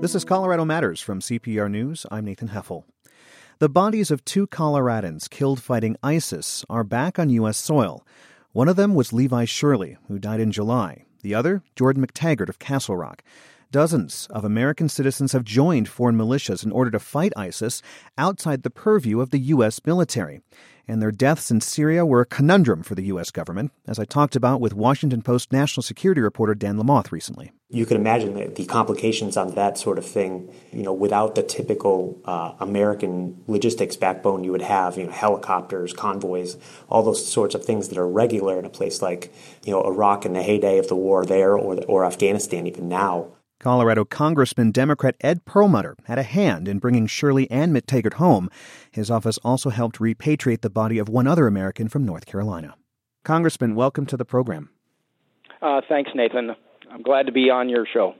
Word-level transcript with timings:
This 0.00 0.14
is 0.14 0.24
Colorado 0.24 0.64
Matters 0.64 1.02
from 1.02 1.20
CPR 1.20 1.70
News. 1.70 2.06
I'm 2.10 2.24
Nathan 2.24 2.48
Heffel. 2.48 2.84
The 3.58 3.68
bodies 3.68 4.10
of 4.10 4.24
two 4.24 4.46
Coloradans 4.46 5.28
killed 5.28 5.60
fighting 5.60 5.94
ISIS 6.02 6.64
are 6.70 6.84
back 6.84 7.18
on 7.18 7.28
U.S. 7.28 7.58
soil. 7.58 8.06
One 8.52 8.66
of 8.66 8.76
them 8.76 8.94
was 8.94 9.12
Levi 9.12 9.44
Shirley, 9.44 9.98
who 10.08 10.18
died 10.18 10.40
in 10.40 10.52
July. 10.52 11.04
The 11.20 11.34
other, 11.34 11.62
Jordan 11.76 12.06
McTaggart 12.06 12.48
of 12.48 12.58
Castle 12.58 12.96
Rock. 12.96 13.22
Dozens 13.70 14.26
of 14.30 14.42
American 14.42 14.88
citizens 14.88 15.32
have 15.32 15.44
joined 15.44 15.86
foreign 15.86 16.16
militias 16.16 16.64
in 16.64 16.72
order 16.72 16.90
to 16.92 16.98
fight 16.98 17.34
ISIS 17.36 17.82
outside 18.16 18.62
the 18.62 18.70
purview 18.70 19.20
of 19.20 19.28
the 19.28 19.38
U.S. 19.38 19.82
military. 19.84 20.40
And 20.90 21.00
their 21.00 21.12
deaths 21.12 21.52
in 21.52 21.60
Syria 21.60 22.04
were 22.04 22.20
a 22.20 22.26
conundrum 22.26 22.82
for 22.82 22.96
the 22.96 23.04
U.S. 23.04 23.30
government, 23.30 23.70
as 23.86 24.00
I 24.00 24.04
talked 24.04 24.34
about 24.34 24.60
with 24.60 24.74
Washington 24.74 25.22
Post 25.22 25.52
national 25.52 25.84
security 25.84 26.20
reporter 26.20 26.52
Dan 26.52 26.76
Lamothe 26.76 27.12
recently. 27.12 27.52
You 27.68 27.86
can 27.86 27.96
imagine 27.96 28.54
the, 28.54 28.66
complications 28.66 29.36
on 29.36 29.54
that 29.54 29.78
sort 29.78 29.98
of 29.98 30.04
thing, 30.04 30.52
you 30.72 30.82
know, 30.82 30.92
without 30.92 31.36
the 31.36 31.44
typical 31.44 32.20
uh, 32.24 32.54
American 32.58 33.40
logistics 33.46 33.94
backbone 33.94 34.42
you 34.42 34.50
would 34.50 34.62
have, 34.62 34.98
you 34.98 35.04
know, 35.04 35.12
helicopters, 35.12 35.92
convoys, 35.92 36.56
all 36.88 37.04
those 37.04 37.24
sorts 37.24 37.54
of 37.54 37.64
things 37.64 37.88
that 37.90 37.96
are 37.96 38.08
regular 38.08 38.58
in 38.58 38.64
a 38.64 38.70
place 38.70 39.00
like, 39.00 39.32
you 39.64 39.70
know, 39.70 39.84
Iraq 39.84 40.26
in 40.26 40.32
the 40.32 40.42
heyday 40.42 40.78
of 40.78 40.88
the 40.88 40.96
war 40.96 41.24
there 41.24 41.56
or, 41.56 41.80
or 41.84 42.04
Afghanistan 42.04 42.66
even 42.66 42.88
now. 42.88 43.28
Colorado 43.60 44.06
Congressman 44.06 44.70
Democrat 44.70 45.16
Ed 45.20 45.44
Perlmutter 45.44 45.94
had 46.06 46.18
a 46.18 46.22
hand 46.22 46.66
in 46.66 46.78
bringing 46.78 47.06
Shirley 47.06 47.48
and 47.50 47.76
McTaggart 47.76 48.14
home. 48.14 48.48
His 48.90 49.10
office 49.10 49.36
also 49.44 49.68
helped 49.68 49.98
repatriate 49.98 50.62
the 50.62 50.70
body 50.70 50.96
of 50.98 51.10
one 51.10 51.26
other 51.26 51.46
American 51.46 51.86
from 51.86 52.06
North 52.06 52.24
Carolina. 52.24 52.74
Congressman, 53.22 53.74
welcome 53.74 54.06
to 54.06 54.16
the 54.16 54.24
program. 54.24 54.70
Uh, 55.60 55.82
thanks, 55.90 56.10
Nathan. 56.14 56.56
I'm 56.90 57.02
glad 57.02 57.26
to 57.26 57.32
be 57.32 57.50
on 57.50 57.68
your 57.68 57.84
show. 57.84 58.14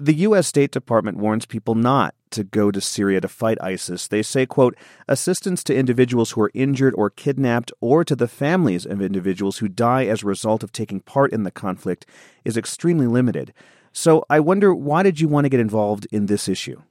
The 0.00 0.14
U.S. 0.14 0.48
State 0.48 0.72
Department 0.72 1.18
warns 1.18 1.46
people 1.46 1.76
not 1.76 2.16
to 2.30 2.42
go 2.42 2.72
to 2.72 2.80
Syria 2.80 3.20
to 3.20 3.28
fight 3.28 3.58
ISIS. 3.60 4.08
They 4.08 4.22
say, 4.22 4.44
quote, 4.44 4.76
assistance 5.06 5.62
to 5.64 5.76
individuals 5.76 6.32
who 6.32 6.40
are 6.40 6.50
injured 6.52 6.94
or 6.96 7.10
kidnapped 7.10 7.70
or 7.80 8.04
to 8.04 8.16
the 8.16 8.26
families 8.26 8.86
of 8.86 9.00
individuals 9.00 9.58
who 9.58 9.68
die 9.68 10.06
as 10.06 10.24
a 10.24 10.26
result 10.26 10.64
of 10.64 10.72
taking 10.72 10.98
part 10.98 11.32
in 11.32 11.44
the 11.44 11.52
conflict 11.52 12.06
is 12.44 12.56
extremely 12.56 13.06
limited. 13.06 13.54
So 13.94 14.26
I 14.28 14.40
wonder, 14.40 14.74
why 14.74 15.04
did 15.04 15.20
you 15.20 15.28
want 15.28 15.44
to 15.44 15.48
get 15.48 15.60
involved 15.60 16.06
in 16.10 16.26
this 16.26 16.48
issue? 16.48 16.82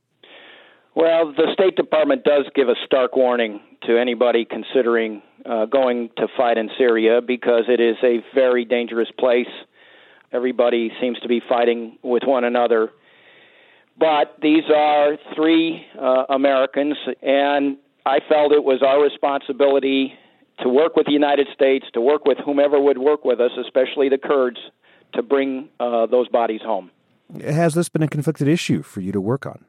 Well, 0.95 1.33
the 1.33 1.51
State 1.53 1.75
Department 1.75 2.23
does 2.23 2.45
give 2.55 2.69
a 2.69 2.75
stark 2.85 3.15
warning 3.15 3.59
to 3.87 3.99
anybody 3.99 4.45
considering 4.45 5.21
uh, 5.45 5.65
going 5.65 6.11
to 6.17 6.27
fight 6.37 6.57
in 6.57 6.69
Syria 6.77 7.21
because 7.21 7.63
it 7.67 7.81
is 7.81 7.97
a 8.03 8.23
very 8.33 8.63
dangerous 8.63 9.09
place. 9.19 9.49
Everybody 10.31 10.91
seems 11.01 11.19
to 11.19 11.27
be 11.27 11.41
fighting 11.47 11.97
with 12.03 12.23
one 12.25 12.45
another. 12.45 12.89
But 13.99 14.37
these 14.41 14.63
are 14.73 15.17
three 15.35 15.85
uh, 15.99 16.23
Americans, 16.29 16.95
and 17.21 17.77
I 18.05 18.19
felt 18.29 18.53
it 18.53 18.63
was 18.63 18.81
our 18.81 19.03
responsibility 19.03 20.13
to 20.59 20.69
work 20.69 20.95
with 20.95 21.07
the 21.07 21.11
United 21.11 21.47
States, 21.53 21.85
to 21.95 22.01
work 22.01 22.25
with 22.25 22.37
whomever 22.37 22.79
would 22.79 22.97
work 22.97 23.25
with 23.25 23.41
us, 23.41 23.51
especially 23.59 24.09
the 24.09 24.17
Kurds, 24.17 24.59
to 25.13 25.21
bring 25.21 25.69
uh, 25.79 26.05
those 26.05 26.27
bodies 26.29 26.61
home. 26.63 26.91
Has 27.43 27.73
this 27.73 27.89
been 27.89 28.03
a 28.03 28.07
conflicted 28.07 28.47
issue 28.47 28.83
for 28.83 29.01
you 29.01 29.11
to 29.11 29.21
work 29.21 29.45
on? 29.45 29.65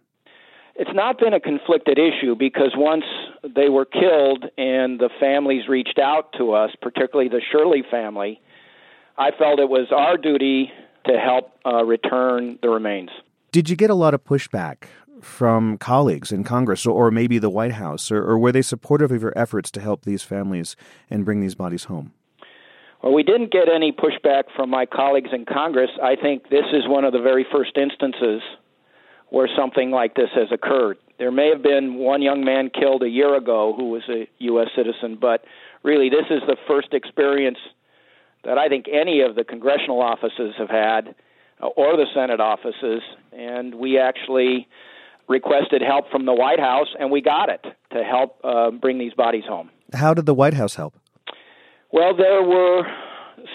It's 0.77 0.91
not 0.92 1.19
been 1.19 1.33
a 1.33 1.41
conflicted 1.41 1.98
issue 1.98 2.34
because 2.34 2.72
once 2.77 3.05
they 3.42 3.69
were 3.69 3.84
killed 3.84 4.46
and 4.58 4.98
the 4.98 5.08
families 5.20 5.69
reached 5.69 5.98
out 5.98 6.33
to 6.38 6.52
us, 6.52 6.70
particularly 6.83 7.28
the 7.28 7.41
Shirley 7.52 7.84
family, 7.88 8.41
I 9.16 9.30
felt 9.30 9.61
it 9.61 9.69
was 9.69 9.86
our 9.94 10.16
duty 10.16 10.72
to 11.06 11.19
help 11.19 11.52
uh, 11.64 11.84
return 11.84 12.58
the 12.61 12.70
remains. 12.70 13.11
Did 13.52 13.70
you 13.70 13.77
get 13.77 13.91
a 13.91 13.94
lot 13.94 14.14
of 14.14 14.24
pushback 14.24 14.89
from 15.20 15.78
colleagues 15.78 16.33
in 16.33 16.42
Congress 16.42 16.86
or 16.86 17.11
maybe 17.11 17.39
the 17.39 17.50
White 17.50 17.72
House, 17.72 18.11
or, 18.11 18.22
or 18.22 18.39
were 18.39 18.52
they 18.52 18.62
supportive 18.62 19.12
of 19.12 19.22
your 19.22 19.33
efforts 19.36 19.70
to 19.73 19.80
help 19.80 20.05
these 20.05 20.23
families 20.23 20.77
and 21.08 21.24
bring 21.24 21.40
these 21.40 21.55
bodies 21.55 21.84
home? 21.84 22.12
Well, 23.05 23.13
we 23.13 23.23
didn't 23.23 23.53
get 23.53 23.69
any 23.69 23.92
pushback 23.92 24.45
from 24.57 24.70
my 24.70 24.87
colleagues 24.87 25.29
in 25.31 25.45
Congress. 25.45 25.91
I 26.03 26.17
think 26.17 26.48
this 26.48 26.65
is 26.73 26.89
one 26.89 27.05
of 27.05 27.13
the 27.13 27.20
very 27.20 27.45
first 27.53 27.77
instances 27.77 28.41
where 29.29 29.47
something 29.55 29.91
like 29.91 30.15
this 30.15 30.31
has 30.35 30.48
occurred. 30.51 30.97
There 31.19 31.31
may 31.31 31.51
have 31.51 31.63
been 31.63 31.97
one 31.97 32.23
young 32.23 32.47
man 32.47 32.70
killed 32.70 33.03
a 33.03 33.09
year 33.11 33.37
ago 33.37 33.75
who 33.77 33.91
was 33.91 34.05
a 34.09 34.27
U.S. 34.39 34.69
citizen, 34.75 35.19
but 35.20 35.45
really 35.83 36.09
this 36.09 36.25
is 36.31 36.41
the 36.47 36.57
first 36.67 36.95
experience 36.95 37.59
that 38.45 38.57
I 38.57 38.69
think 38.69 38.87
any 38.91 39.21
of 39.21 39.35
the 39.35 39.45
congressional 39.45 40.01
offices 40.01 40.55
have 40.57 40.71
had 40.71 41.15
uh, 41.61 41.67
or 41.67 41.98
the 41.98 42.07
Senate 42.15 42.41
offices, 42.41 43.03
and 43.35 43.75
we 43.75 43.98
actually 43.98 44.67
requested 45.29 45.83
help 45.83 46.11
from 46.11 46.25
the 46.25 46.33
White 46.33 46.59
House, 46.59 46.89
and 46.98 47.11
we 47.11 47.21
got 47.21 47.51
it 47.51 47.67
to 47.92 48.03
help 48.03 48.39
uh, 48.42 48.71
bring 48.71 48.97
these 48.97 49.13
bodies 49.13 49.45
home. 49.47 49.69
How 49.92 50.15
did 50.15 50.25
the 50.25 50.35
White 50.35 50.55
House 50.55 50.77
help? 50.77 50.95
Well, 51.94 52.16
there 52.16 52.42
were 52.42 52.82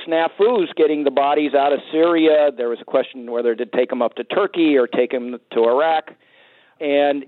snafus 0.07 0.73
getting 0.77 1.03
the 1.03 1.11
bodies 1.11 1.53
out 1.53 1.73
of 1.73 1.79
Syria. 1.91 2.51
There 2.55 2.69
was 2.69 2.77
a 2.79 2.85
question 2.85 3.29
whether 3.29 3.53
to 3.53 3.65
take 3.65 3.89
them 3.89 4.01
up 4.01 4.15
to 4.15 4.23
Turkey 4.23 4.77
or 4.77 4.87
take 4.87 5.11
them 5.11 5.39
to 5.51 5.63
Iraq, 5.65 6.11
and 6.79 7.25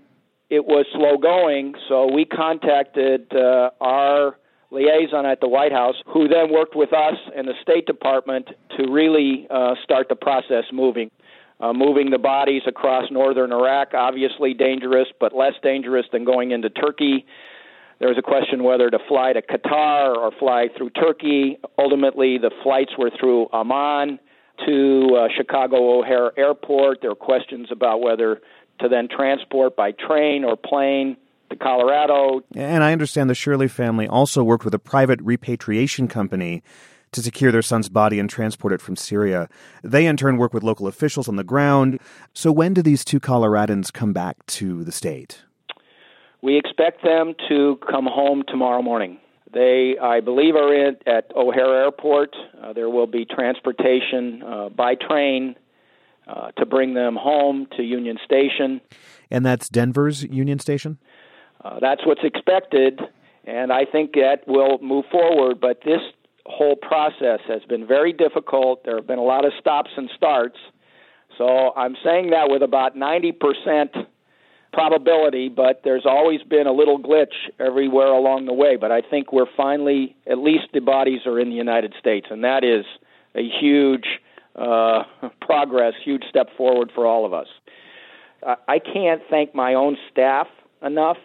it 0.49 0.63
was 0.63 0.85
slow 0.94 1.17
going. 1.17 1.73
So 1.89 2.09
we 2.09 2.23
contacted 2.23 3.27
uh, 3.35 3.72
our 3.81 4.38
liaison 4.72 5.25
at 5.25 5.41
the 5.41 5.49
White 5.49 5.73
House, 5.73 5.95
who 6.07 6.29
then 6.29 6.49
worked 6.49 6.77
with 6.77 6.94
us 6.94 7.17
and 7.35 7.45
the 7.45 7.55
State 7.61 7.88
Department 7.88 8.47
to 8.78 8.89
really 8.89 9.47
uh, 9.49 9.75
start 9.83 10.07
the 10.07 10.16
process 10.16 10.63
moving. 10.72 11.11
Uh, 11.59 11.73
moving 11.73 12.09
the 12.09 12.19
bodies 12.19 12.61
across 12.66 13.11
northern 13.11 13.51
Iraq, 13.51 13.93
obviously 13.93 14.53
dangerous, 14.53 15.09
but 15.19 15.35
less 15.35 15.53
dangerous 15.61 16.05
than 16.13 16.23
going 16.23 16.51
into 16.51 16.69
Turkey. 16.69 17.25
There 18.01 18.09
was 18.09 18.17
a 18.17 18.23
question 18.23 18.63
whether 18.63 18.89
to 18.89 18.97
fly 19.07 19.31
to 19.34 19.44
Qatar 19.44 20.17
or 20.17 20.31
fly 20.39 20.69
through 20.75 20.89
Turkey. 20.89 21.59
Ultimately, 21.78 22.39
the 22.39 22.50
flights 22.63 22.94
were 22.97 23.12
through 23.12 23.47
Amman 23.53 24.17
to 24.66 25.16
uh, 25.16 25.28
Chicago 25.38 26.00
O'Hare 26.00 26.31
Airport. 26.35 27.01
There 27.01 27.11
were 27.11 27.16
questions 27.16 27.67
about 27.72 28.01
whether 28.01 28.41
to 28.79 28.90
then 28.90 29.07
transport 29.07 29.75
by 29.75 29.91
train 29.91 30.44
or 30.44 30.57
plane 30.57 31.16
to 31.51 31.56
Colorado. 31.56 32.41
And 32.56 32.84
I 32.84 32.91
understand 32.91 33.29
the 33.29 33.35
Shirley 33.35 33.67
family 33.67 34.07
also 34.07 34.44
worked 34.44 34.66
with 34.66 34.73
a 34.73 34.79
private 34.79 35.22
repatriation 35.22 36.07
company 36.07 36.63
to 37.11 37.22
secure 37.22 37.51
their 37.51 37.61
son's 37.61 37.88
body 37.88 38.17
and 38.17 38.28
transport 38.28 38.73
it 38.73 38.81
from 38.81 38.95
Syria. 38.95 39.47
They 39.84 40.07
in 40.07 40.17
turn 40.17 40.38
work 40.38 40.56
with 40.56 40.63
local 40.63 40.88
officials 40.88 41.29
on 41.29 41.35
the 41.35 41.44
ground. 41.44 42.00
So 42.34 42.51
when 42.51 42.73
do 42.73 42.81
these 42.81 43.06
two 43.06 43.19
Coloradans 43.19 43.94
come 43.94 44.11
back 44.11 44.44
to 44.47 44.84
the 44.84 44.91
state? 44.91 45.44
We 46.41 46.57
expect 46.57 47.03
them 47.03 47.35
to 47.50 47.78
come 47.90 48.07
home 48.07 48.44
tomorrow 48.47 48.81
morning. 48.81 49.19
They, 49.53 49.96
I 50.02 50.22
believe, 50.22 50.56
are 50.56 50.74
in, 50.74 50.97
at 51.06 51.31
O'Hare 51.35 51.84
Airport. 51.84 52.35
Uh, 52.62 52.74
there 52.74 52.90
will 52.90 53.07
be 53.07 53.25
transportation 53.25 54.41
uh, 54.41 54.69
by 54.69 54.96
train 54.96 55.56
uh, 56.28 56.52
to 56.52 56.66
bring 56.66 56.94
them 56.94 57.16
home 57.16 57.68
to 57.78 57.84
Union 57.84 58.18
Station. 58.24 58.81
And 59.29 59.46
that's 59.46 59.69
Denver's 59.69 60.24
Union 60.24 60.59
Station? 60.59 60.97
Uh, 61.63 61.79
that's 61.79 62.06
what's 62.06 62.24
expected, 62.24 63.00
and 63.46 63.72
I 63.72 63.85
think 63.85 64.13
that 64.13 64.47
will 64.47 64.79
move 64.79 65.06
forward. 65.12 65.59
But 65.59 65.81
this 65.85 66.02
whole 66.46 66.75
process 66.75 67.40
has 67.47 67.62
been 67.68 67.85
very 67.85 68.13
difficult. 68.13 68.84
There 68.84 68.96
have 68.96 69.06
been 69.06 69.19
a 69.19 69.23
lot 69.23 69.46
of 69.46 69.52
stops 69.59 69.91
and 69.96 70.09
starts. 70.16 70.58
So 71.38 71.72
I'm 71.75 71.96
saying 72.03 72.31
that 72.31 72.50
with 72.50 72.63
about 72.63 72.96
90% 72.96 74.08
probability, 74.74 75.50
but 75.50 75.82
there's 75.84 76.06
always 76.06 76.42
been 76.44 76.68
a 76.68 76.72
little 76.72 77.00
glitch 77.00 77.34
everywhere 77.59 78.08
along 78.08 78.46
the 78.46 78.54
way. 78.54 78.78
But 78.78 78.92
I 78.92 79.02
think 79.02 79.34
we're 79.34 79.52
finally, 79.58 80.16
at 80.30 80.38
least 80.38 80.66
the 80.74 80.80
bodies 80.80 81.22
are 81.26 81.40
in 81.40 81.50
the 81.50 81.56
United 81.56 81.94
States, 82.00 82.28
and 82.30 82.44
that 82.44 82.64
is 82.64 82.86
a 83.36 83.48
huge 83.48 84.06
uh, 84.56 85.04
progress, 85.42 85.94
huge 86.04 86.24
step 86.30 86.47
forward 86.58 86.91
for 86.94 87.06
all 87.06 87.26
of 87.26 87.34
us. 87.34 87.47
I 88.68 88.79
can't 88.79 89.22
thank 89.29 89.53
my 89.53 89.76
own 89.76 89.97
staff 90.12 90.47
enough 90.82 91.17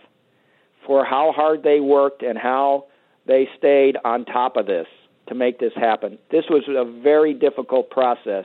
for 0.86 1.04
how 1.04 1.32
hard 1.32 1.62
they 1.62 1.80
worked 1.80 2.22
and 2.22 2.36
how 2.36 2.86
they 3.26 3.48
stayed 3.56 3.96
on 4.04 4.26
top 4.26 4.56
of 4.58 4.66
this 4.66 4.86
to 5.28 5.34
make 5.34 5.58
this 5.58 5.72
happen. 5.74 6.18
This 6.30 6.44
was 6.48 6.64
a 6.68 6.84
very 7.02 7.34
difficult 7.34 7.90
process. 7.90 8.44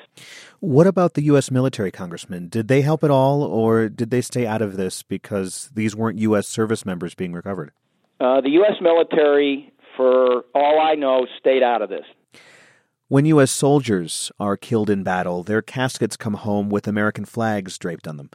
What 0.60 0.88
about 0.88 1.14
the 1.14 1.24
U.S. 1.24 1.52
military, 1.52 1.92
Congressman? 1.92 2.48
Did 2.48 2.68
they 2.68 2.82
help 2.82 3.04
at 3.04 3.12
all, 3.12 3.44
or 3.44 3.90
did 3.90 4.10
they 4.10 4.22
stay 4.22 4.46
out 4.46 4.62
of 4.62 4.78
this 4.78 5.04
because 5.04 5.70
these 5.74 5.96
weren't 5.96 6.20
U.S. 6.20 6.48
service 6.48 6.86
members 6.86 7.16
being 7.16 7.34
recovered? 7.34 7.72
Uh, 8.20 8.42
the 8.42 8.52
U.S. 8.52 8.76
military, 8.82 9.74
for 9.98 10.46
all 10.54 10.80
I 10.80 10.96
know, 10.96 11.26
stayed 11.40 11.64
out 11.64 11.82
of 11.82 11.90
this. 11.90 12.06
When 13.08 13.26
U.S. 13.26 13.52
soldiers 13.52 14.32
are 14.40 14.56
killed 14.56 14.90
in 14.90 15.04
battle, 15.04 15.44
their 15.44 15.62
caskets 15.62 16.16
come 16.16 16.36
home 16.36 16.70
with 16.70 16.88
American 16.88 17.26
flags 17.26 17.78
draped 17.78 18.08
on 18.08 18.18
them. 18.18 18.30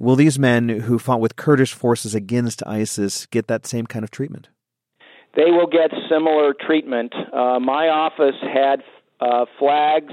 Will 0.00 0.16
these 0.16 0.38
men 0.38 0.68
who 0.68 0.98
fought 0.98 1.20
with 1.20 1.36
Kurdish 1.36 1.72
forces 1.72 2.14
against 2.14 2.66
ISIS 2.66 3.26
get 3.26 3.48
that 3.48 3.66
same 3.66 3.86
kind 3.86 4.04
of 4.04 4.10
treatment? 4.10 4.48
They 5.34 5.50
will 5.50 5.66
get 5.66 5.90
similar 6.08 6.54
treatment. 6.54 7.14
Uh, 7.14 7.60
my 7.60 7.88
office 7.88 8.36
had 8.42 8.82
uh, 9.20 9.44
flags 9.58 10.12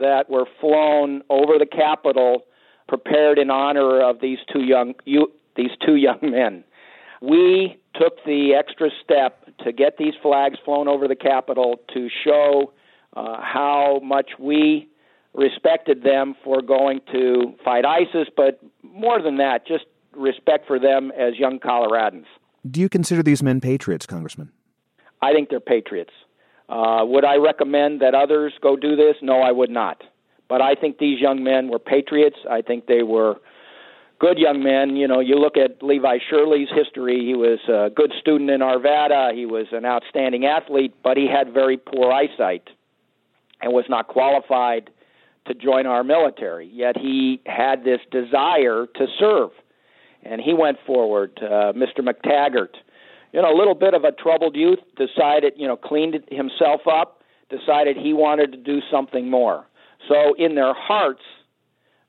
that 0.00 0.28
were 0.28 0.46
flown 0.60 1.22
over 1.28 1.58
the 1.58 1.66
Capitol 1.66 2.44
prepared 2.88 3.38
in 3.38 3.50
honor 3.50 4.00
of 4.00 4.20
these 4.20 4.38
two 4.52 4.62
young 4.62 4.94
you, 5.04 5.32
these 5.56 5.70
two 5.84 5.96
young 5.96 6.18
men. 6.22 6.64
We 7.20 7.78
took 7.94 8.22
the 8.24 8.54
extra 8.54 8.90
step 9.02 9.56
to 9.64 9.72
get 9.72 9.96
these 9.98 10.14
flags 10.22 10.58
flown 10.64 10.88
over 10.88 11.08
the 11.08 11.16
Capitol 11.16 11.76
to 11.94 12.08
show 12.24 12.72
uh, 13.16 13.40
how 13.40 14.00
much 14.02 14.32
we 14.38 14.88
respected 15.32 16.02
them 16.02 16.34
for 16.44 16.62
going 16.62 17.00
to 17.12 17.54
fight 17.64 17.84
ISIS, 17.84 18.28
but 18.36 18.60
more 18.82 19.20
than 19.20 19.38
that, 19.38 19.66
just 19.66 19.84
respect 20.16 20.66
for 20.66 20.78
them 20.78 21.10
as 21.18 21.36
young 21.36 21.58
Coloradans. 21.58 22.26
Do 22.68 22.80
you 22.80 22.88
consider 22.88 23.22
these 23.22 23.42
men 23.42 23.60
patriots, 23.60 24.06
Congressman? 24.06 24.50
I 25.20 25.32
think 25.32 25.50
they're 25.50 25.60
patriots. 25.60 26.12
Uh, 26.68 27.04
would 27.06 27.24
I 27.24 27.36
recommend 27.36 28.00
that 28.00 28.14
others 28.14 28.52
go 28.60 28.76
do 28.76 28.96
this? 28.96 29.16
No, 29.20 29.40
I 29.40 29.52
would 29.52 29.70
not. 29.70 30.02
But 30.48 30.62
I 30.62 30.74
think 30.74 30.98
these 30.98 31.20
young 31.20 31.42
men 31.44 31.68
were 31.68 31.78
patriots. 31.78 32.36
I 32.50 32.62
think 32.62 32.86
they 32.86 33.02
were 33.02 33.36
good 34.18 34.38
young 34.38 34.62
men. 34.62 34.96
You 34.96 35.08
know, 35.08 35.20
you 35.20 35.36
look 35.36 35.56
at 35.56 35.82
Levi 35.82 36.18
Shirley's 36.30 36.68
history. 36.74 37.24
He 37.24 37.34
was 37.34 37.58
a 37.68 37.90
good 37.94 38.12
student 38.20 38.50
in 38.50 38.60
Arvada. 38.60 39.34
He 39.34 39.46
was 39.46 39.66
an 39.72 39.84
outstanding 39.84 40.46
athlete, 40.46 40.94
but 41.02 41.16
he 41.16 41.26
had 41.26 41.52
very 41.52 41.76
poor 41.76 42.12
eyesight 42.12 42.68
and 43.60 43.72
was 43.72 43.84
not 43.88 44.08
qualified 44.08 44.90
to 45.46 45.54
join 45.54 45.86
our 45.86 46.04
military. 46.04 46.66
Yet 46.72 46.96
he 46.96 47.40
had 47.46 47.84
this 47.84 48.00
desire 48.10 48.86
to 48.94 49.06
serve, 49.18 49.50
and 50.24 50.40
he 50.40 50.54
went 50.54 50.78
forward. 50.86 51.38
Uh, 51.42 51.72
Mr. 51.72 52.00
McTaggart, 52.00 52.74
you 53.32 53.42
know, 53.42 53.52
a 53.52 53.56
little 53.56 53.74
bit 53.74 53.94
of 53.94 54.04
a 54.04 54.12
troubled 54.12 54.56
youth, 54.56 54.78
decided, 54.96 55.54
you 55.56 55.66
know, 55.66 55.76
cleaned 55.76 56.24
himself 56.30 56.82
up, 56.90 57.22
decided 57.50 57.96
he 57.96 58.12
wanted 58.12 58.52
to 58.52 58.58
do 58.58 58.80
something 58.90 59.30
more. 59.30 59.66
So 60.08 60.34
in 60.34 60.54
their 60.54 60.74
hearts, 60.74 61.22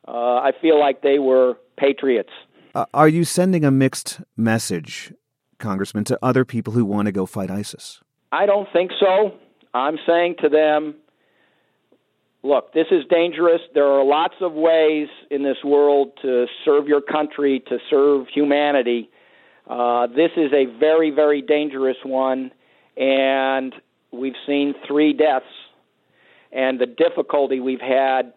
uh, 0.07 0.11
I 0.11 0.51
feel 0.61 0.79
like 0.79 1.01
they 1.01 1.19
were 1.19 1.55
patriots. 1.77 2.31
Uh, 2.73 2.85
are 2.93 3.07
you 3.07 3.23
sending 3.23 3.63
a 3.63 3.71
mixed 3.71 4.21
message, 4.35 5.13
Congressman, 5.59 6.03
to 6.05 6.19
other 6.21 6.45
people 6.45 6.73
who 6.73 6.85
want 6.85 7.05
to 7.07 7.11
go 7.11 7.25
fight 7.25 7.49
ISIS? 7.49 8.01
I 8.31 8.45
don't 8.45 8.67
think 8.73 8.91
so. 8.99 9.31
I'm 9.73 9.97
saying 10.05 10.35
to 10.41 10.49
them, 10.49 10.95
look, 12.45 12.73
this 12.73 12.87
is 12.91 13.03
dangerous. 13.09 13.61
There 13.73 13.87
are 13.87 14.05
lots 14.05 14.35
of 14.39 14.53
ways 14.53 15.07
in 15.31 15.43
this 15.43 15.57
world 15.63 16.11
to 16.21 16.45
serve 16.63 16.87
your 16.87 17.01
country, 17.01 17.63
to 17.67 17.79
serve 17.89 18.27
humanity. 18.33 19.09
Uh, 19.67 20.07
this 20.07 20.31
is 20.37 20.53
a 20.53 20.65
very, 20.79 21.09
very 21.09 21.41
dangerous 21.41 21.97
one, 22.03 22.51
and 22.95 23.73
we've 24.11 24.35
seen 24.45 24.75
three 24.87 25.11
deaths. 25.11 25.45
And 26.51 26.79
the 26.79 26.85
difficulty 26.85 27.59
we've 27.59 27.81
had 27.81 28.33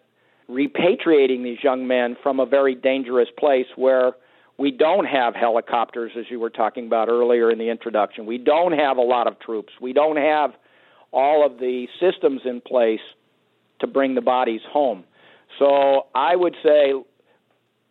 repatriating 0.49 1.43
these 1.43 1.59
young 1.63 1.87
men 1.87 2.17
from 2.21 2.39
a 2.39 2.45
very 2.45 2.73
dangerous 2.73 3.29
place 3.37 3.67
where 3.75 4.13
we 4.57 4.71
don't 4.71 5.05
have 5.05 5.35
helicopters, 5.35 6.11
as 6.17 6.25
you 6.29 6.39
were 6.39 6.49
talking 6.49 6.87
about 6.87 7.07
earlier 7.07 7.51
in 7.51 7.59
the 7.59 7.69
introduction. 7.69 8.25
We 8.25 8.39
don't 8.39 8.73
have 8.73 8.97
a 8.97 9.01
lot 9.01 9.27
of 9.27 9.39
troops. 9.39 9.71
We 9.79 9.93
don't 9.93 10.17
have 10.17 10.51
all 11.13 11.45
of 11.45 11.59
the 11.59 11.87
systems 11.99 12.41
in 12.43 12.59
place 12.59 12.99
to 13.79 13.87
bring 13.87 14.15
the 14.15 14.21
bodies 14.21 14.61
home. 14.69 15.03
So 15.57 16.07
I 16.13 16.35
would 16.35 16.55
say 16.63 16.93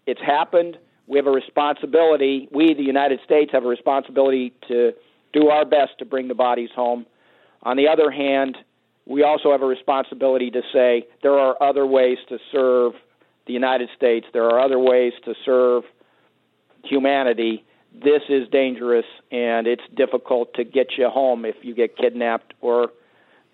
it's 0.07 0.21
happened. 0.21 0.79
We 1.07 1.19
have 1.19 1.27
a 1.27 1.31
responsibility. 1.31 2.49
We, 2.53 2.75
the 2.75 2.83
United 2.83 3.21
States, 3.25 3.53
have 3.53 3.65
a 3.65 3.69
responsibility 3.69 4.55
to 4.69 4.93
do 5.33 5.49
our 5.49 5.65
best 5.65 5.99
to 5.99 6.05
bring 6.05 6.29
the 6.29 6.35
bodies 6.35 6.71
home. 6.75 7.07
On 7.63 7.77
the 7.77 7.89
other 7.89 8.11
hand, 8.11 8.57
we 9.07 9.23
also 9.23 9.51
have 9.53 9.63
a 9.63 9.67
responsibility 9.67 10.51
to 10.51 10.63
say 10.73 11.07
there 11.23 11.39
are 11.39 11.61
other 11.63 11.87
ways 11.87 12.19
to 12.29 12.39
serve 12.53 12.93
the 13.47 13.53
United 13.55 13.89
States, 13.97 14.27
there 14.33 14.45
are 14.45 14.61
other 14.61 14.79
ways 14.79 15.15
to 15.25 15.35
serve 15.45 15.85
humanity. 16.85 17.65
This 17.93 18.23
is 18.29 18.47
dangerous 18.51 19.07
and 19.33 19.67
it's 19.67 19.83
difficult 19.95 20.53
to 20.55 20.65
get 20.65 20.99
you 20.99 21.09
home 21.09 21.47
if 21.47 21.57
you 21.63 21.75
get 21.75 21.97
kidnapped 21.97 22.53
or, 22.61 22.91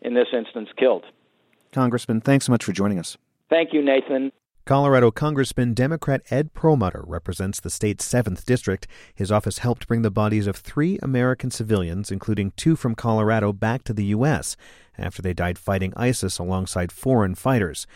in 0.03 0.15
this 0.15 0.27
instance, 0.33 0.69
killed. 0.77 1.05
Congressman, 1.75 2.21
thanks 2.21 2.47
so 2.47 2.53
much 2.53 2.65
for 2.65 2.73
joining 2.73 2.99
us. 2.99 3.19
Thank 3.51 3.75
you, 3.75 3.83
Nathan. 3.83 4.33
Colorado 4.65 5.11
Congressman 5.11 5.75
Democrat 5.75 6.23
Ed 6.31 6.55
Perlmutter 6.55 7.05
represents 7.07 7.61
the 7.61 7.69
state's 7.69 8.09
7th 8.11 8.47
district. 8.47 8.87
His 9.15 9.31
office 9.31 9.59
helped 9.59 9.87
bring 9.87 10.01
the 10.01 10.11
bodies 10.11 10.47
of 10.47 10.57
three 10.57 10.99
American 11.03 11.51
civilians, 11.51 12.11
including 12.11 12.53
two 12.57 12.75
from 12.75 12.95
Colorado, 12.95 13.53
back 13.53 13.85
to 13.85 13.93
the 13.93 14.07
U.S. 14.07 14.57
after 14.97 15.21
they 15.21 15.35
died 15.35 15.59
fighting 15.59 15.93
ISIS 15.99 16.39
alongside 16.39 16.91
foreign 16.91 17.35
fighters. 17.35 17.87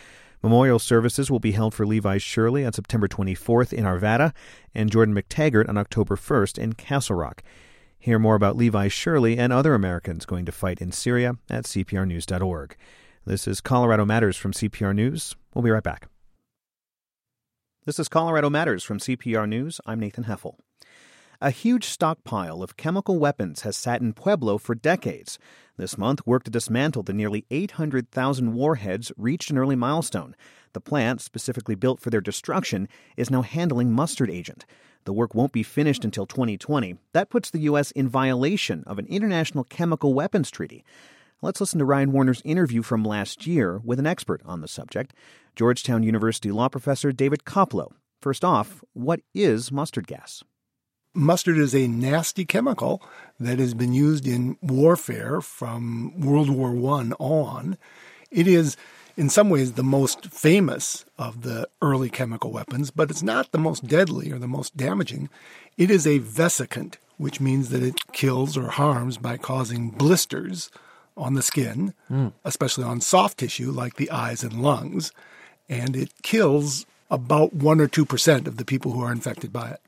Memorial 0.42 0.78
services 0.78 1.30
will 1.30 1.40
be 1.40 1.52
held 1.52 1.72
for 1.72 1.86
Levi 1.86 2.18
Shirley 2.18 2.66
on 2.66 2.74
September 2.74 3.08
24th 3.08 3.72
in 3.72 3.84
Arvada 3.84 4.34
and 4.74 4.92
Jordan 4.92 5.14
McTaggart 5.14 5.70
on 5.70 5.78
October 5.78 6.16
1st 6.16 6.58
in 6.58 6.74
Castle 6.74 7.16
Rock. 7.16 7.42
Hear 7.98 8.18
more 8.18 8.34
about 8.34 8.56
Levi 8.56 8.88
Shirley 8.88 9.38
and 9.38 9.52
other 9.52 9.74
Americans 9.74 10.26
going 10.26 10.44
to 10.44 10.52
fight 10.52 10.82
in 10.82 10.92
Syria 10.92 11.36
at 11.48 11.64
CPRnews.org. 11.64 12.76
This 13.28 13.46
is 13.46 13.60
Colorado 13.60 14.06
Matters 14.06 14.38
from 14.38 14.54
CPR 14.54 14.94
News. 14.94 15.36
We'll 15.52 15.62
be 15.62 15.70
right 15.70 15.82
back. 15.82 16.08
This 17.84 17.98
is 17.98 18.08
Colorado 18.08 18.48
Matters 18.48 18.82
from 18.82 18.98
CPR 18.98 19.46
News. 19.46 19.82
I'm 19.84 20.00
Nathan 20.00 20.24
Heffel. 20.24 20.54
A 21.38 21.50
huge 21.50 21.84
stockpile 21.84 22.62
of 22.62 22.78
chemical 22.78 23.18
weapons 23.18 23.60
has 23.64 23.76
sat 23.76 24.00
in 24.00 24.14
Pueblo 24.14 24.56
for 24.56 24.74
decades. 24.74 25.38
This 25.76 25.98
month, 25.98 26.26
work 26.26 26.44
to 26.44 26.50
dismantle 26.50 27.02
the 27.02 27.12
nearly 27.12 27.44
800,000 27.50 28.54
warheads 28.54 29.12
reached 29.18 29.50
an 29.50 29.58
early 29.58 29.76
milestone. 29.76 30.34
The 30.72 30.80
plant, 30.80 31.20
specifically 31.20 31.74
built 31.74 32.00
for 32.00 32.08
their 32.08 32.22
destruction, 32.22 32.88
is 33.18 33.30
now 33.30 33.42
handling 33.42 33.92
mustard 33.92 34.30
agent. 34.30 34.64
The 35.04 35.12
work 35.12 35.34
won't 35.34 35.52
be 35.52 35.62
finished 35.62 36.02
until 36.02 36.24
2020. 36.24 36.96
That 37.12 37.28
puts 37.28 37.50
the 37.50 37.60
U.S. 37.60 37.90
in 37.90 38.08
violation 38.08 38.84
of 38.86 38.98
an 38.98 39.06
international 39.06 39.64
chemical 39.64 40.14
weapons 40.14 40.50
treaty. 40.50 40.82
Let's 41.40 41.60
listen 41.60 41.78
to 41.78 41.84
Ryan 41.84 42.10
Warner's 42.10 42.42
interview 42.44 42.82
from 42.82 43.04
last 43.04 43.46
year 43.46 43.80
with 43.84 44.00
an 44.00 44.08
expert 44.08 44.42
on 44.44 44.60
the 44.60 44.66
subject, 44.66 45.14
Georgetown 45.54 46.02
University 46.02 46.50
law 46.50 46.68
professor 46.68 47.12
David 47.12 47.44
Koplow. 47.44 47.92
First 48.20 48.44
off, 48.44 48.82
what 48.92 49.20
is 49.32 49.70
mustard 49.70 50.08
gas? 50.08 50.42
Mustard 51.14 51.56
is 51.56 51.76
a 51.76 51.86
nasty 51.86 52.44
chemical 52.44 53.00
that 53.38 53.60
has 53.60 53.72
been 53.72 53.92
used 53.92 54.26
in 54.26 54.56
warfare 54.60 55.40
from 55.40 56.20
World 56.20 56.50
War 56.50 56.70
I 56.70 57.12
on. 57.20 57.78
It 58.32 58.48
is, 58.48 58.76
in 59.16 59.28
some 59.28 59.48
ways, 59.48 59.74
the 59.74 59.84
most 59.84 60.26
famous 60.26 61.04
of 61.18 61.42
the 61.42 61.68
early 61.80 62.10
chemical 62.10 62.50
weapons, 62.50 62.90
but 62.90 63.12
it's 63.12 63.22
not 63.22 63.52
the 63.52 63.58
most 63.58 63.86
deadly 63.86 64.32
or 64.32 64.40
the 64.40 64.48
most 64.48 64.76
damaging. 64.76 65.30
It 65.76 65.88
is 65.88 66.04
a 66.04 66.18
vesicant, 66.18 66.98
which 67.16 67.40
means 67.40 67.68
that 67.68 67.84
it 67.84 68.10
kills 68.12 68.56
or 68.56 68.70
harms 68.70 69.18
by 69.18 69.36
causing 69.36 69.90
blisters 69.90 70.68
on 71.18 71.34
the 71.34 71.42
skin, 71.42 71.94
mm. 72.10 72.32
especially 72.44 72.84
on 72.84 73.00
soft 73.00 73.38
tissue 73.38 73.70
like 73.70 73.96
the 73.96 74.10
eyes 74.10 74.42
and 74.42 74.62
lungs, 74.62 75.12
and 75.68 75.96
it 75.96 76.12
kills 76.22 76.86
about 77.10 77.52
1 77.52 77.80
or 77.80 77.88
2% 77.88 78.46
of 78.46 78.56
the 78.56 78.64
people 78.64 78.92
who 78.92 79.02
are 79.02 79.12
infected 79.12 79.52
by 79.52 79.70
it. 79.70 79.80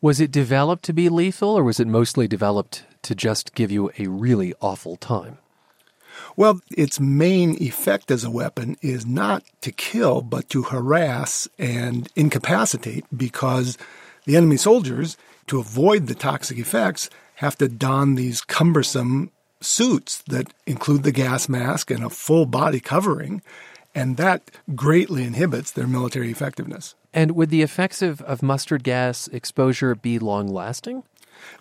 Was 0.00 0.20
it 0.20 0.30
developed 0.30 0.84
to 0.84 0.92
be 0.92 1.08
lethal, 1.08 1.56
or 1.56 1.64
was 1.64 1.80
it 1.80 1.86
mostly 1.86 2.28
developed 2.28 2.84
to 3.02 3.14
just 3.14 3.54
give 3.54 3.70
you 3.70 3.90
a 3.98 4.06
really 4.06 4.54
awful 4.60 4.96
time? 4.96 5.38
Well, 6.36 6.60
its 6.70 7.00
main 7.00 7.60
effect 7.62 8.10
as 8.10 8.24
a 8.24 8.30
weapon 8.30 8.76
is 8.82 9.06
not 9.06 9.44
to 9.62 9.72
kill, 9.72 10.20
but 10.20 10.48
to 10.50 10.62
harass 10.62 11.48
and 11.58 12.08
incapacitate 12.16 13.04
because 13.16 13.78
the 14.24 14.36
enemy 14.36 14.56
soldiers, 14.56 15.16
to 15.46 15.58
avoid 15.58 16.06
the 16.06 16.14
toxic 16.14 16.58
effects, 16.58 17.10
have 17.36 17.56
to 17.58 17.68
don 17.68 18.14
these 18.14 18.40
cumbersome 18.40 19.30
suits 19.64 20.22
that 20.28 20.52
include 20.66 21.02
the 21.02 21.12
gas 21.12 21.48
mask 21.48 21.90
and 21.90 22.04
a 22.04 22.10
full 22.10 22.46
body 22.46 22.80
covering, 22.80 23.42
and 23.94 24.16
that 24.16 24.50
greatly 24.74 25.24
inhibits 25.24 25.70
their 25.70 25.86
military 25.86 26.30
effectiveness. 26.30 26.94
And 27.12 27.32
would 27.32 27.50
the 27.50 27.62
effects 27.62 28.02
of, 28.02 28.20
of 28.22 28.42
mustard 28.42 28.82
gas 28.82 29.28
exposure 29.28 29.94
be 29.94 30.18
long 30.18 30.48
lasting? 30.48 31.04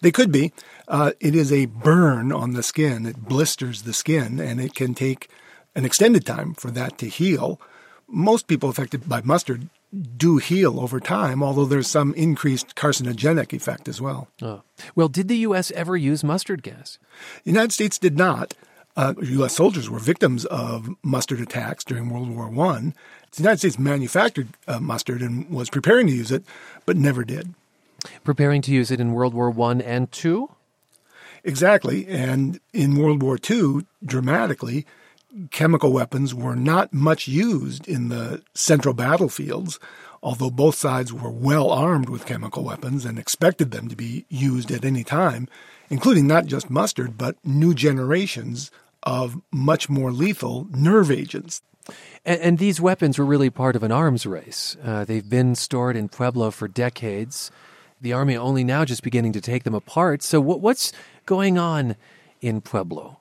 They 0.01 0.11
could 0.11 0.31
be. 0.31 0.51
Uh, 0.87 1.11
it 1.19 1.35
is 1.35 1.51
a 1.51 1.65
burn 1.65 2.31
on 2.31 2.53
the 2.53 2.63
skin. 2.63 3.05
It 3.05 3.17
blisters 3.17 3.83
the 3.83 3.93
skin, 3.93 4.39
and 4.39 4.59
it 4.59 4.73
can 4.73 4.93
take 4.93 5.29
an 5.75 5.85
extended 5.85 6.25
time 6.25 6.53
for 6.53 6.71
that 6.71 6.97
to 6.99 7.07
heal. 7.07 7.59
Most 8.07 8.47
people 8.47 8.69
affected 8.69 9.07
by 9.07 9.21
mustard 9.21 9.69
do 9.93 10.37
heal 10.37 10.79
over 10.79 10.99
time, 10.99 11.43
although 11.43 11.65
there's 11.65 11.87
some 11.87 12.13
increased 12.15 12.75
carcinogenic 12.75 13.53
effect 13.53 13.87
as 13.87 14.01
well. 14.01 14.27
Oh. 14.41 14.63
Well, 14.95 15.07
did 15.07 15.27
the 15.27 15.37
U.S. 15.37 15.71
ever 15.71 15.95
use 15.95 16.23
mustard 16.23 16.63
gas? 16.63 16.97
The 17.43 17.51
United 17.51 17.71
States 17.71 17.99
did 17.99 18.17
not. 18.17 18.53
Uh, 18.95 19.13
U.S. 19.21 19.55
soldiers 19.55 19.89
were 19.89 19.99
victims 19.99 20.45
of 20.45 20.89
mustard 21.03 21.41
attacks 21.41 21.83
during 21.83 22.09
World 22.09 22.29
War 22.29 22.47
I. 22.67 22.93
The 23.31 23.41
United 23.41 23.57
States 23.57 23.79
manufactured 23.79 24.49
uh, 24.67 24.79
mustard 24.79 25.21
and 25.21 25.49
was 25.49 25.69
preparing 25.69 26.07
to 26.07 26.13
use 26.13 26.31
it, 26.31 26.43
but 26.85 26.97
never 26.97 27.23
did. 27.23 27.53
Preparing 28.23 28.61
to 28.63 28.71
use 28.71 28.91
it 28.91 28.99
in 28.99 29.13
World 29.13 29.33
War 29.33 29.53
I 29.61 29.71
and 29.79 30.07
II? 30.23 30.45
Exactly. 31.43 32.07
And 32.07 32.59
in 32.71 32.95
World 32.97 33.21
War 33.23 33.37
II, 33.49 33.85
dramatically, 34.05 34.85
chemical 35.51 35.91
weapons 35.91 36.33
were 36.33 36.55
not 36.55 36.93
much 36.93 37.27
used 37.27 37.87
in 37.87 38.09
the 38.09 38.41
central 38.53 38.93
battlefields, 38.93 39.79
although 40.21 40.49
both 40.49 40.75
sides 40.75 41.11
were 41.11 41.31
well 41.31 41.69
armed 41.69 42.09
with 42.09 42.25
chemical 42.25 42.63
weapons 42.63 43.05
and 43.05 43.17
expected 43.17 43.71
them 43.71 43.87
to 43.89 43.95
be 43.95 44.25
used 44.29 44.71
at 44.71 44.85
any 44.85 45.03
time, 45.03 45.47
including 45.89 46.27
not 46.27 46.45
just 46.45 46.69
mustard, 46.69 47.17
but 47.17 47.35
new 47.43 47.73
generations 47.73 48.71
of 49.03 49.41
much 49.51 49.89
more 49.89 50.11
lethal 50.11 50.67
nerve 50.71 51.11
agents. 51.11 51.61
And, 52.25 52.39
and 52.41 52.57
these 52.57 52.79
weapons 52.79 53.17
were 53.17 53.25
really 53.25 53.49
part 53.49 53.75
of 53.75 53.83
an 53.83 53.91
arms 53.91 54.25
race. 54.25 54.77
Uh, 54.83 55.03
they've 55.03 55.29
been 55.29 55.55
stored 55.55 55.95
in 55.95 56.09
Pueblo 56.09 56.51
for 56.51 56.67
decades. 56.67 57.51
The 58.01 58.13
army 58.13 58.37
only 58.37 58.63
now 58.63 58.85
just 58.85 59.03
beginning 59.03 59.33
to 59.33 59.41
take 59.41 59.63
them 59.63 59.75
apart. 59.75 60.23
So, 60.23 60.39
what, 60.39 60.61
what's 60.61 60.93
going 61.25 61.57
on 61.57 61.95
in 62.41 62.61
Pueblo? 62.61 63.19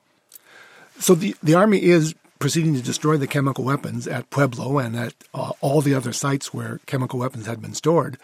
So, 1.03 1.15
the, 1.15 1.35
the 1.43 1.53
army 1.53 1.83
is 1.83 2.15
proceeding 2.39 2.75
to 2.75 2.81
destroy 2.81 3.17
the 3.17 3.27
chemical 3.27 3.65
weapons 3.65 4.07
at 4.07 4.29
Pueblo 4.29 4.79
and 4.79 4.95
at 4.95 5.13
uh, 5.33 5.51
all 5.59 5.81
the 5.81 5.93
other 5.93 6.13
sites 6.13 6.53
where 6.53 6.79
chemical 6.85 7.19
weapons 7.19 7.45
had 7.45 7.61
been 7.61 7.73
stored. 7.73 8.17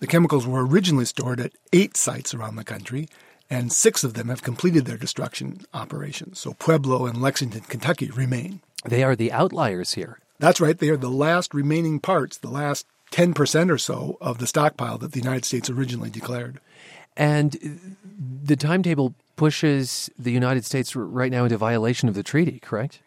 The 0.00 0.06
chemicals 0.06 0.46
were 0.46 0.66
originally 0.66 1.04
stored 1.04 1.38
at 1.38 1.52
eight 1.74 1.98
sites 1.98 2.32
around 2.32 2.56
the 2.56 2.64
country, 2.64 3.10
and 3.50 3.70
six 3.70 4.04
of 4.04 4.14
them 4.14 4.30
have 4.30 4.42
completed 4.42 4.86
their 4.86 4.96
destruction 4.96 5.66
operations. 5.74 6.38
So 6.38 6.54
Pueblo 6.54 7.04
and 7.04 7.20
Lexington, 7.20 7.60
Kentucky 7.60 8.10
remain. 8.10 8.62
They 8.86 9.04
are 9.04 9.14
the 9.14 9.30
outliers 9.30 9.92
here. 9.92 10.18
That's 10.38 10.62
right. 10.62 10.78
They 10.78 10.88
are 10.88 10.96
the 10.96 11.10
last 11.10 11.52
remaining 11.52 12.00
parts, 12.00 12.38
the 12.38 12.48
last 12.48 12.86
10% 13.10 13.70
or 13.70 13.76
so 13.76 14.16
of 14.22 14.38
the 14.38 14.46
stockpile 14.46 14.96
that 14.96 15.12
the 15.12 15.20
United 15.20 15.44
States 15.44 15.68
originally 15.68 16.08
declared. 16.08 16.58
And 17.18 17.98
the 18.42 18.56
timetable 18.56 19.14
pushes 19.36 20.10
the 20.18 20.32
United 20.32 20.64
States 20.64 20.94
right 20.94 21.30
now 21.30 21.44
into 21.44 21.56
violation 21.56 22.08
of 22.08 22.14
the 22.14 22.22
treaty, 22.22 22.58
correct? 22.60 23.00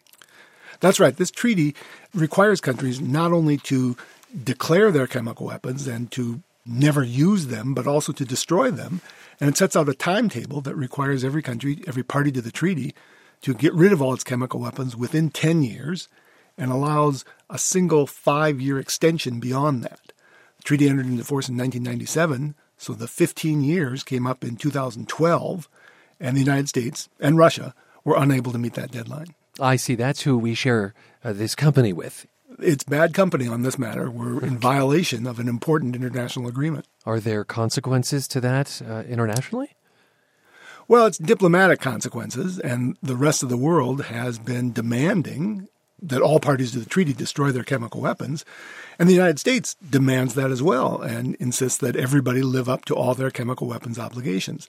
That's 0.80 1.00
right. 1.00 1.16
This 1.16 1.30
treaty 1.30 1.74
requires 2.14 2.60
countries 2.60 3.00
not 3.00 3.32
only 3.32 3.56
to 3.58 3.96
declare 4.44 4.90
their 4.90 5.06
chemical 5.06 5.46
weapons 5.46 5.86
and 5.86 6.10
to 6.12 6.42
never 6.64 7.02
use 7.02 7.46
them, 7.46 7.74
but 7.74 7.86
also 7.86 8.12
to 8.12 8.24
destroy 8.24 8.70
them. 8.70 9.00
And 9.40 9.48
it 9.48 9.56
sets 9.56 9.74
out 9.74 9.88
a 9.88 9.94
timetable 9.94 10.60
that 10.62 10.76
requires 10.76 11.24
every 11.24 11.42
country, 11.42 11.82
every 11.86 12.02
party 12.02 12.30
to 12.32 12.42
the 12.42 12.52
treaty, 12.52 12.94
to 13.42 13.54
get 13.54 13.72
rid 13.72 13.92
of 13.92 14.02
all 14.02 14.12
its 14.12 14.24
chemical 14.24 14.60
weapons 14.60 14.96
within 14.96 15.30
10 15.30 15.62
years 15.62 16.08
and 16.56 16.70
allows 16.70 17.24
a 17.48 17.58
single 17.58 18.06
five 18.06 18.60
year 18.60 18.78
extension 18.78 19.40
beyond 19.40 19.82
that. 19.84 20.12
The 20.58 20.64
treaty 20.64 20.88
entered 20.88 21.06
into 21.06 21.24
force 21.24 21.48
in 21.48 21.56
1997, 21.56 22.54
so 22.76 22.92
the 22.92 23.08
15 23.08 23.62
years 23.62 24.02
came 24.02 24.26
up 24.26 24.44
in 24.44 24.56
2012, 24.56 25.68
and 26.20 26.36
the 26.36 26.40
United 26.40 26.68
States 26.68 27.08
and 27.20 27.38
Russia 27.38 27.74
were 28.04 28.16
unable 28.16 28.52
to 28.52 28.58
meet 28.58 28.74
that 28.74 28.90
deadline. 28.90 29.34
I 29.60 29.76
see. 29.76 29.94
That's 29.94 30.22
who 30.22 30.38
we 30.38 30.54
share 30.54 30.94
uh, 31.24 31.32
this 31.32 31.54
company 31.54 31.92
with. 31.92 32.26
It's 32.60 32.84
bad 32.84 33.14
company 33.14 33.46
on 33.46 33.62
this 33.62 33.78
matter. 33.78 34.10
We're 34.10 34.42
in 34.44 34.58
violation 34.58 35.26
of 35.26 35.38
an 35.38 35.48
important 35.48 35.94
international 35.94 36.48
agreement. 36.48 36.86
Are 37.04 37.20
there 37.20 37.44
consequences 37.44 38.26
to 38.28 38.40
that 38.40 38.80
uh, 38.88 39.02
internationally? 39.08 39.76
Well, 40.88 41.06
it's 41.06 41.18
diplomatic 41.18 41.80
consequences, 41.80 42.58
and 42.58 42.96
the 43.02 43.16
rest 43.16 43.42
of 43.42 43.50
the 43.50 43.58
world 43.58 44.04
has 44.04 44.38
been 44.38 44.72
demanding 44.72 45.68
that 46.00 46.22
all 46.22 46.40
parties 46.40 46.72
to 46.72 46.78
the 46.78 46.88
treaty 46.88 47.12
destroy 47.12 47.50
their 47.52 47.64
chemical 47.64 48.00
weapons. 48.00 48.44
And 48.98 49.08
the 49.08 49.14
United 49.14 49.38
States 49.38 49.74
demands 49.74 50.34
that 50.34 50.50
as 50.50 50.62
well 50.62 51.00
and 51.00 51.34
insists 51.36 51.78
that 51.78 51.96
everybody 51.96 52.42
live 52.42 52.68
up 52.68 52.84
to 52.86 52.94
all 52.94 53.14
their 53.14 53.30
chemical 53.30 53.66
weapons 53.66 53.98
obligations. 53.98 54.68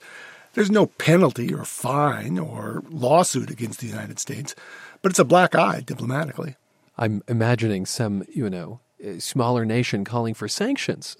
There's 0.54 0.70
no 0.70 0.86
penalty 0.86 1.54
or 1.54 1.64
fine 1.64 2.38
or 2.38 2.82
lawsuit 2.90 3.50
against 3.50 3.80
the 3.80 3.86
United 3.86 4.18
States, 4.18 4.54
but 5.02 5.10
it's 5.10 5.18
a 5.18 5.24
black 5.24 5.54
eye 5.54 5.80
diplomatically. 5.80 6.56
I'm 6.98 7.22
imagining 7.28 7.86
some, 7.86 8.24
you 8.28 8.50
know, 8.50 8.80
smaller 9.18 9.64
nation 9.64 10.04
calling 10.04 10.34
for 10.34 10.48
sanctions. 10.48 11.16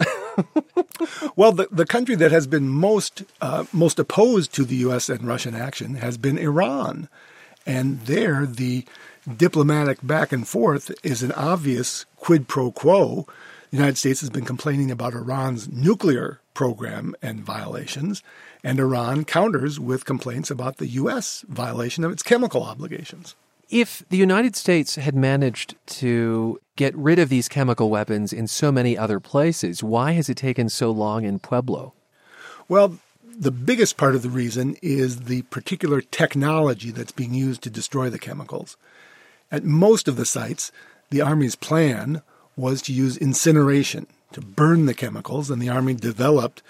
well, 1.36 1.52
the, 1.52 1.68
the 1.70 1.86
country 1.86 2.14
that 2.16 2.32
has 2.32 2.46
been 2.46 2.68
most 2.68 3.22
uh, 3.40 3.64
most 3.72 3.98
opposed 3.98 4.52
to 4.54 4.64
the 4.64 4.76
U.S. 4.76 5.08
and 5.08 5.26
Russian 5.26 5.54
action 5.54 5.94
has 5.94 6.18
been 6.18 6.38
Iran, 6.38 7.08
and 7.66 8.00
there 8.02 8.46
the 8.46 8.84
diplomatic 9.36 9.98
back 10.02 10.32
and 10.32 10.46
forth 10.46 10.90
is 11.02 11.22
an 11.22 11.32
obvious 11.32 12.04
quid 12.16 12.48
pro 12.48 12.70
quo. 12.70 13.26
The 13.70 13.76
United 13.76 13.98
States 13.98 14.20
has 14.20 14.30
been 14.30 14.44
complaining 14.44 14.90
about 14.90 15.14
Iran's 15.14 15.68
nuclear 15.68 16.40
program 16.54 17.14
and 17.22 17.40
violations, 17.40 18.20
and 18.64 18.80
Iran 18.80 19.24
counters 19.24 19.78
with 19.78 20.04
complaints 20.04 20.50
about 20.50 20.78
the 20.78 20.88
U.S. 20.88 21.44
violation 21.48 22.02
of 22.02 22.10
its 22.10 22.24
chemical 22.24 22.64
obligations. 22.64 23.36
If 23.68 24.02
the 24.08 24.16
United 24.16 24.56
States 24.56 24.96
had 24.96 25.14
managed 25.14 25.76
to 26.00 26.60
get 26.74 26.96
rid 26.96 27.20
of 27.20 27.28
these 27.28 27.48
chemical 27.48 27.90
weapons 27.90 28.32
in 28.32 28.48
so 28.48 28.72
many 28.72 28.98
other 28.98 29.20
places, 29.20 29.84
why 29.84 30.12
has 30.12 30.28
it 30.28 30.36
taken 30.36 30.68
so 30.68 30.90
long 30.90 31.24
in 31.24 31.38
Pueblo? 31.38 31.92
Well, 32.68 32.98
the 33.24 33.52
biggest 33.52 33.96
part 33.96 34.16
of 34.16 34.22
the 34.22 34.30
reason 34.30 34.76
is 34.82 35.20
the 35.20 35.42
particular 35.42 36.00
technology 36.00 36.90
that's 36.90 37.12
being 37.12 37.34
used 37.34 37.62
to 37.62 37.70
destroy 37.70 38.10
the 38.10 38.18
chemicals. 38.18 38.76
At 39.52 39.62
most 39.62 40.08
of 40.08 40.16
the 40.16 40.26
sites, 40.26 40.72
the 41.10 41.20
Army's 41.20 41.54
plan 41.54 42.22
was 42.60 42.82
to 42.82 42.92
use 42.92 43.16
incineration 43.16 44.06
to 44.32 44.40
burn 44.40 44.86
the 44.86 44.94
chemicals, 44.94 45.50
and 45.50 45.60
the 45.60 45.68
Army 45.68 45.94
developed 45.94 46.62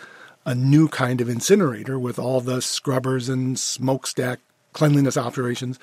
a 0.46 0.54
new 0.54 0.88
kind 0.88 1.20
of 1.20 1.28
incinerator 1.28 1.98
with 1.98 2.18
all 2.18 2.40
the 2.40 2.62
scrubbers 2.62 3.28
and 3.28 3.58
smokestack 3.58 4.40
cleanliness 4.72 5.16
operations. 5.16 5.78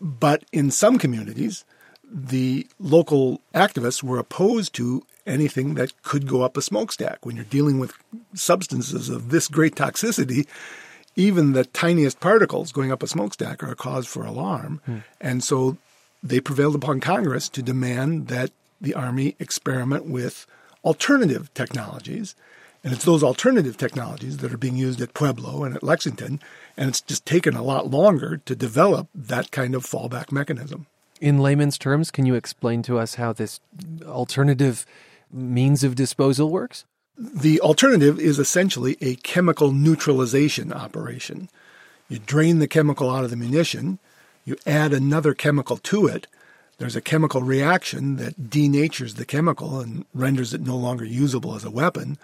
But 0.00 0.44
in 0.52 0.70
some 0.70 0.98
communities, 0.98 1.64
the 2.10 2.66
local 2.78 3.40
activists 3.54 4.02
were 4.02 4.18
opposed 4.18 4.74
to 4.74 5.04
anything 5.26 5.74
that 5.74 6.02
could 6.02 6.26
go 6.26 6.42
up 6.42 6.56
a 6.56 6.62
smokestack. 6.62 7.24
When 7.24 7.36
you're 7.36 7.44
dealing 7.44 7.78
with 7.78 7.94
substances 8.34 9.08
of 9.08 9.30
this 9.30 9.48
great 9.48 9.74
toxicity, 9.74 10.46
even 11.16 11.52
the 11.52 11.64
tiniest 11.64 12.20
particles 12.20 12.72
going 12.72 12.92
up 12.92 13.02
a 13.02 13.08
smokestack 13.08 13.62
are 13.62 13.72
a 13.72 13.76
cause 13.76 14.06
for 14.06 14.24
alarm. 14.24 14.80
Hmm. 14.84 14.98
And 15.20 15.42
so 15.42 15.78
they 16.22 16.40
prevailed 16.40 16.74
upon 16.74 17.00
Congress 17.00 17.48
to 17.50 17.62
demand 17.62 18.28
that 18.28 18.50
the 18.80 18.94
Army 18.94 19.36
experiment 19.38 20.06
with 20.06 20.46
alternative 20.84 21.52
technologies. 21.54 22.34
And 22.84 22.92
it's 22.92 23.04
those 23.04 23.24
alternative 23.24 23.76
technologies 23.76 24.36
that 24.38 24.52
are 24.52 24.58
being 24.58 24.76
used 24.76 25.00
at 25.00 25.14
Pueblo 25.14 25.64
and 25.64 25.74
at 25.74 25.82
Lexington. 25.82 26.40
And 26.76 26.88
it's 26.88 27.00
just 27.00 27.26
taken 27.26 27.56
a 27.56 27.62
lot 27.62 27.90
longer 27.90 28.36
to 28.36 28.54
develop 28.54 29.08
that 29.14 29.50
kind 29.50 29.74
of 29.74 29.84
fallback 29.84 30.30
mechanism. 30.30 30.86
In 31.20 31.38
layman's 31.38 31.78
terms, 31.78 32.10
can 32.10 32.26
you 32.26 32.34
explain 32.34 32.82
to 32.82 32.98
us 32.98 33.14
how 33.14 33.32
this 33.32 33.60
alternative 34.04 34.86
means 35.32 35.82
of 35.82 35.94
disposal 35.94 36.50
works? 36.50 36.84
The 37.18 37.60
alternative 37.60 38.20
is 38.20 38.38
essentially 38.38 38.96
a 39.00 39.16
chemical 39.16 39.72
neutralization 39.72 40.72
operation. 40.72 41.48
You 42.08 42.18
drain 42.18 42.58
the 42.58 42.68
chemical 42.68 43.10
out 43.10 43.24
of 43.24 43.30
the 43.30 43.36
munition, 43.36 43.98
you 44.44 44.56
add 44.66 44.92
another 44.92 45.34
chemical 45.34 45.78
to 45.78 46.06
it, 46.06 46.26
there's 46.78 46.96
a 46.96 47.00
chemical 47.00 47.42
reaction 47.42 48.16
that 48.16 48.50
denatures 48.50 49.16
the 49.16 49.24
chemical 49.24 49.80
and 49.80 50.04
renders 50.14 50.52
it 50.52 50.60
no 50.60 50.76
longer 50.76 51.04
usable 51.04 51.54
as 51.54 51.64
a 51.64 51.70
weapon. 51.70 52.18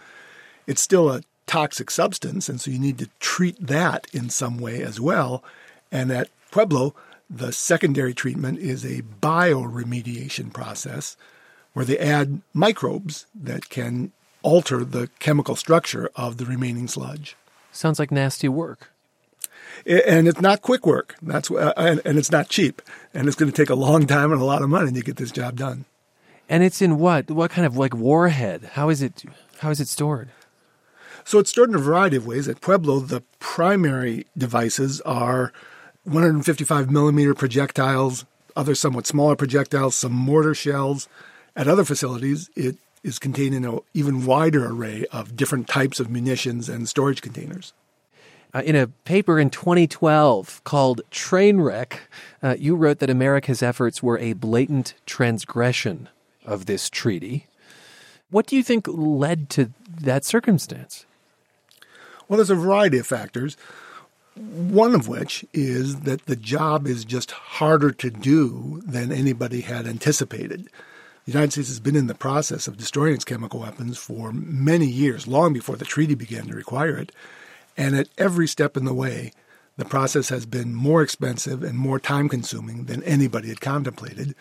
It's 0.67 0.83
still 0.83 1.11
a 1.11 1.23
toxic 1.47 1.91
substance, 1.91 2.49
and 2.49 2.61
so 2.61 2.71
you 2.71 2.79
need 2.79 2.99
to 2.99 3.09
treat 3.19 3.67
that 3.67 4.07
in 4.13 4.31
some 4.31 4.59
way 4.59 4.83
as 4.83 5.01
well. 5.01 5.43
And 5.91 6.13
at 6.13 6.29
Pueblo, 6.51 6.95
the 7.31 7.53
secondary 7.53 8.13
treatment 8.13 8.59
is 8.59 8.85
a 8.85 9.03
bioremediation 9.23 10.53
process 10.53 11.17
where 11.73 11.87
they 11.87 11.99
add 11.99 12.43
microbes 12.53 13.27
that 13.35 13.71
can 13.71 14.13
alter 14.43 14.85
the 14.85 15.09
chemical 15.19 15.57
structure 15.57 16.11
of 16.15 16.37
the 16.37 16.45
remaining 16.45 16.89
sludge. 16.89 17.37
Sounds 17.71 17.99
like 17.99 18.11
nasty 18.11 18.49
work 18.49 18.92
and 19.87 20.29
it's 20.29 20.41
not 20.41 20.63
quick 20.63 20.87
work. 20.87 21.17
That's 21.23 21.51
uh, 21.51 21.73
and, 21.77 22.01
and 22.05 22.19
it's 22.19 22.31
not 22.31 22.49
cheap, 22.49 22.83
and 23.15 23.27
it's 23.27 23.37
going 23.37 23.51
to 23.51 23.57
take 23.57 23.71
a 23.71 23.75
long 23.75 24.07
time 24.07 24.33
and 24.33 24.41
a 24.41 24.45
lot 24.45 24.63
of 24.63 24.69
money 24.69 24.93
to 24.93 25.03
get 25.03 25.17
this 25.17 25.31
job 25.31 25.57
done. 25.57 25.85
And 26.49 26.63
it's 26.63 26.83
in 26.83 26.99
what? 26.99 27.31
What 27.31 27.51
kind 27.51 27.67
of 27.67 27.77
like 27.77 27.95
warhead? 27.95 28.71
How 28.73 28.89
is 28.89 29.03
it? 29.03 29.25
How 29.59 29.71
is 29.71 29.81
it 29.81 29.89
stored? 29.89 30.31
So 31.25 31.39
it's 31.39 31.51
stored 31.51 31.69
in 31.69 31.75
a 31.75 31.79
variety 31.79 32.17
of 32.17 32.27
ways. 32.27 32.49
At 32.49 32.61
Pueblo, 32.61 33.01
the 33.01 33.23
primary 33.39 34.27
devices 34.37 35.01
are 35.03 35.53
155 36.05 36.91
millimeter 36.91 37.35
projectiles, 37.35 38.25
other 38.57 38.75
somewhat 38.75 39.07
smaller 39.07 39.37
projectiles, 39.37 39.95
some 39.95 40.13
mortar 40.13 40.55
shells. 40.55 41.09
At 41.55 41.69
other 41.69 41.85
facilities, 41.85 42.51
it 42.57 42.77
is 43.03 43.19
contained 43.19 43.55
in 43.55 43.65
an 43.65 43.81
even 43.95 44.27
wider 44.27 44.67
array 44.67 45.07
of 45.13 45.37
different 45.37 45.69
types 45.69 46.01
of 46.01 46.11
munitions 46.11 46.69
and 46.69 46.89
storage 46.89 47.23
containers. 47.23 47.73
Uh, 48.55 48.61
in 48.65 48.77
a 48.77 48.87
paper 48.87 49.39
in 49.39 49.49
2012 49.49 50.63
called 50.65 51.01
Trainwreck, 51.11 51.95
uh, 52.43 52.55
you 52.59 52.77
wrote 52.77 52.99
that 52.99 53.09
America's 53.09 53.63
efforts 53.63 54.03
were 54.03 54.19
a 54.19 54.35
blatant 54.35 54.95
transgression 55.07 56.09
of 56.45 56.67
this 56.67 56.91
treaty. 56.91 57.47
What 58.31 58.47
do 58.47 58.57
you 58.57 58.63
think 58.63 58.87
led 58.89 59.49
to 59.51 59.71
that 60.03 60.25
circumstance? 60.25 61.07
Well, 62.29 62.37
there's 62.37 62.51
a 62.51 62.55
variety 62.55 62.99
of 62.99 63.07
factors. 63.07 63.57
One 64.35 64.95
of 64.95 65.09
which 65.09 65.45
is 65.53 66.01
that 66.01 66.27
the 66.27 66.37
job 66.37 66.87
is 66.87 67.05
just 67.05 67.31
harder 67.31 67.91
to 67.93 68.11
do 68.11 68.83
than 68.87 69.13
anybody 69.13 69.61
had 69.61 69.87
anticipated. 69.87 70.69
The 71.25 71.33
United 71.33 71.53
States 71.53 71.69
has 71.69 71.81
been 71.81 71.97
in 71.97 72.07
the 72.07 72.15
process 72.15 72.67
of 72.67 72.79
destroying 72.79 73.15
its 73.15 73.25
chemical 73.25 73.61
weapons 73.61 73.99
for 73.99 74.33
many 74.33 74.87
years, 74.87 75.27
long 75.27 75.53
before 75.53 75.77
the 75.77 75.85
treaty 75.85 76.15
began 76.15 76.47
to 76.47 76.55
require 76.55 76.97
it. 76.97 77.13
And 77.77 77.97
at 77.97 78.09
every 78.19 78.47
step 78.47 78.77
in 78.77 78.85
the 78.85 78.95
way, 78.95 79.33
the 79.77 79.85
process 79.85 80.29
has 80.29 80.47
been 80.47 80.75
more 80.75 81.03
expensive 81.03 81.63
and 81.63 81.79
more 81.79 81.99
time 81.99 82.29
consuming 82.29 82.85
than 82.85 83.03
anybody 83.05 83.49
had 83.49 83.61
contemplated, 83.61 84.35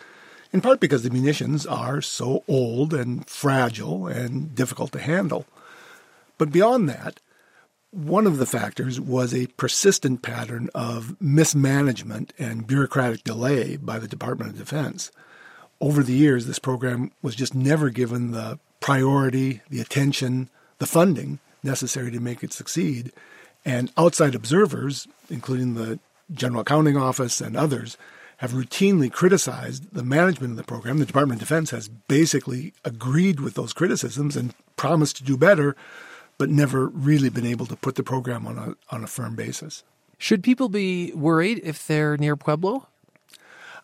in 0.52 0.60
part 0.60 0.80
because 0.80 1.02
the 1.02 1.10
munitions 1.10 1.66
are 1.66 2.02
so 2.02 2.44
old 2.46 2.92
and 2.92 3.26
fragile 3.28 4.06
and 4.06 4.54
difficult 4.54 4.92
to 4.92 5.00
handle. 5.00 5.46
But 6.36 6.52
beyond 6.52 6.88
that, 6.88 7.20
one 7.90 8.26
of 8.26 8.38
the 8.38 8.46
factors 8.46 9.00
was 9.00 9.34
a 9.34 9.48
persistent 9.48 10.22
pattern 10.22 10.70
of 10.74 11.20
mismanagement 11.20 12.32
and 12.38 12.66
bureaucratic 12.66 13.22
delay 13.22 13.76
by 13.76 13.98
the 13.98 14.08
Department 14.08 14.50
of 14.50 14.58
Defense. 14.58 15.10
Over 15.80 16.02
the 16.02 16.14
years, 16.14 16.46
this 16.46 16.58
program 16.58 17.10
was 17.22 17.34
just 17.34 17.54
never 17.54 17.90
given 17.90 18.30
the 18.30 18.58
priority, 18.80 19.62
the 19.68 19.80
attention, 19.80 20.48
the 20.78 20.86
funding 20.86 21.38
necessary 21.62 22.10
to 22.10 22.20
make 22.20 22.42
it 22.42 22.52
succeed. 22.52 23.12
And 23.64 23.92
outside 23.96 24.34
observers, 24.34 25.06
including 25.30 25.74
the 25.74 25.98
General 26.32 26.62
Accounting 26.62 26.96
Office 26.96 27.40
and 27.40 27.56
others, 27.56 27.96
have 28.38 28.52
routinely 28.52 29.10
criticized 29.10 29.94
the 29.94 30.02
management 30.02 30.52
of 30.52 30.56
the 30.56 30.64
program. 30.64 30.98
The 30.98 31.06
Department 31.06 31.40
of 31.40 31.48
Defense 31.48 31.70
has 31.70 31.88
basically 31.88 32.72
agreed 32.84 33.38
with 33.38 33.54
those 33.54 33.72
criticisms 33.72 34.36
and 34.36 34.52
promised 34.76 35.16
to 35.18 35.22
do 35.22 35.36
better, 35.36 35.76
but 36.38 36.50
never 36.50 36.88
really 36.88 37.28
been 37.28 37.46
able 37.46 37.66
to 37.66 37.76
put 37.76 37.94
the 37.94 38.02
program 38.02 38.46
on 38.46 38.58
a 38.58 38.94
on 38.94 39.04
a 39.04 39.06
firm 39.06 39.36
basis. 39.36 39.84
Should 40.18 40.42
people 40.42 40.68
be 40.68 41.12
worried 41.12 41.60
if 41.62 41.86
they're 41.86 42.16
near 42.16 42.34
Pueblo? 42.34 42.88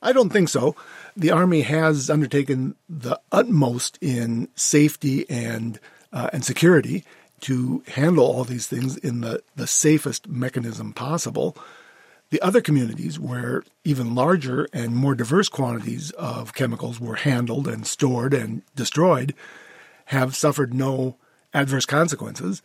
I 0.02 0.12
don't 0.12 0.30
think 0.30 0.48
so. 0.48 0.74
The 1.16 1.30
Army 1.30 1.62
has 1.62 2.10
undertaken 2.10 2.74
the 2.88 3.20
utmost 3.30 3.98
in 4.00 4.48
safety 4.54 5.28
and 5.30 5.78
uh, 6.12 6.30
and 6.32 6.44
security 6.44 7.04
to 7.42 7.82
handle 7.88 8.24
all 8.24 8.44
these 8.44 8.66
things 8.66 8.96
in 8.96 9.20
the, 9.20 9.42
the 9.56 9.66
safest 9.66 10.28
mechanism 10.28 10.92
possible. 10.92 11.56
The 12.30 12.40
other 12.42 12.60
communities 12.60 13.18
where 13.18 13.64
even 13.84 14.14
larger 14.14 14.68
and 14.72 14.94
more 14.94 15.14
diverse 15.14 15.48
quantities 15.48 16.10
of 16.12 16.54
chemicals 16.54 17.00
were 17.00 17.16
handled 17.16 17.66
and 17.66 17.86
stored 17.86 18.34
and 18.34 18.62
destroyed 18.76 19.34
have 20.06 20.36
suffered 20.36 20.74
no 20.74 21.16
adverse 21.54 21.86
consequences. 21.86 22.62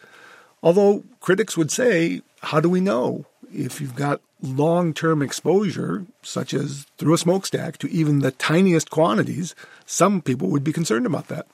Although 0.62 1.04
critics 1.20 1.58
would 1.58 1.72
say, 1.72 2.22
how 2.42 2.60
do 2.60 2.70
we 2.70 2.82
know 2.82 3.26
if 3.54 3.80
you've 3.80 3.96
got 3.96 4.22
long 4.42 4.94
term 4.94 5.22
exposure, 5.22 6.06
such 6.22 6.54
as 6.54 6.86
through 6.98 7.14
a 7.14 7.18
smokestack, 7.18 7.78
to 7.80 7.90
even 7.90 8.20
the 8.20 8.32
tiniest 8.32 8.90
quantities? 8.90 9.56
Some 9.86 10.22
people 10.22 10.50
would 10.50 10.64
be 10.64 10.74
concerned 10.74 11.06
about 11.06 11.28
that. 11.28 11.48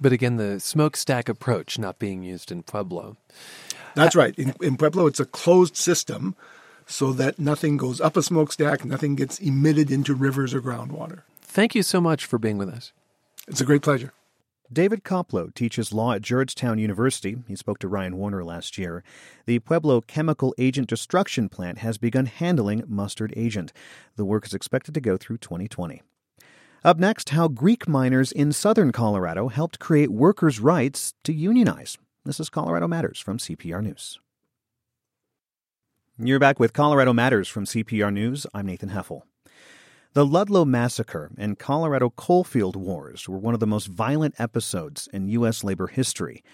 But 0.00 0.12
again, 0.12 0.36
the 0.36 0.60
smokestack 0.60 1.28
approach 1.28 1.78
not 1.78 1.98
being 1.98 2.22
used 2.22 2.52
in 2.52 2.62
Pueblo. 2.62 3.16
That's 3.94 4.14
right. 4.14 4.34
In, 4.38 4.54
in, 4.60 4.76
Pueblo, 4.76 5.06
it's 5.06 5.20
a 5.20 5.24
closed 5.24 5.76
system 5.76 6.36
so 6.86 7.12
that 7.12 7.38
nothing 7.38 7.76
goes 7.76 8.00
up 8.00 8.16
a 8.16 8.22
smokestack, 8.22 8.84
nothing 8.84 9.16
gets 9.16 9.40
emitted 9.40 9.90
into 9.90 10.14
rivers 10.14 10.54
or 10.54 10.62
groundwater. 10.62 11.22
Thank 11.42 11.74
you 11.74 11.82
so 11.82 12.00
much 12.00 12.24
for 12.24 12.38
being 12.38 12.58
with 12.58 12.68
us. 12.68 12.92
It's 13.48 13.60
a 13.60 13.64
great 13.64 13.82
pleasure. 13.82 14.12
David 14.70 15.02
Koplow 15.02 15.54
teaches 15.54 15.94
law 15.94 16.12
at 16.12 16.20
Georgetown 16.20 16.78
University. 16.78 17.38
He 17.48 17.56
spoke 17.56 17.78
to 17.78 17.88
Ryan 17.88 18.18
Warner 18.18 18.44
last 18.44 18.76
year. 18.76 19.02
The 19.46 19.60
Pueblo 19.60 20.02
Chemical 20.02 20.54
Agent 20.58 20.88
Destruction 20.88 21.48
Plant 21.48 21.78
has 21.78 21.96
begun 21.96 22.26
handling 22.26 22.84
mustard 22.86 23.32
agent. 23.34 23.72
The 24.16 24.26
work 24.26 24.44
is 24.44 24.52
expected 24.52 24.92
to 24.92 25.00
go 25.00 25.16
through 25.16 25.38
2020. 25.38 26.02
Up 26.84 26.96
next, 26.96 27.30
how 27.30 27.48
Greek 27.48 27.88
miners 27.88 28.30
in 28.30 28.52
southern 28.52 28.92
Colorado 28.92 29.48
helped 29.48 29.80
create 29.80 30.12
workers' 30.12 30.60
rights 30.60 31.12
to 31.24 31.32
unionize. 31.32 31.98
This 32.24 32.38
is 32.38 32.48
Colorado 32.48 32.86
Matters 32.86 33.18
from 33.18 33.38
CPR 33.38 33.82
News. 33.82 34.20
You're 36.18 36.38
back 36.38 36.60
with 36.60 36.72
Colorado 36.72 37.12
Matters 37.12 37.48
from 37.48 37.64
CPR 37.64 38.12
News. 38.12 38.46
I'm 38.54 38.66
Nathan 38.66 38.90
Heffel. 38.90 39.22
The 40.12 40.24
Ludlow 40.24 40.64
Massacre 40.64 41.32
and 41.36 41.58
Colorado 41.58 42.10
Coalfield 42.10 42.76
Wars 42.76 43.28
were 43.28 43.38
one 43.38 43.54
of 43.54 43.60
the 43.60 43.66
most 43.66 43.88
violent 43.88 44.36
episodes 44.38 45.08
in 45.12 45.28
U.S. 45.30 45.64
labor 45.64 45.88
history. 45.88 46.44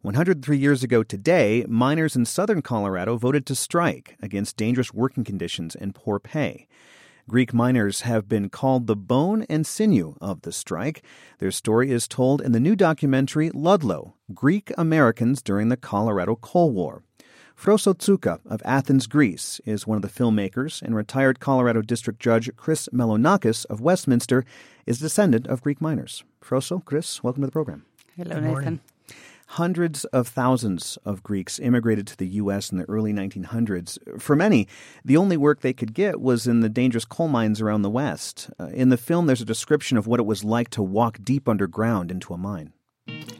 103 0.00 0.56
years 0.56 0.82
ago 0.82 1.02
today, 1.02 1.66
miners 1.68 2.16
in 2.16 2.24
southern 2.24 2.62
Colorado 2.62 3.18
voted 3.18 3.44
to 3.46 3.54
strike 3.54 4.16
against 4.22 4.56
dangerous 4.56 4.94
working 4.94 5.24
conditions 5.24 5.74
and 5.74 5.94
poor 5.94 6.18
pay. 6.18 6.66
Greek 7.26 7.54
miners 7.54 8.02
have 8.02 8.28
been 8.28 8.50
called 8.50 8.86
the 8.86 8.94
bone 8.94 9.46
and 9.48 9.66
sinew 9.66 10.14
of 10.20 10.42
the 10.42 10.52
strike. 10.52 11.02
Their 11.38 11.50
story 11.50 11.90
is 11.90 12.06
told 12.06 12.42
in 12.42 12.52
the 12.52 12.60
new 12.60 12.76
documentary 12.76 13.50
Ludlow 13.54 14.14
Greek 14.34 14.70
Americans 14.76 15.40
During 15.40 15.70
the 15.70 15.78
Colorado 15.78 16.36
Coal 16.36 16.70
War. 16.70 17.02
Froso 17.56 17.94
Tsouka 17.94 18.40
of 18.44 18.60
Athens, 18.64 19.06
Greece, 19.06 19.58
is 19.64 19.86
one 19.86 19.96
of 19.96 20.02
the 20.02 20.08
filmmakers, 20.08 20.82
and 20.82 20.94
retired 20.94 21.40
Colorado 21.40 21.80
District 21.80 22.20
Judge 22.20 22.50
Chris 22.56 22.90
Melonakis 22.92 23.64
of 23.66 23.80
Westminster 23.80 24.44
is 24.84 24.98
a 24.98 25.04
descendant 25.04 25.46
of 25.46 25.62
Greek 25.62 25.80
miners. 25.80 26.24
Froso, 26.42 26.84
Chris, 26.84 27.22
welcome 27.22 27.42
to 27.42 27.46
the 27.46 27.52
program. 27.52 27.86
Hello, 28.16 28.38
Nathan. 28.38 28.80
Hundreds 29.53 30.05
of 30.05 30.27
thousands 30.27 30.97
of 31.05 31.23
Greeks 31.23 31.59
immigrated 31.59 32.05
to 32.07 32.17
the 32.17 32.27
U.S. 32.41 32.71
in 32.71 32.77
the 32.77 32.89
early 32.89 33.13
1900s. 33.13 33.97
For 34.19 34.35
many, 34.35 34.67
the 35.03 35.17
only 35.17 35.37
work 35.37 35.61
they 35.61 35.73
could 35.73 35.93
get 35.93 36.21
was 36.21 36.47
in 36.47 36.59
the 36.59 36.69
dangerous 36.69 37.05
coal 37.05 37.27
mines 37.27 37.59
around 37.61 37.81
the 37.81 37.89
West. 37.89 38.49
Uh, 38.59 38.67
in 38.67 38.89
the 38.89 38.97
film, 38.97 39.25
there's 39.25 39.41
a 39.41 39.45
description 39.45 39.97
of 39.97 40.07
what 40.07 40.19
it 40.19 40.25
was 40.25 40.43
like 40.43 40.69
to 40.71 40.83
walk 40.83 41.17
deep 41.23 41.47
underground 41.49 42.11
into 42.11 42.33
a 42.33 42.37
mine. 42.37 42.73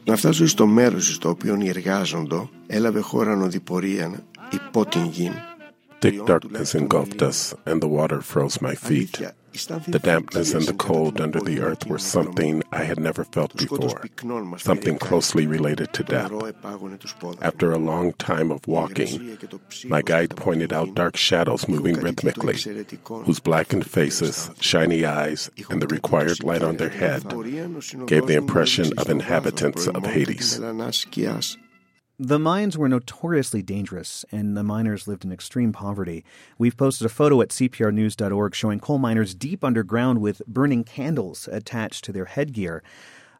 Να 0.04 0.16
φτάσω 0.16 0.46
στο 0.46 0.66
μέρος 0.66 1.14
στο 1.14 1.28
οποίο 1.28 1.58
εργάζονται, 1.64 2.48
έλαβε 2.66 3.00
χώρα 3.00 3.36
νοδηπορία 3.36 4.24
υπό 4.50 4.86
την 4.86 5.04
γη. 5.04 5.30
Thick 6.02 6.24
darkness 6.26 6.74
engulfed 6.74 7.20
us, 7.20 7.54
and 7.66 7.82
the 7.82 7.88
water 7.88 8.20
froze 8.22 8.62
my 8.62 8.74
feet. 8.74 9.20
The 9.55 10.01
dampness 10.03 10.53
and 10.53 10.65
the 10.65 10.73
cold 10.73 11.21
under 11.21 11.39
the 11.39 11.61
earth 11.61 11.85
were 11.87 11.97
something 11.97 12.61
I 12.73 12.83
had 12.83 12.99
never 12.99 13.23
felt 13.23 13.55
before, 13.55 14.01
something 14.57 14.97
closely 14.97 15.47
related 15.47 15.93
to 15.93 16.03
death. 16.03 16.31
After 17.41 17.71
a 17.71 17.77
long 17.77 18.11
time 18.13 18.51
of 18.51 18.67
walking, 18.67 19.37
my 19.85 20.01
guide 20.01 20.35
pointed 20.35 20.73
out 20.73 20.93
dark 20.93 21.15
shadows 21.15 21.69
moving 21.69 21.95
rhythmically, 21.95 22.57
whose 23.23 23.39
blackened 23.39 23.89
faces, 23.89 24.51
shiny 24.59 25.05
eyes, 25.05 25.49
and 25.69 25.81
the 25.81 25.87
required 25.87 26.43
light 26.43 26.61
on 26.61 26.75
their 26.75 26.89
head 26.89 27.23
gave 28.07 28.27
the 28.27 28.35
impression 28.35 28.91
of 28.97 29.09
inhabitants 29.09 29.87
of 29.87 30.05
Hades. 30.05 30.59
The 32.17 32.39
mines 32.39 32.77
were 32.77 32.87
notoriously 32.87 33.61
dangerous, 33.61 34.23
and 34.31 34.55
the 34.55 34.63
miners 34.63 35.05
lived 35.05 35.25
in 35.25 35.33
extreme 35.33 35.73
poverty. 35.73 36.23
We've 36.57 36.77
posted 36.77 37.05
a 37.05 37.09
photo 37.09 37.41
at 37.41 37.49
cprnews.org 37.49 38.55
showing 38.55 38.79
coal 38.79 38.99
miners 38.99 39.35
deep 39.35 39.65
underground 39.65 40.21
with 40.21 40.41
burning 40.47 40.85
candles 40.85 41.49
attached 41.51 42.05
to 42.05 42.13
their 42.13 42.23
headgear. 42.23 42.83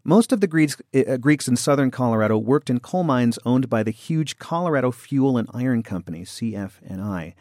Most 0.03 0.33
of 0.33 0.41
the 0.41 0.47
Greeks, 0.47 0.75
uh, 0.93 1.15
Greeks 1.15 1.47
in 1.47 1.55
southern 1.55 1.89
Colorado 1.89 2.37
worked 2.37 2.69
in 2.69 2.81
coal 2.81 3.03
mines 3.03 3.39
owned 3.45 3.69
by 3.69 3.81
the 3.81 3.91
huge 3.91 4.39
Colorado 4.39 4.91
Fuel 4.91 5.37
and 5.37 5.49
Iron 5.53 5.81
Company, 5.81 6.25
CF&I. 6.25 7.33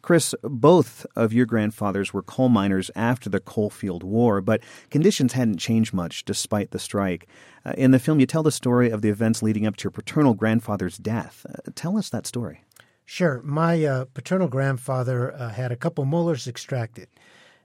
Chris, 0.00 0.34
both 0.42 1.04
of 1.16 1.34
your 1.34 1.44
grandfathers 1.44 2.14
were 2.14 2.22
coal 2.22 2.48
miners 2.48 2.90
after 2.96 3.28
the 3.28 3.40
Coalfield 3.40 4.02
War, 4.02 4.40
but 4.40 4.62
conditions 4.90 5.34
hadn't 5.34 5.58
changed 5.58 5.92
much 5.92 6.24
despite 6.24 6.70
the 6.70 6.78
strike. 6.78 7.28
Uh, 7.68 7.72
in 7.76 7.90
the 7.90 7.98
film, 7.98 8.18
you 8.18 8.26
tell 8.26 8.42
the 8.42 8.50
story 8.52 8.90
of 8.90 9.02
the 9.02 9.10
events 9.10 9.42
leading 9.42 9.66
up 9.66 9.76
to 9.76 9.84
your 9.84 9.90
paternal 9.90 10.32
grandfather's 10.32 10.96
death. 10.96 11.44
Uh, 11.48 11.70
tell 11.74 11.98
us 11.98 12.08
that 12.08 12.26
story. 12.26 12.62
Sure. 13.04 13.42
My 13.42 13.84
uh, 13.84 14.04
paternal 14.14 14.48
grandfather 14.48 15.34
uh, 15.34 15.50
had 15.50 15.72
a 15.72 15.76
couple 15.76 16.04
molars 16.04 16.46
extracted. 16.46 17.08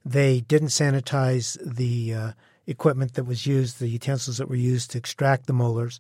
They 0.06 0.42
didn't 0.42 0.70
sanitize 0.70 1.58
the 1.64 2.14
uh, 2.14 2.32
equipment 2.68 3.14
that 3.14 3.24
was 3.24 3.46
used, 3.46 3.80
the 3.80 3.88
utensils 3.88 4.38
that 4.38 4.50
were 4.50 4.56
used 4.56 4.92
to 4.92 4.98
extract 4.98 5.48
the 5.48 5.54
molars. 5.54 6.00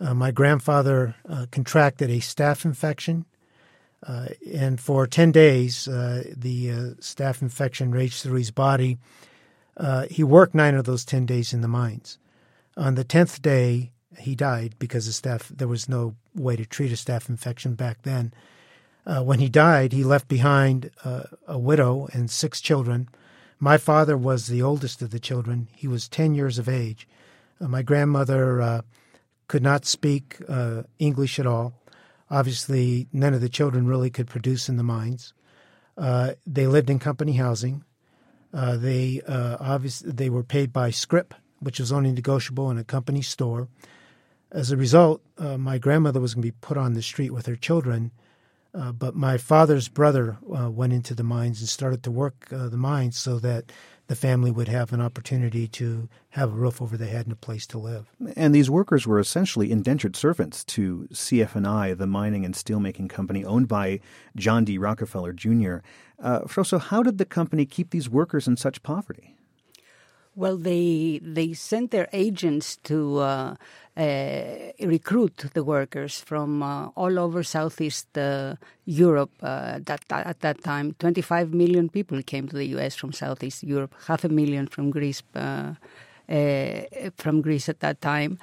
Uh, 0.00 0.14
my 0.14 0.30
grandfather 0.30 1.14
contracted 1.50 2.10
a 2.10 2.18
staph 2.18 2.64
infection 2.66 3.24
and 4.54 4.78
for 4.78 5.06
10 5.06 5.32
days, 5.32 5.86
the 5.86 6.94
staph 7.00 7.40
infection 7.40 7.90
raged 7.90 8.22
through 8.22 8.36
his 8.36 8.50
body. 8.50 8.98
He 10.10 10.22
worked 10.22 10.54
nine 10.54 10.74
of 10.74 10.84
those 10.84 11.04
10 11.04 11.24
days 11.24 11.54
in 11.54 11.62
the 11.62 11.68
mines. 11.68 12.18
On 12.76 12.94
the 12.94 13.04
10th 13.04 13.40
day, 13.42 13.92
he 14.18 14.34
died 14.34 14.74
because 14.78 15.06
of 15.06 15.14
staph. 15.14 15.48
There 15.48 15.68
was 15.68 15.88
no 15.88 16.14
way 16.34 16.56
to 16.56 16.66
treat 16.66 16.92
a 16.92 16.94
staph 16.94 17.28
infection 17.28 17.74
back 17.74 18.02
then. 18.02 18.32
Uh, 19.06 19.22
when 19.22 19.38
he 19.38 19.48
died, 19.48 19.92
he 19.92 20.04
left 20.04 20.28
behind 20.28 20.90
uh, 21.04 21.24
a 21.46 21.58
widow 21.58 22.08
and 22.12 22.30
six 22.30 22.60
children. 22.60 23.08
My 23.58 23.78
father 23.78 24.16
was 24.16 24.46
the 24.46 24.62
oldest 24.62 25.00
of 25.00 25.10
the 25.10 25.20
children. 25.20 25.68
He 25.74 25.86
was 25.86 26.08
10 26.08 26.34
years 26.34 26.58
of 26.58 26.68
age. 26.68 27.08
my 27.60 27.82
grandmother 27.82 28.82
could 29.48 29.62
not 29.62 29.86
speak 29.86 30.38
English 30.98 31.38
at 31.38 31.46
all. 31.46 31.72
Obviously, 32.30 33.06
none 33.12 33.34
of 33.34 33.40
the 33.40 33.48
children 33.48 33.86
really 33.86 34.10
could 34.10 34.26
produce 34.26 34.68
in 34.68 34.76
the 34.76 34.82
mines. 34.82 35.32
Uh, 35.96 36.32
they 36.46 36.66
lived 36.66 36.90
in 36.90 36.98
company 36.98 37.34
housing. 37.34 37.84
Uh, 38.52 38.76
they 38.76 39.22
uh, 39.26 39.56
obviously 39.60 40.10
they 40.10 40.30
were 40.30 40.42
paid 40.42 40.72
by 40.72 40.90
scrip, 40.90 41.34
which 41.60 41.80
was 41.80 41.92
only 41.92 42.12
negotiable 42.12 42.70
in 42.70 42.78
a 42.78 42.84
company 42.84 43.22
store. 43.22 43.68
As 44.52 44.70
a 44.70 44.76
result, 44.76 45.22
uh, 45.38 45.58
my 45.58 45.78
grandmother 45.78 46.20
was 46.20 46.34
going 46.34 46.42
to 46.42 46.48
be 46.48 46.58
put 46.60 46.76
on 46.76 46.94
the 46.94 47.02
street 47.02 47.30
with 47.30 47.46
her 47.46 47.56
children. 47.56 48.10
Uh, 48.76 48.92
but 48.92 49.14
my 49.14 49.38
father's 49.38 49.88
brother 49.88 50.36
uh, 50.54 50.70
went 50.70 50.92
into 50.92 51.14
the 51.14 51.22
mines 51.22 51.60
and 51.60 51.68
started 51.68 52.02
to 52.02 52.10
work 52.10 52.46
uh, 52.52 52.68
the 52.68 52.76
mines 52.76 53.16
so 53.16 53.38
that 53.38 53.72
the 54.08 54.14
family 54.14 54.50
would 54.50 54.68
have 54.68 54.92
an 54.92 55.00
opportunity 55.00 55.66
to 55.66 56.08
have 56.30 56.52
a 56.52 56.56
roof 56.56 56.80
over 56.80 56.96
their 56.96 57.08
head 57.08 57.26
and 57.26 57.32
a 57.32 57.36
place 57.36 57.66
to 57.66 57.78
live. 57.78 58.06
And 58.36 58.54
these 58.54 58.70
workers 58.70 59.06
were 59.06 59.18
essentially 59.18 59.72
indentured 59.72 60.14
servants 60.14 60.62
to 60.64 61.08
CF&I, 61.12 61.94
the 61.94 62.06
mining 62.06 62.44
and 62.44 62.54
steelmaking 62.54 63.08
company 63.08 63.44
owned 63.44 63.66
by 63.66 64.00
John 64.36 64.64
D. 64.64 64.78
Rockefeller 64.78 65.32
Jr. 65.32 65.78
Uh, 66.22 66.40
Froso, 66.40 66.78
how 66.80 67.02
did 67.02 67.18
the 67.18 67.24
company 67.24 67.66
keep 67.66 67.90
these 67.90 68.08
workers 68.08 68.46
in 68.46 68.56
such 68.56 68.82
poverty? 68.82 69.35
Well, 70.36 70.58
they 70.58 71.18
they 71.22 71.54
sent 71.54 71.90
their 71.92 72.08
agents 72.12 72.76
to 72.84 73.18
uh, 73.20 73.54
uh, 73.96 74.42
recruit 74.80 75.46
the 75.54 75.64
workers 75.64 76.20
from 76.20 76.62
uh, 76.62 76.88
all 76.88 77.18
over 77.18 77.42
Southeast 77.42 78.06
uh, 78.18 78.56
Europe. 78.84 79.30
Uh, 79.42 79.78
that 79.86 80.02
at 80.10 80.40
that 80.40 80.62
time, 80.62 80.94
25 80.98 81.54
million 81.54 81.88
people 81.88 82.22
came 82.22 82.48
to 82.48 82.56
the 82.56 82.66
U.S. 82.76 82.94
from 82.94 83.14
Southeast 83.14 83.62
Europe, 83.64 83.94
half 84.06 84.24
a 84.24 84.28
million 84.28 84.66
from 84.66 84.90
Greece. 84.90 85.22
Uh, 85.34 85.72
from 87.16 87.40
Greece 87.40 87.68
at 87.68 87.78
that 87.80 88.00
time, 88.00 88.36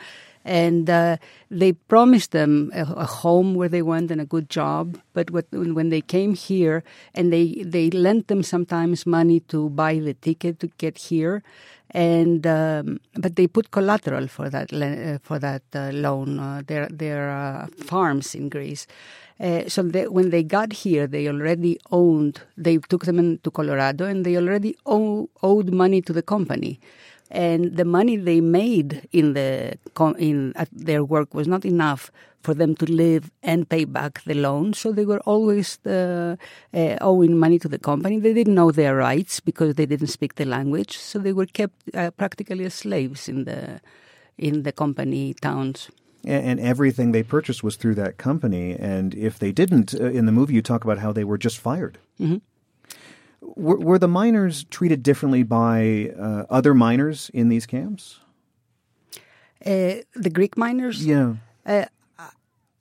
and 0.45 0.89
uh, 0.89 1.17
they 1.49 1.73
promised 1.73 2.31
them 2.31 2.71
a, 2.73 2.81
a, 2.81 3.05
home 3.05 3.55
where 3.55 3.69
they 3.69 3.81
went 3.81 4.11
and 4.11 4.19
a 4.19 4.25
good 4.25 4.49
job. 4.49 4.99
But 5.13 5.31
what, 5.31 5.45
when 5.51 5.89
they 5.89 6.01
came 6.01 6.33
here, 6.33 6.83
and 7.13 7.31
they 7.31 7.63
they 7.65 7.89
lent 7.89 8.27
them 8.27 8.43
sometimes 8.43 9.05
money 9.05 9.39
to 9.41 9.69
buy 9.69 9.99
the 9.99 10.13
ticket 10.13 10.59
to 10.59 10.67
get 10.77 10.97
here, 10.97 11.43
and 11.91 12.45
um, 12.45 12.99
but 13.15 13.35
they 13.35 13.47
put 13.47 13.71
collateral 13.71 14.27
for 14.27 14.49
that 14.49 14.73
uh, 14.73 15.19
for 15.21 15.39
that 15.39 15.63
uh, 15.73 15.91
loan. 15.93 16.39
Uh, 16.39 16.61
their 16.65 16.87
their 16.87 17.29
uh, 17.29 17.67
farms 17.77 18.35
in 18.35 18.49
Greece. 18.49 18.87
Uh, 19.39 19.67
so 19.67 19.81
they, 19.81 20.07
when 20.07 20.29
they 20.29 20.43
got 20.43 20.71
here, 20.71 21.07
they 21.07 21.27
already 21.27 21.77
owned. 21.91 22.41
They 22.55 22.77
took 22.77 23.05
them 23.05 23.17
into 23.17 23.49
Colorado, 23.49 24.05
and 24.05 24.25
they 24.25 24.37
already 24.37 24.77
owe, 24.85 25.27
owed 25.41 25.73
money 25.73 26.01
to 26.03 26.13
the 26.13 26.21
company 26.21 26.79
and 27.33 27.75
the 27.75 27.83
money 27.83 28.15
they 28.15 28.39
made 28.39 29.09
in 29.11 29.33
the 29.33 29.77
in 30.17 30.53
their 30.71 31.03
work 31.03 31.33
was 31.33 31.47
not 31.47 31.65
enough 31.65 32.11
for 32.41 32.53
them 32.53 32.75
to 32.75 32.85
live 32.85 33.31
and 33.41 33.67
pay 33.67 33.85
back 33.85 34.21
the 34.25 34.35
loan. 34.35 34.73
So 34.73 34.91
they 34.91 35.05
were 35.05 35.21
always 35.21 35.79
uh, 35.85 36.35
uh, 36.73 36.97
owing 37.01 37.37
money 37.37 37.57
to 37.59 37.69
the 37.69 37.79
company. 37.79 38.19
They 38.19 38.33
didn't 38.33 38.53
know 38.53 38.71
their 38.71 38.95
rights 38.95 39.39
because 39.39 39.75
they 39.75 39.85
didn't 39.85 40.07
speak 40.07 40.35
the 40.35 40.45
language. 40.45 40.97
So 40.97 41.19
they 41.19 41.33
were 41.33 41.45
kept 41.45 41.95
uh, 41.95 42.11
practically 42.11 42.65
as 42.65 42.75
slaves 42.75 43.27
in 43.27 43.45
the 43.45 43.81
in 44.37 44.63
the 44.63 44.71
company 44.71 45.33
towns. 45.33 45.89
And 46.25 46.59
everything 46.59 47.11
they 47.11 47.23
purchased 47.23 47.63
was 47.63 47.75
through 47.75 47.95
that 47.95 48.17
company. 48.17 48.77
And 48.79 49.13
if 49.13 49.39
they 49.39 49.51
didn't, 49.51 49.93
uh, 49.93 50.05
in 50.05 50.25
the 50.25 50.31
movie, 50.31 50.53
you 50.53 50.61
talk 50.61 50.85
about 50.85 50.99
how 50.99 51.11
they 51.11 51.25
were 51.25 51.37
just 51.37 51.57
fired. 51.57 51.97
Mm-hmm. 52.17 52.37
Were, 53.55 53.77
were, 53.77 53.99
the 53.99 54.07
miners 54.07 54.63
treated 54.65 55.03
differently 55.03 55.43
by 55.43 56.11
uh, 56.17 56.45
other 56.49 56.73
miners 56.73 57.29
in 57.33 57.49
these 57.49 57.65
camps? 57.65 58.19
Uh, 59.65 60.03
the 60.15 60.31
Greek 60.31 60.57
miners? 60.57 61.05
Yeah. 61.05 61.35
Uh, 61.65 61.85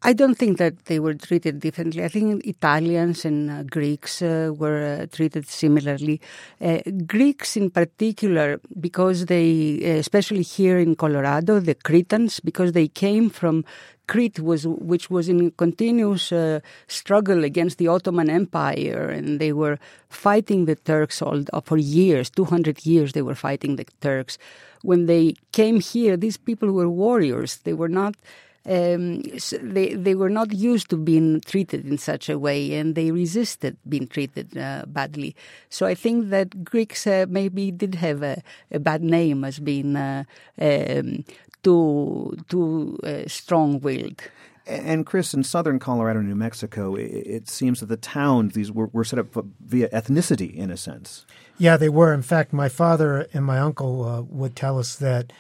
I 0.05 0.13
don't 0.13 0.35
think 0.35 0.59
that 0.59 0.87
they 0.87 0.99
were 0.99 1.15
treated 1.15 1.61
differently. 1.61 2.03
I 2.03 2.09
think 2.09 2.45
Italians 2.45 3.25
and 3.25 3.49
uh, 3.49 3.63
Greeks 3.63 4.21
uh, 4.21 4.53
were 4.53 5.03
uh, 5.03 5.07
treated 5.07 5.49
similarly. 5.49 6.21
Uh, 6.61 6.79
Greeks, 7.07 7.57
in 7.57 7.71
particular, 7.71 8.61
because 8.81 9.27
they, 9.27 9.79
uh, 9.85 9.99
especially 9.99 10.43
here 10.43 10.79
in 10.79 10.97
Colorado, 10.97 11.61
the 11.61 11.77
Cretans, 11.77 12.41
because 12.41 12.73
they 12.73 12.89
came 12.89 13.31
from 13.31 13.65
Crete, 14.09 14.41
was 14.41 14.67
which 14.67 15.09
was 15.09 15.29
in 15.29 15.53
continuous 15.53 16.33
uh, 16.33 16.59
struggle 16.89 17.45
against 17.45 17.79
the 17.79 17.87
Ottoman 17.87 18.29
Empire, 18.29 19.09
and 19.09 19.39
they 19.39 19.53
were 19.53 19.79
fighting 20.09 20.65
the 20.65 20.75
Turks 20.75 21.23
all, 21.23 21.45
for 21.63 21.79
years. 21.79 22.29
Two 22.29 22.45
hundred 22.45 22.85
years, 22.85 23.13
they 23.13 23.23
were 23.23 23.37
fighting 23.37 23.77
the 23.77 23.87
Turks. 24.01 24.37
When 24.83 25.07
they 25.07 25.35
came 25.53 25.79
here, 25.79 26.17
these 26.17 26.37
people 26.37 26.73
were 26.73 26.91
warriors. 26.91 27.59
They 27.59 27.73
were 27.73 27.89
not 27.89 28.17
um, 28.65 29.23
so 29.39 29.59
they 29.59 29.95
they 29.95 30.15
were 30.15 30.31
not 30.31 30.53
used 30.53 30.89
to 30.91 30.97
being 30.97 31.41
treated 31.41 31.85
in 31.85 31.99
such 31.99 32.29
a 32.29 32.39
way, 32.39 32.75
and 32.75 32.95
they 32.95 33.11
resisted 33.11 33.77
being 33.89 34.07
treated 34.07 34.57
uh, 34.57 34.85
badly. 34.87 35.35
So 35.69 35.87
I 35.87 35.95
think 35.95 36.31
that 36.31 36.65
Greeks 36.65 37.07
uh, 37.07 37.27
maybe 37.29 37.73
did 37.73 37.97
have 37.97 38.23
a, 38.23 38.43
a, 38.71 38.79
bad 38.79 39.03
name 39.03 39.45
as 39.45 39.59
being 39.59 39.97
uh, 39.97 40.25
um, 40.61 41.25
too 41.65 42.37
too 42.49 42.99
uh, 43.03 43.27
strong-willed. 43.27 44.23
And 44.65 45.05
Chris, 45.05 45.35
in 45.35 45.43
southern 45.43 45.81
Colorado, 45.81 46.21
New 46.21 46.37
Mexico, 46.37 46.95
it, 46.95 47.11
it 47.11 47.49
seems 47.49 47.81
that 47.81 47.87
the 47.87 47.97
towns 47.97 48.55
these 48.55 48.71
were, 48.71 48.87
were, 48.93 49.03
set 49.03 49.19
up 49.19 49.35
via 49.61 49.89
ethnicity, 49.89 50.55
in 50.55 50.71
a 50.71 50.77
sense. 50.77 51.27
Yeah, 51.59 51.77
they 51.77 51.89
were. 51.89 52.15
In 52.15 52.23
fact, 52.23 52.53
my 52.53 52.69
father 52.69 53.27
and 53.35 53.45
my 53.45 53.59
uncle 53.59 54.05
uh, 54.05 54.23
would 54.23 54.55
tell 54.55 54.79
us 54.79 54.95
that 54.97 55.33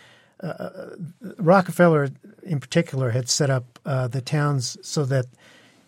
uh, 0.42 0.96
Rockefeller, 1.38 2.10
in 2.42 2.60
particular, 2.60 3.10
had 3.10 3.28
set 3.28 3.50
up 3.50 3.78
uh, 3.86 4.08
the 4.08 4.20
towns 4.20 4.76
so 4.82 5.04
that 5.04 5.26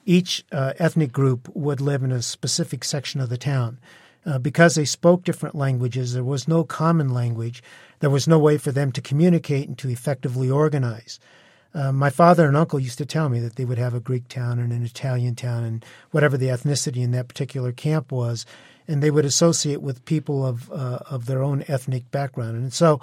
each 0.07 0.45
uh, 0.53 0.75
ethnic 0.79 1.13
group 1.13 1.49
would 1.55 1.81
live 1.81 2.03
in 2.03 2.13
a 2.13 2.23
specific 2.23 2.85
section 2.85 3.21
of 3.21 3.29
the 3.29 3.39
town. 3.39 3.79
Uh, 4.27 4.39
because 4.39 4.75
they 4.75 4.85
spoke 4.87 5.23
different 5.23 5.55
languages, 5.55 6.15
there 6.15 6.25
was 6.25 6.49
no 6.49 6.65
common 6.65 7.13
language. 7.13 7.63
There 8.01 8.11
was 8.11 8.27
no 8.27 8.39
way 8.39 8.57
for 8.57 8.73
them 8.73 8.91
to 8.93 9.03
communicate 9.03 9.69
and 9.69 9.77
to 9.79 9.91
effectively 9.91 10.51
organize. 10.51 11.21
Uh, 11.75 11.93
my 11.93 12.09
father 12.09 12.47
and 12.47 12.57
uncle 12.57 12.79
used 12.79 12.99
to 12.99 13.07
tell 13.07 13.29
me 13.29 13.41
that 13.41 13.57
they 13.57 13.65
would 13.65 13.79
have 13.79 13.95
a 13.95 14.01
Greek 14.01 14.29
town 14.29 14.59
and 14.59 14.73
an 14.73 14.85
Italian 14.85 15.35
town 15.35 15.65
and 15.65 15.85
whatever 16.13 16.39
the 16.39 16.47
ethnicity 16.47 17.03
in 17.03 17.11
that 17.11 17.29
particular 17.29 17.73
camp 17.73 18.13
was, 18.13 18.47
and 18.87 19.03
they 19.03 19.11
would 19.11 19.25
associate 19.25 19.83
with 19.83 20.05
people 20.05 20.47
of 20.47 20.71
uh, 20.71 21.01
of 21.11 21.27
their 21.27 21.43
own 21.43 21.65
ethnic 21.67 22.11
background. 22.11 22.57
And 22.57 22.73
so 22.73 23.01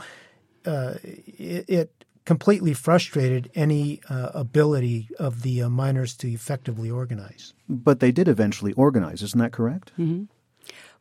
uh, 0.65 0.95
it, 1.04 1.65
it, 1.69 2.06
completely 2.24 2.74
frustrated 2.74 3.50
any 3.56 4.00
uh, 4.08 4.30
ability 4.36 5.10
of 5.17 5.41
the 5.41 5.63
uh, 5.63 5.67
miners 5.69 6.15
to 6.15 6.32
effectively 6.32 6.89
organize. 6.89 7.54
But 7.67 8.00
they 8.00 8.12
did 8.12 8.28
eventually 8.28 8.74
organize, 8.74 9.24
isn't 9.24 9.39
that 9.39 9.52
correct? 9.52 9.91
Mm-hmm. 10.00 10.26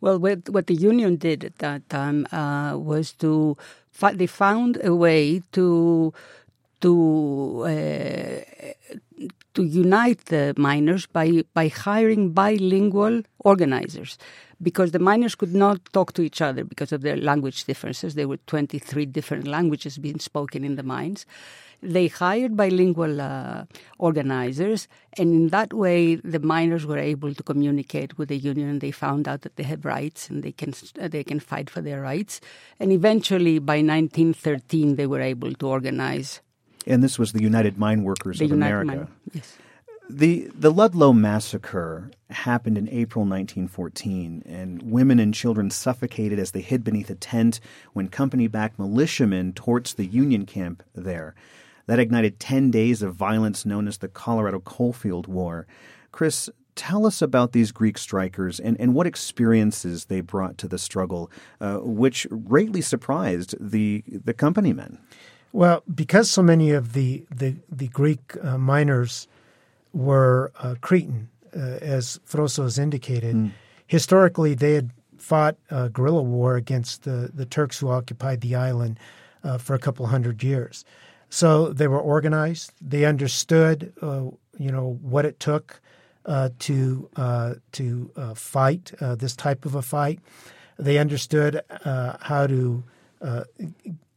Well, 0.01 0.19
what, 0.19 0.49
what, 0.49 0.67
the 0.67 0.75
union 0.75 1.17
did 1.17 1.45
at 1.45 1.59
that 1.59 1.89
time 1.91 2.27
uh, 2.33 2.79
was 2.79 3.13
to 3.15 3.57
fi- 3.91 4.15
they 4.15 4.27
found 4.27 4.79
a 4.83 4.95
way 4.95 5.43
to 5.53 6.13
to 6.81 7.65
uh, 7.67 9.29
to 9.53 9.63
unite 9.63 10.25
the 10.27 10.55
miners 10.57 11.05
by 11.07 11.45
by 11.53 11.69
hiring 11.69 12.31
bilingual 12.31 13.23
organizers 13.41 14.17
because 14.63 14.93
the 14.93 14.99
miners 14.99 15.35
could 15.35 15.55
not 15.55 15.81
talk 15.93 16.13
to 16.15 16.23
each 16.23 16.41
other 16.41 16.65
because 16.65 16.93
of 16.93 17.03
their 17.03 17.17
language 17.17 17.65
differences. 17.65 18.15
There 18.15 18.29
were 18.29 18.39
23 18.47 19.07
different 19.07 19.47
languages 19.47 19.99
being 19.99 20.19
spoken 20.19 20.65
in 20.65 20.77
the 20.77 20.83
mines. 20.83 21.27
They 21.83 22.09
hired 22.09 22.59
bilingual 22.59 23.23
uh, 23.23 23.65
organizers, 23.99 24.87
and 25.17 25.33
in 25.33 25.49
that 25.49 25.73
way, 25.73 26.17
the 26.17 26.39
miners 26.39 26.85
were 26.85 26.99
able 26.99 27.35
to 27.35 27.43
communicate 27.43 28.19
with 28.19 28.29
the 28.29 28.37
union. 28.37 28.69
And 28.69 28.81
they 28.83 28.91
found 28.91 29.27
out 29.27 29.41
that 29.43 29.57
they 29.57 29.63
have 29.63 29.87
rights 29.87 30.29
and 30.29 30.43
they 30.43 30.53
can 30.53 30.75
uh, 31.01 31.09
they 31.09 31.25
can 31.25 31.41
fight 31.41 31.71
for 31.71 31.81
their 31.81 32.03
rights. 32.03 32.43
And 32.79 32.93
eventually, 32.93 33.59
by 33.61 33.77
1913, 33.77 34.97
they 34.97 35.07
were 35.07 35.23
able 35.23 35.55
to 35.55 35.67
organize. 35.69 36.43
And 36.87 37.03
this 37.03 37.19
was 37.19 37.33
the 37.33 37.43
United 37.43 37.79
Mine 37.79 38.03
Workers 38.03 38.39
the 38.39 38.45
of 38.45 38.51
United 38.51 38.83
America. 38.83 39.09
Mine, 39.09 39.17
yes. 39.33 39.57
The 40.13 40.51
the 40.53 40.73
Ludlow 40.73 41.13
massacre 41.13 42.11
happened 42.31 42.77
in 42.77 42.89
April 42.89 43.25
1914, 43.25 44.43
and 44.45 44.83
women 44.83 45.21
and 45.21 45.33
children 45.33 45.71
suffocated 45.71 46.39
as 46.41 46.51
they 46.51 46.63
hid 46.63 46.83
beneath 46.83 47.11
a 47.11 47.15
tent 47.15 47.61
when 47.93 48.09
company-backed 48.09 48.77
militiamen 48.77 49.53
torched 49.53 49.95
the 49.95 50.07
Union 50.07 50.47
camp 50.47 50.83
there. 50.95 51.37
That 51.87 52.01
ignited 52.01 52.41
10 52.41 52.73
days 52.73 53.03
of 53.03 53.15
violence 53.15 53.65
known 53.65 53.87
as 53.87 53.99
the 53.99 54.09
Colorado 54.09 54.59
Coalfield 54.59 55.29
War. 55.29 55.69
Chris, 56.11 56.51
tell 56.75 57.07
us 57.07 57.23
about 57.23 57.53
these 57.53 57.71
Greek 57.71 57.97
strikers 57.97 58.59
and, 58.59 58.81
and 58.81 58.95
what 58.95 59.07
experiences 59.07 60.07
they 60.07 60.21
brought 60.21 60.59
to 60.59 60.67
the 60.67 60.79
struggle, 60.79 61.31
uh, 61.61 61.79
which 61.79 62.27
greatly 62.49 62.81
surprised 62.81 63.55
the 63.61 64.03
the 64.09 64.35
company 64.35 64.73
men. 64.73 64.99
Well, 65.53 65.85
because 65.93 66.31
so 66.31 66.43
many 66.43 66.73
of 66.73 66.95
the 66.95 67.25
the, 67.31 67.57
the 67.71 67.89
Greek 67.89 68.37
uh, 68.43 68.59
miners 68.59 69.29
were 69.93 70.53
uh, 70.59 70.75
Cretan, 70.81 71.29
uh, 71.55 71.79
as 71.81 72.21
Froso 72.27 72.63
has 72.63 72.79
indicated. 72.79 73.35
Mm. 73.35 73.51
Historically, 73.87 74.55
they 74.55 74.75
had 74.75 74.91
fought 75.19 75.57
a 75.71 75.89
guerrilla 75.89 76.23
war 76.23 76.57
against 76.57 77.03
the, 77.03 77.31
the 77.35 77.47
Turks 77.47 77.79
who 77.79 77.89
occupied 77.89 78.41
the 78.41 78.55
island 78.55 78.99
uh, 79.45 79.59
for 79.59 79.75
a 79.75 79.79
couple 79.79 80.07
hundred 80.07 80.43
years. 80.43 80.85
So 81.29 81.73
they 81.73 81.89
were 81.89 82.01
organized. 82.01 82.73
They 82.81 83.05
understood, 83.05 83.93
uh, 84.03 84.23
you 84.59 84.73
know, 84.73 84.99
what 85.03 85.25
it 85.25 85.39
took 85.39 85.81
uh, 86.27 86.51
to 86.61 87.09
uh, 87.17 87.55
to 87.73 88.11
uh, 88.17 88.35
fight 88.35 88.93
uh, 89.01 89.15
this 89.15 89.35
type 89.35 89.65
of 89.65 89.75
a 89.75 89.83
fight. 89.83 90.21
They 90.79 90.99
understood 90.99 91.61
uh, 91.85 92.17
how 92.21 92.47
to 92.47 92.85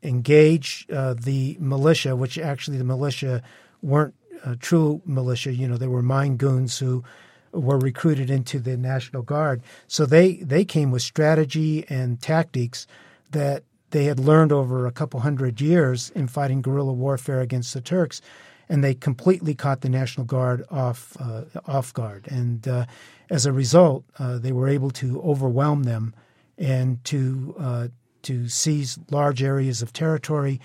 engage 0.01 0.86
the 0.88 1.57
militia, 1.59 2.15
which 2.15 2.38
actually 2.38 2.77
the 2.77 2.83
militia 2.83 3.41
weren't 3.81 4.15
true 4.60 5.01
militia. 5.06 5.53
You 5.53 5.67
know, 5.67 5.77
they 5.77 5.88
were 5.88 6.01
mine 6.01 6.38
goons 6.38 6.77
who 6.79 7.03
were 7.51 7.77
recruited 7.77 8.29
into 8.29 8.60
the 8.60 8.75
National 8.77 9.21
Guard. 9.21 9.62
So 9.88 10.06
they, 10.06 10.36
they 10.38 10.65
came 10.65 10.91
with 10.91 11.01
strategy 11.01 11.86
and 11.89 12.19
tactics 12.21 12.88
that 13.32 13.63
they 13.91 14.06
had 14.06 14.19
learned 14.19 14.51
over 14.51 14.88
a 14.88 14.91
couple 14.91 15.19
hundred 15.19 15.62
years 15.62 16.10
in 16.12 16.27
fighting 16.27 16.62
guerrilla 16.62 16.93
warfare 16.93 17.41
against 17.41 17.73
the 17.73 17.82
Turks, 17.82 18.21
and 18.67 18.84
they 18.84 18.95
completely 18.95 19.53
caught 19.53 19.82
the 19.82 19.89
National 19.89 20.25
Guard 20.25 20.65
off 20.71 21.15
uh, 21.19 21.43
off 21.67 21.93
guard. 21.93 22.27
And 22.27 22.67
uh, 22.67 22.86
as 23.29 23.45
a 23.45 23.51
result, 23.51 24.03
uh, 24.17 24.39
they 24.39 24.51
were 24.51 24.67
able 24.67 24.89
to 24.91 25.21
overwhelm 25.21 25.84
them 25.84 26.15
and 26.58 27.03
to 27.06 27.56
uh, 27.60 27.88
to 28.23 28.47
seize 28.47 28.97
large 29.12 29.43
areas 29.43 29.84
of 29.84 29.93
territory, 29.93 30.60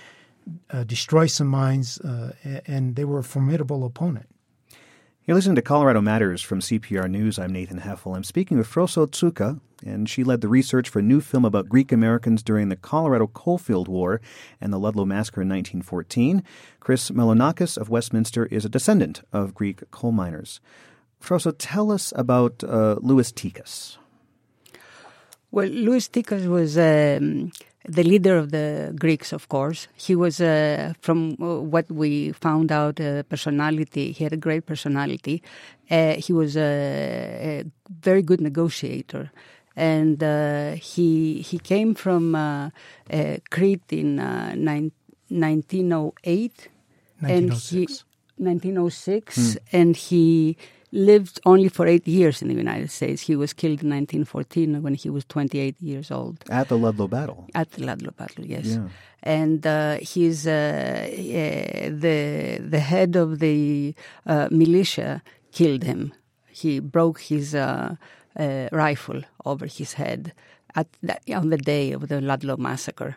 uh, 0.70 0.84
destroy 0.84 1.26
some 1.26 1.48
mines, 1.48 1.98
uh, 2.00 2.32
and 2.66 2.96
they 2.96 3.04
were 3.04 3.18
a 3.18 3.24
formidable 3.24 3.84
opponent. 3.84 4.28
You're 5.28 5.34
listening 5.34 5.56
to 5.56 5.62
Colorado 5.62 6.00
Matters 6.00 6.40
from 6.40 6.60
CPR 6.60 7.10
News. 7.10 7.38
I'm 7.38 7.52
Nathan 7.52 7.80
Heffel. 7.80 8.16
I'm 8.16 8.24
speaking 8.24 8.56
with 8.56 8.66
Froso 8.66 9.06
Tsouka, 9.06 9.60
and 9.84 10.08
she 10.08 10.24
led 10.24 10.40
the 10.40 10.48
research 10.48 10.88
for 10.88 11.00
a 11.00 11.02
new 11.02 11.20
film 11.20 11.44
about 11.44 11.68
Greek 11.68 11.92
Americans 11.92 12.42
during 12.42 12.70
the 12.70 12.76
Colorado 12.76 13.26
Coalfield 13.26 13.88
War 13.88 14.22
and 14.58 14.72
the 14.72 14.78
Ludlow 14.78 15.04
Massacre 15.04 15.42
in 15.42 15.48
1914. 15.50 16.42
Chris 16.80 17.10
Melonakis 17.10 17.76
of 17.76 17.90
Westminster 17.90 18.46
is 18.46 18.64
a 18.64 18.70
descendant 18.70 19.20
of 19.30 19.54
Greek 19.54 19.90
coal 19.90 20.12
miners. 20.12 20.60
Froso, 21.20 21.54
tell 21.58 21.92
us 21.92 22.12
about 22.16 22.64
uh, 22.64 22.96
Louis 23.00 23.30
Tikas. 23.30 23.98
Well, 25.50 25.68
Louis 25.68 26.08
Tikas 26.08 26.46
was 26.46 26.78
um, 26.78 27.52
the 27.88 28.04
leader 28.04 28.36
of 28.36 28.50
the 28.50 28.92
Greeks, 28.98 29.32
of 29.32 29.48
course. 29.48 29.88
He 29.96 30.14
was, 30.14 30.38
uh, 30.40 30.92
from 31.00 31.36
uh, 31.40 31.60
what 31.60 31.90
we 31.90 32.32
found 32.32 32.70
out, 32.70 33.00
a 33.00 33.24
personality. 33.28 34.12
He 34.12 34.24
had 34.24 34.34
a 34.34 34.36
great 34.36 34.66
personality. 34.66 35.42
Uh, 35.90 36.12
he 36.14 36.32
was 36.32 36.56
a, 36.56 37.62
a, 37.62 37.64
very 38.00 38.22
good 38.22 38.40
negotiator, 38.40 39.32
and 39.74 40.22
uh, 40.22 40.72
he 40.72 41.40
he 41.40 41.58
came 41.58 41.94
from 41.94 42.34
uh, 42.34 42.68
uh, 43.10 43.38
Crete 43.50 43.92
in 43.92 44.18
1908, 44.18 46.68
and 47.22 47.52
he 47.54 47.88
1906, 48.36 49.36
hmm. 49.36 49.56
and 49.72 49.96
he 49.96 50.58
lived 50.92 51.40
only 51.44 51.68
for 51.68 51.86
eight 51.86 52.06
years 52.06 52.42
in 52.42 52.48
the 52.48 52.54
United 52.54 52.90
States. 52.90 53.22
He 53.22 53.36
was 53.36 53.52
killed 53.52 53.82
in 53.82 53.90
1914 53.90 54.82
when 54.82 54.94
he 54.94 55.10
was 55.10 55.24
28 55.26 55.76
years 55.80 56.10
old. 56.10 56.44
At 56.50 56.68
the 56.68 56.78
Ludlow 56.78 57.08
Battle. 57.08 57.46
At 57.54 57.72
the 57.72 57.84
Ludlow 57.84 58.12
Battle, 58.12 58.44
yes. 58.46 58.66
Yeah. 58.66 58.88
And 59.22 59.66
uh, 59.66 59.98
he's 60.00 60.46
uh, 60.46 61.08
the 61.10 62.60
the 62.60 62.80
head 62.80 63.16
of 63.16 63.40
the 63.40 63.94
uh, 64.26 64.48
militia 64.50 65.22
killed 65.52 65.82
him. 65.82 66.12
He 66.50 66.80
broke 66.80 67.20
his 67.20 67.54
uh, 67.54 67.96
uh, 68.38 68.68
rifle 68.72 69.22
over 69.44 69.66
his 69.66 69.94
head 69.94 70.32
at 70.74 70.86
the, 71.02 71.18
on 71.34 71.50
the 71.50 71.58
day 71.58 71.92
of 71.92 72.08
the 72.08 72.20
Ludlow 72.20 72.56
massacre. 72.56 73.16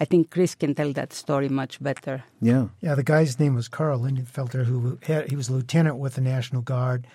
I 0.00 0.06
think 0.06 0.30
Chris 0.30 0.54
can 0.54 0.74
tell 0.74 0.92
that 0.94 1.12
story 1.12 1.50
much 1.50 1.80
better. 1.82 2.24
Yeah. 2.40 2.68
Yeah, 2.80 2.94
the 2.94 3.02
guy's 3.02 3.38
name 3.38 3.54
was 3.54 3.68
Carl 3.68 4.00
Lindenfelter, 4.00 4.64
who 4.64 4.98
had, 5.02 5.28
he 5.28 5.36
was 5.36 5.50
a 5.50 5.52
lieutenant 5.52 5.98
with 5.98 6.14
the 6.14 6.22
National 6.22 6.62
Guard. 6.62 7.06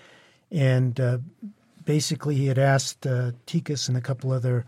And 0.52 1.00
uh, 1.00 1.17
basically, 1.84 2.36
he 2.36 2.45
had 2.45 2.60
asked 2.60 3.08
uh, 3.08 3.32
Tikas 3.48 3.88
and 3.88 3.98
a 3.98 4.02
couple 4.02 4.32
other 4.32 4.65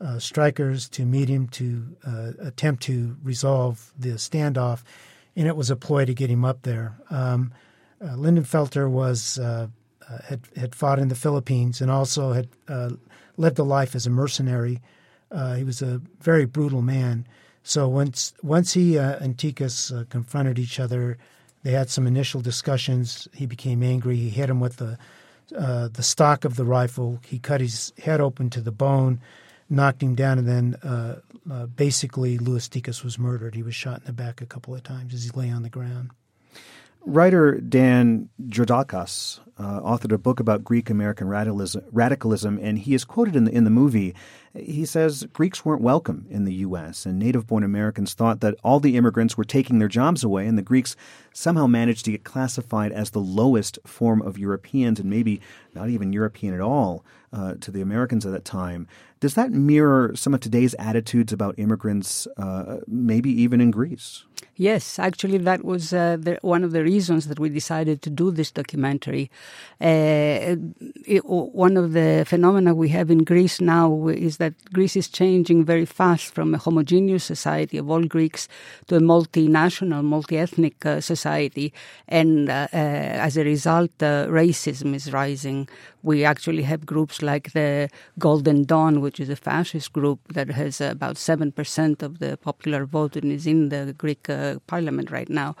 uh, 0.00 0.18
strikers 0.18 0.88
to 0.90 1.06
meet 1.06 1.30
him 1.30 1.48
to 1.48 1.96
uh, 2.06 2.32
attempt 2.40 2.82
to 2.84 3.16
resolve 3.22 3.92
the 3.98 4.10
standoff. 4.10 4.82
And 5.34 5.48
it 5.48 5.56
was 5.56 5.70
a 5.70 5.76
ploy 5.76 6.04
to 6.04 6.14
get 6.14 6.28
him 6.28 6.44
up 6.44 6.62
there. 6.62 6.98
Um, 7.10 7.52
uh, 8.02 8.08
Lindenfelter 8.08 8.90
was 8.90 9.38
uh, 9.38 9.68
uh, 10.08 10.18
had 10.28 10.40
had 10.56 10.74
fought 10.74 10.98
in 10.98 11.08
the 11.08 11.14
Philippines 11.14 11.80
and 11.80 11.90
also 11.90 12.32
had 12.32 12.48
uh, 12.68 12.90
lived 13.38 13.58
a 13.58 13.62
life 13.62 13.94
as 13.94 14.06
a 14.06 14.10
mercenary. 14.10 14.80
he 15.56 15.64
was 15.64 15.80
a 15.80 16.00
very 16.20 16.44
brutal 16.44 16.82
man. 16.82 17.26
So 17.66 17.88
once 17.88 18.32
once 18.44 18.74
he 18.74 18.96
uh, 18.96 19.16
and 19.18 19.36
Tikas 19.36 19.90
uh, 19.90 20.04
confronted 20.08 20.56
each 20.56 20.78
other, 20.78 21.18
they 21.64 21.72
had 21.72 21.90
some 21.90 22.06
initial 22.06 22.40
discussions. 22.40 23.26
He 23.34 23.44
became 23.44 23.82
angry. 23.82 24.14
He 24.14 24.30
hit 24.30 24.48
him 24.48 24.60
with 24.60 24.76
the 24.76 24.96
uh, 25.58 25.88
the 25.88 26.04
stock 26.04 26.44
of 26.44 26.54
the 26.54 26.64
rifle. 26.64 27.18
He 27.26 27.40
cut 27.40 27.60
his 27.60 27.92
head 27.98 28.20
open 28.20 28.50
to 28.50 28.60
the 28.60 28.70
bone, 28.70 29.20
knocked 29.68 30.00
him 30.00 30.14
down, 30.14 30.38
and 30.38 30.46
then 30.46 30.76
uh, 30.84 31.16
uh, 31.50 31.66
basically 31.66 32.38
Louis 32.38 32.68
Tikas 32.68 33.02
was 33.02 33.18
murdered. 33.18 33.56
He 33.56 33.64
was 33.64 33.74
shot 33.74 33.98
in 33.98 34.06
the 34.06 34.12
back 34.12 34.40
a 34.40 34.46
couple 34.46 34.72
of 34.72 34.84
times 34.84 35.12
as 35.12 35.24
he 35.24 35.30
lay 35.30 35.50
on 35.50 35.64
the 35.64 35.68
ground. 35.68 36.10
Writer 37.04 37.60
Dan 37.60 38.28
Georgakas 38.48 39.40
uh, 39.58 39.80
authored 39.80 40.12
a 40.12 40.18
book 40.18 40.40
about 40.40 40.64
Greek 40.64 40.90
American 40.90 41.28
radicalism, 41.28 41.82
radicalism, 41.92 42.58
and 42.60 42.78
he 42.78 42.94
is 42.94 43.04
quoted 43.04 43.34
in 43.34 43.44
the 43.44 43.52
in 43.52 43.64
the 43.64 43.70
movie. 43.70 44.14
He 44.58 44.84
says 44.86 45.26
Greeks 45.32 45.64
weren't 45.64 45.82
welcome 45.82 46.26
in 46.30 46.44
the 46.44 46.54
U.S., 46.54 47.06
and 47.06 47.18
native 47.18 47.46
born 47.46 47.62
Americans 47.62 48.14
thought 48.14 48.40
that 48.40 48.54
all 48.64 48.80
the 48.80 48.96
immigrants 48.96 49.36
were 49.36 49.44
taking 49.44 49.78
their 49.78 49.88
jobs 49.88 50.24
away, 50.24 50.46
and 50.46 50.56
the 50.56 50.62
Greeks 50.62 50.96
somehow 51.32 51.66
managed 51.66 52.04
to 52.06 52.10
get 52.10 52.24
classified 52.24 52.92
as 52.92 53.10
the 53.10 53.20
lowest 53.20 53.78
form 53.84 54.22
of 54.22 54.38
Europeans, 54.38 54.98
and 54.98 55.10
maybe 55.10 55.40
not 55.74 55.90
even 55.90 56.12
European 56.12 56.54
at 56.54 56.60
all 56.60 57.04
uh, 57.32 57.54
to 57.60 57.70
the 57.70 57.82
Americans 57.82 58.24
at 58.24 58.32
that 58.32 58.44
time. 58.44 58.86
Does 59.20 59.34
that 59.34 59.50
mirror 59.50 60.12
some 60.14 60.34
of 60.34 60.40
today's 60.40 60.74
attitudes 60.78 61.32
about 61.32 61.58
immigrants, 61.58 62.26
uh, 62.36 62.78
maybe 62.86 63.30
even 63.30 63.60
in 63.60 63.70
Greece? 63.70 64.24
Yes, 64.56 64.98
actually, 64.98 65.38
that 65.38 65.64
was 65.64 65.92
uh, 65.92 66.16
the, 66.18 66.38
one 66.42 66.64
of 66.64 66.72
the 66.72 66.82
reasons 66.82 67.28
that 67.28 67.38
we 67.38 67.48
decided 67.48 68.02
to 68.02 68.10
do 68.10 68.30
this 68.30 68.50
documentary. 68.50 69.30
Uh, 69.80 70.56
it, 71.06 71.22
one 71.24 71.76
of 71.76 71.92
the 71.92 72.24
phenomena 72.26 72.74
we 72.74 72.88
have 72.90 73.10
in 73.10 73.24
Greece 73.24 73.60
now 73.60 74.08
is 74.08 74.36
that 74.36 74.45
Greece 74.72 74.96
is 74.96 75.08
changing 75.08 75.64
very 75.64 75.84
fast 75.84 76.34
from 76.34 76.54
a 76.54 76.58
homogeneous 76.58 77.24
society 77.24 77.78
of 77.78 77.90
all 77.90 78.04
Greeks 78.04 78.48
to 78.86 78.96
a 78.96 79.00
multinational, 79.00 80.04
multi-ethnic 80.04 80.84
uh, 80.86 81.00
society, 81.00 81.72
and 82.08 82.48
uh, 82.50 82.68
uh, 82.72 82.76
as 82.76 83.36
a 83.36 83.44
result, 83.44 83.90
racism 83.98 84.94
is 84.94 85.12
rising. 85.12 85.68
We 86.02 86.24
actually 86.24 86.62
have 86.62 86.86
groups 86.86 87.22
like 87.22 87.52
the 87.52 87.88
Golden 88.18 88.64
Dawn, 88.64 89.00
which 89.00 89.18
is 89.20 89.28
a 89.28 89.36
fascist 89.36 89.92
group 89.92 90.20
that 90.34 90.48
has 90.50 90.80
about 90.80 91.16
seven 91.16 91.52
percent 91.52 92.02
of 92.02 92.18
the 92.18 92.36
popular 92.36 92.86
vote 92.86 93.16
and 93.16 93.32
is 93.32 93.46
in 93.46 93.70
the 93.70 93.94
Greek 93.96 94.28
parliament 94.66 95.10
right 95.10 95.28
now. 95.28 95.56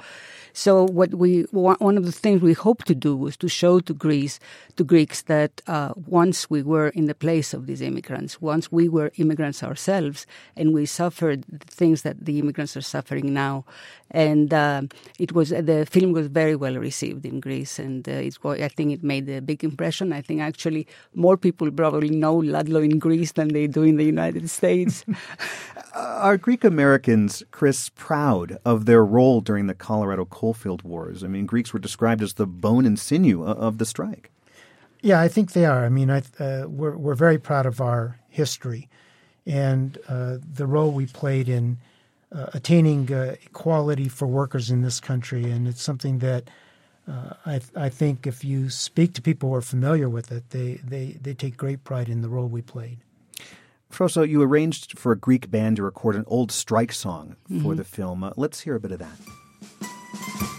So 0.58 0.84
what 0.84 1.12
we 1.12 1.42
one 1.50 1.98
of 1.98 2.06
the 2.06 2.12
things 2.12 2.40
we 2.40 2.54
hope 2.54 2.84
to 2.84 2.94
do 2.94 3.14
was 3.14 3.36
to 3.36 3.46
show 3.46 3.78
to 3.80 3.92
Greece 3.92 4.40
to 4.76 4.84
Greeks 4.84 5.20
that 5.24 5.60
uh, 5.66 5.92
once 6.06 6.48
we 6.48 6.62
were 6.62 6.88
in 6.88 7.04
the 7.04 7.14
place 7.14 7.52
of 7.52 7.66
these 7.66 7.82
immigrants, 7.82 8.40
once 8.40 8.72
we 8.72 8.88
were 8.88 9.12
immigrants 9.16 9.62
ourselves, 9.62 10.26
and 10.56 10.72
we 10.72 10.86
suffered 10.86 11.44
the 11.46 11.58
things 11.58 12.00
that 12.02 12.24
the 12.24 12.38
immigrants 12.38 12.74
are 12.74 12.80
suffering 12.80 13.34
now, 13.34 13.66
and 14.10 14.52
uh, 14.52 14.82
it 15.18 15.32
was 15.32 15.50
the 15.50 15.86
film 15.90 16.12
was 16.12 16.28
very 16.28 16.56
well 16.56 16.76
received 16.76 17.24
in 17.24 17.40
Greece, 17.40 17.78
and 17.78 18.08
uh, 18.08 18.12
it, 18.12 18.36
I 18.44 18.68
think 18.68 18.92
it 18.92 19.02
made 19.02 19.28
a 19.28 19.40
big 19.40 19.64
impression. 19.64 20.12
I 20.12 20.20
think 20.20 20.40
actually 20.40 20.86
more 21.14 21.36
people 21.36 21.70
probably 21.70 22.10
know 22.10 22.36
Ludlow 22.36 22.80
in 22.80 22.98
Greece 22.98 23.32
than 23.32 23.48
they 23.48 23.66
do 23.66 23.82
in 23.82 23.96
the 23.96 24.04
United 24.04 24.48
States. 24.58 25.04
Are 25.94 26.36
Greek 26.36 26.62
Americans, 26.62 27.42
Chris, 27.50 27.88
proud 27.90 28.58
of 28.64 28.86
their 28.86 29.04
role 29.04 29.40
during 29.40 29.66
the 29.66 29.74
Colorado 29.74 30.24
Coalfield 30.24 30.82
Wars? 30.82 31.24
I 31.24 31.26
mean, 31.26 31.46
Greeks 31.46 31.72
were 31.72 31.78
described 31.78 32.22
as 32.22 32.34
the 32.34 32.46
bone 32.46 32.86
and 32.86 32.98
sinew 32.98 33.44
of 33.44 33.78
the 33.78 33.86
strike. 33.86 34.30
Yeah, 35.00 35.20
I 35.20 35.28
think 35.28 35.52
they 35.52 35.64
are. 35.64 35.84
I 35.84 35.88
mean, 35.88 36.10
I, 36.10 36.22
uh, 36.38 36.66
we're 36.68 36.96
we're 36.96 37.14
very 37.14 37.38
proud 37.38 37.66
of 37.66 37.80
our 37.80 38.18
history 38.28 38.88
and 39.46 39.98
uh, 40.08 40.38
the 40.54 40.66
role 40.66 40.90
we 40.90 41.06
played 41.06 41.48
in 41.48 41.78
uh, 42.36 42.50
attaining 42.54 43.12
uh, 43.12 43.36
equality 43.44 44.08
for 44.08 44.26
workers 44.26 44.70
in 44.70 44.82
this 44.82 45.00
country, 45.00 45.50
and 45.50 45.66
it's 45.66 45.82
something 45.82 46.18
that. 46.20 46.50
Uh, 47.08 47.34
I, 47.46 47.60
I 47.76 47.88
think 47.88 48.26
if 48.26 48.44
you 48.44 48.68
speak 48.68 49.14
to 49.14 49.22
people 49.22 49.50
who 49.50 49.54
are 49.54 49.62
familiar 49.62 50.08
with 50.08 50.32
it, 50.32 50.50
they, 50.50 50.80
they, 50.82 51.16
they 51.22 51.34
take 51.34 51.56
great 51.56 51.84
pride 51.84 52.08
in 52.08 52.20
the 52.20 52.28
role 52.28 52.48
we 52.48 52.62
played. 52.62 52.98
Froso, 53.92 54.28
you 54.28 54.42
arranged 54.42 54.98
for 54.98 55.12
a 55.12 55.16
Greek 55.16 55.48
band 55.48 55.76
to 55.76 55.84
record 55.84 56.16
an 56.16 56.24
old 56.26 56.50
strike 56.50 56.92
song 56.92 57.36
for 57.46 57.52
mm-hmm. 57.52 57.74
the 57.76 57.84
film. 57.84 58.24
Uh, 58.24 58.32
let's 58.36 58.62
hear 58.62 58.74
a 58.74 58.80
bit 58.80 58.90
of 58.90 58.98
that. 58.98 60.55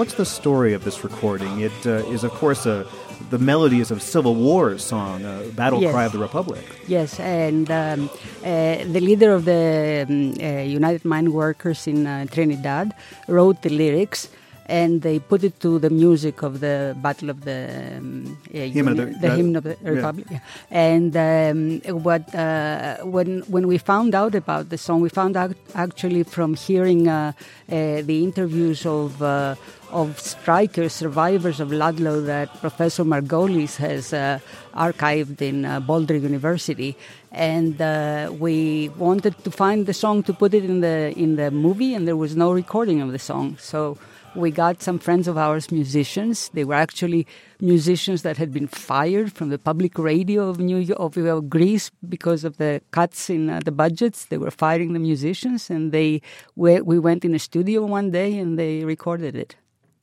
What's 0.00 0.14
the 0.14 0.24
story 0.24 0.72
of 0.72 0.82
this 0.82 1.04
recording? 1.04 1.60
It 1.60 1.78
uh, 1.84 2.14
is, 2.14 2.24
of 2.24 2.32
course, 2.32 2.64
a 2.64 2.86
the 3.28 3.38
melodies 3.38 3.90
of 3.90 4.00
Civil 4.00 4.34
War 4.34 4.78
song, 4.78 5.26
uh, 5.26 5.44
Battle 5.54 5.82
yes. 5.82 5.92
Cry 5.92 6.04
of 6.06 6.12
the 6.12 6.18
Republic. 6.18 6.64
Yes, 6.88 7.20
and 7.20 7.70
um, 7.70 8.08
uh, 8.42 8.80
the 8.94 9.02
leader 9.08 9.30
of 9.38 9.44
the 9.44 10.06
um, 10.08 10.32
uh, 10.40 10.62
United 10.62 11.04
Mine 11.04 11.28
Workers 11.34 11.86
in 11.86 12.06
uh, 12.06 12.24
Trinidad 12.34 12.94
wrote 13.28 13.60
the 13.60 13.68
lyrics 13.68 14.30
and 14.70 15.02
they 15.02 15.18
put 15.18 15.42
it 15.42 15.58
to 15.58 15.80
the 15.80 15.90
music 15.90 16.42
of 16.42 16.60
the 16.60 16.96
Battle 17.02 17.28
of 17.28 17.44
the 17.44 17.96
um, 17.98 18.38
yeah, 18.50 18.66
hymn 18.66 18.86
of 18.88 18.96
the, 18.96 19.06
the 19.06 19.30
hymn 19.34 19.56
of 19.56 19.64
the 19.64 19.76
Republic. 19.82 20.26
Yeah. 20.30 20.38
And 20.70 21.12
um, 21.16 22.02
what 22.04 22.32
uh, 22.34 22.98
when 23.02 23.40
when 23.54 23.66
we 23.66 23.78
found 23.78 24.14
out 24.14 24.34
about 24.36 24.70
the 24.70 24.78
song, 24.78 25.00
we 25.00 25.08
found 25.08 25.36
out 25.36 25.56
actually 25.74 26.22
from 26.22 26.54
hearing 26.54 27.08
uh, 27.08 27.32
uh, 27.68 28.02
the 28.02 28.22
interviews 28.22 28.86
of 28.86 29.20
uh, 29.20 29.56
of 29.90 30.20
strikers, 30.20 30.92
survivors 30.92 31.58
of 31.58 31.72
Ludlow 31.72 32.20
that 32.20 32.48
Professor 32.60 33.04
Margolis 33.04 33.76
has 33.76 34.12
uh, 34.12 34.38
archived 34.72 35.42
in 35.42 35.64
uh, 35.64 35.80
Boulder 35.80 36.16
University, 36.16 36.96
and 37.32 37.82
uh, 37.82 38.32
we 38.38 38.88
wanted 38.90 39.34
to 39.42 39.50
find 39.50 39.86
the 39.86 39.94
song 39.94 40.22
to 40.22 40.32
put 40.32 40.54
it 40.54 40.64
in 40.64 40.80
the 40.80 41.12
in 41.16 41.34
the 41.34 41.50
movie, 41.50 41.92
and 41.92 42.06
there 42.06 42.16
was 42.16 42.36
no 42.36 42.52
recording 42.52 43.02
of 43.02 43.10
the 43.10 43.18
song, 43.18 43.56
so 43.58 43.98
we 44.34 44.50
got 44.50 44.82
some 44.82 44.98
friends 44.98 45.26
of 45.26 45.36
ours, 45.36 45.72
musicians. 45.72 46.50
They 46.54 46.64
were 46.64 46.74
actually 46.74 47.26
musicians 47.60 48.22
that 48.22 48.36
had 48.36 48.52
been 48.52 48.68
fired 48.68 49.32
from 49.32 49.48
the 49.48 49.58
public 49.58 49.98
radio 49.98 50.48
of 50.48 50.60
New 50.60 50.78
York, 50.78 51.16
of, 51.16 51.50
Greece 51.50 51.90
because 52.08 52.44
of 52.44 52.56
the 52.58 52.80
cuts 52.92 53.28
in 53.28 53.50
uh, 53.50 53.60
the 53.64 53.72
budgets. 53.72 54.26
They 54.26 54.38
were 54.38 54.50
firing 54.50 54.92
the 54.92 54.98
musicians, 54.98 55.70
and 55.70 55.90
they 55.92 56.22
we, 56.54 56.80
we 56.80 56.98
went 56.98 57.24
in 57.24 57.34
a 57.34 57.38
studio 57.38 57.84
one 57.84 58.10
day 58.10 58.38
and 58.38 58.58
they 58.58 58.84
recorded 58.84 59.34
it. 59.34 59.56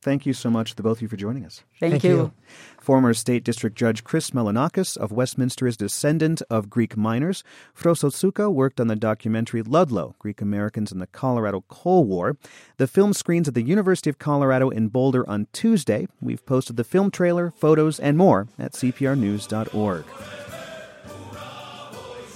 Thank 0.08 0.26
you 0.26 0.32
so 0.32 0.50
much, 0.50 0.74
to 0.76 0.84
both 0.84 1.00
of 1.00 1.02
you, 1.02 1.10
for 1.10 1.18
joining 1.18 1.44
us. 1.44 1.64
Thank, 1.82 1.92
Thank 1.92 2.06
you. 2.06 2.16
you. 2.16 2.32
Former 2.80 3.14
State 3.14 3.44
District 3.44 3.78
Judge 3.78 4.06
Chris 4.06 4.30
Melonakis 4.30 4.96
of 4.96 5.12
Westminster 5.12 5.68
is 5.68 5.76
descendant 5.76 6.42
of 6.50 6.70
Greek 6.70 6.96
miners. 6.96 7.44
Froso 7.78 8.10
Tsouka 8.10 8.50
worked 8.50 8.80
on 8.80 8.88
the 8.88 8.96
documentary 8.96 9.62
Ludlow, 9.62 10.16
Greek 10.18 10.40
Americans 10.40 10.94
in 10.94 11.00
the 11.00 11.08
Colorado 11.08 11.66
Coal 11.68 12.06
War. 12.06 12.38
The 12.78 12.88
film 12.88 13.12
screens 13.12 13.50
at 13.50 13.54
the 13.54 13.64
University 13.64 14.10
of 14.10 14.18
Colorado 14.18 14.70
in 14.70 14.88
Boulder 14.88 15.30
on 15.30 15.48
Tuesday. 15.52 16.08
We've 16.22 16.46
posted 16.46 16.78
the 16.78 16.86
film 16.86 17.12
trailer, 17.12 17.52
photos, 17.52 18.00
and 18.00 18.18
more 18.18 18.48
at 18.58 18.72
cprnews.org. 18.72 20.06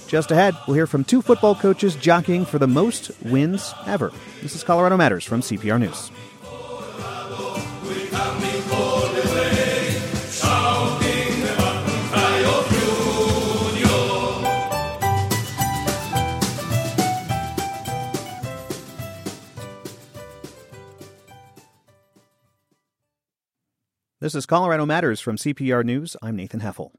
Just 0.08 0.30
ahead, 0.30 0.54
we'll 0.66 0.74
hear 0.74 0.86
from 0.86 1.04
two 1.04 1.22
football 1.22 1.54
coaches 1.54 1.96
jockeying 1.96 2.44
for 2.44 2.58
the 2.58 2.66
most 2.68 3.12
wins 3.22 3.72
ever. 3.86 4.12
This 4.42 4.54
is 4.54 4.62
Colorado 4.62 4.98
Matters 4.98 5.24
from 5.24 5.40
CPR 5.40 5.80
News. 5.80 6.10
This 24.22 24.36
is 24.36 24.46
Colorado 24.46 24.86
Matters 24.86 25.20
from 25.20 25.34
CPR 25.34 25.82
News. 25.84 26.16
I'm 26.22 26.36
Nathan 26.36 26.60
Heffel. 26.60 26.92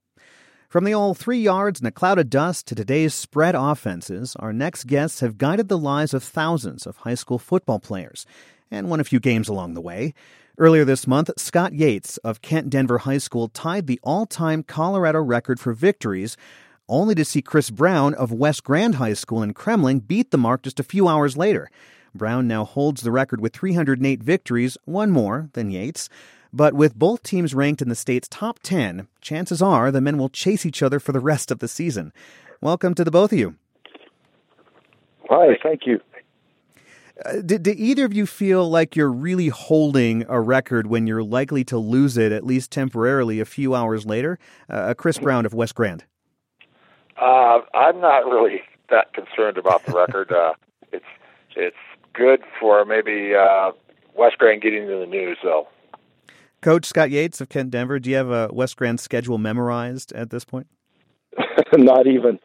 From 0.68 0.84
the 0.84 0.94
old 0.94 1.18
three 1.18 1.40
yards 1.40 1.80
and 1.80 1.88
a 1.88 1.92
cloud 1.92 2.20
of 2.20 2.30
dust 2.30 2.68
to 2.68 2.76
today's 2.76 3.14
spread 3.14 3.56
offenses, 3.56 4.36
our 4.42 4.52
next 4.52 4.88
guests 4.88 5.22
have 5.22 5.38
guided 5.38 5.70
the 5.70 5.78
lives 5.78 6.14
of 6.14 6.22
thousands 6.22 6.86
of 6.86 6.98
high 6.98 7.16
school 7.16 7.40
football 7.40 7.80
players 7.80 8.26
and 8.70 8.90
won 8.90 9.00
a 9.00 9.06
few 9.06 9.22
games 9.22 9.48
along 9.48 9.74
the 9.74 9.80
way. 9.80 10.14
Earlier 10.58 10.84
this 10.84 11.08
month, 11.08 11.30
Scott 11.38 11.72
Yates 11.72 12.18
of 12.26 12.42
Kent 12.42 12.70
Denver 12.70 12.98
High 12.98 13.20
School 13.20 13.48
tied 13.48 13.88
the 13.88 14.02
all 14.04 14.26
time 14.26 14.62
Colorado 14.62 15.22
record 15.22 15.62
for 15.62 15.72
victories, 15.72 16.36
only 16.90 17.16
to 17.16 17.24
see 17.24 17.42
Chris 17.42 17.70
Brown 17.70 18.14
of 18.16 18.34
West 18.34 18.66
Grand 18.66 18.96
High 18.96 19.14
School 19.14 19.42
in 19.42 19.54
Kremmling 19.54 20.06
beat 20.06 20.32
the 20.32 20.38
mark 20.38 20.64
just 20.64 20.78
a 20.78 20.84
few 20.84 21.08
hours 21.08 21.38
later. 21.38 21.70
Brown 22.14 22.50
now 22.50 22.66
holds 22.66 23.02
the 23.02 23.12
record 23.12 23.40
with 23.40 23.54
308 23.54 24.22
victories, 24.22 24.78
one 24.84 25.10
more 25.10 25.50
than 25.54 25.72
Yates. 25.72 26.10
But 26.56 26.76
with 26.76 26.94
both 26.94 27.24
teams 27.24 27.56
ranked 27.56 27.82
in 27.82 27.89
the 27.89 27.96
state's 27.96 28.28
top 28.28 28.60
10, 28.62 29.08
chances 29.22 29.60
are 29.60 29.89
the 29.89 30.02
men 30.02 30.20
will 30.20 30.30
chase 30.30 30.68
each 30.68 30.84
other 30.84 31.00
for 31.00 31.12
the 31.12 31.20
rest 31.20 31.50
of 31.50 31.58
the 31.58 31.68
season. 31.68 32.13
Welcome 32.62 32.94
to 32.94 33.04
the 33.04 33.10
both 33.10 33.34
of 33.34 33.39
you. 33.39 33.56
Hi, 35.30 35.58
thank 35.63 35.88
you. 35.88 36.00
Uh, 37.26 37.42
did, 37.44 37.63
did 37.63 37.80
either 37.80 38.06
of 38.06 38.13
you 38.13 38.28
feel 38.28 38.70
like 38.70 38.96
you're 38.96 39.12
really 39.12 39.48
holding 39.48 40.26
a 40.30 40.39
record 40.39 40.86
when 40.86 41.08
you're 41.08 41.24
likely 41.24 41.63
to 41.63 41.78
lose 41.80 42.18
it, 42.18 42.32
at 42.32 42.46
least 42.46 42.72
temporarily, 42.72 43.39
a 43.39 43.46
few 43.46 43.74
hours 43.74 44.06
later? 44.06 44.38
Uh, 44.70 44.94
Chris 44.94 45.18
Brown 45.18 45.48
of 45.48 45.56
West 45.56 45.74
Grand. 45.74 46.06
Uh, 47.20 47.62
I'm 47.74 48.00
not 48.00 48.26
really 48.26 48.62
that 48.92 49.13
concerned 49.13 49.58
about 49.58 49.86
the 49.86 49.94
record. 49.94 50.32
uh, 50.36 50.54
it's 50.92 51.06
it's 51.56 51.78
good 52.13 52.42
for 52.60 52.86
maybe 52.86 53.34
uh, 53.34 53.72
West 54.16 54.38
Grand 54.38 54.62
getting 54.62 54.84
in 54.84 55.00
the 55.00 55.08
news, 55.08 55.38
though. 55.44 55.68
Coach 56.63 56.86
Scott 56.86 57.12
Yates 57.12 57.41
of 57.41 57.49
Kent 57.49 57.71
Denver, 57.71 57.99
do 57.99 58.10
you 58.10 58.15
have 58.15 58.30
a 58.30 58.47
West 58.54 58.78
Grand 58.78 58.97
schedule 58.97 59.38
memorized 59.38 60.13
at 60.13 60.30
this 60.30 60.45
point? 60.45 60.67
Not 61.78 62.08
even. 62.08 62.39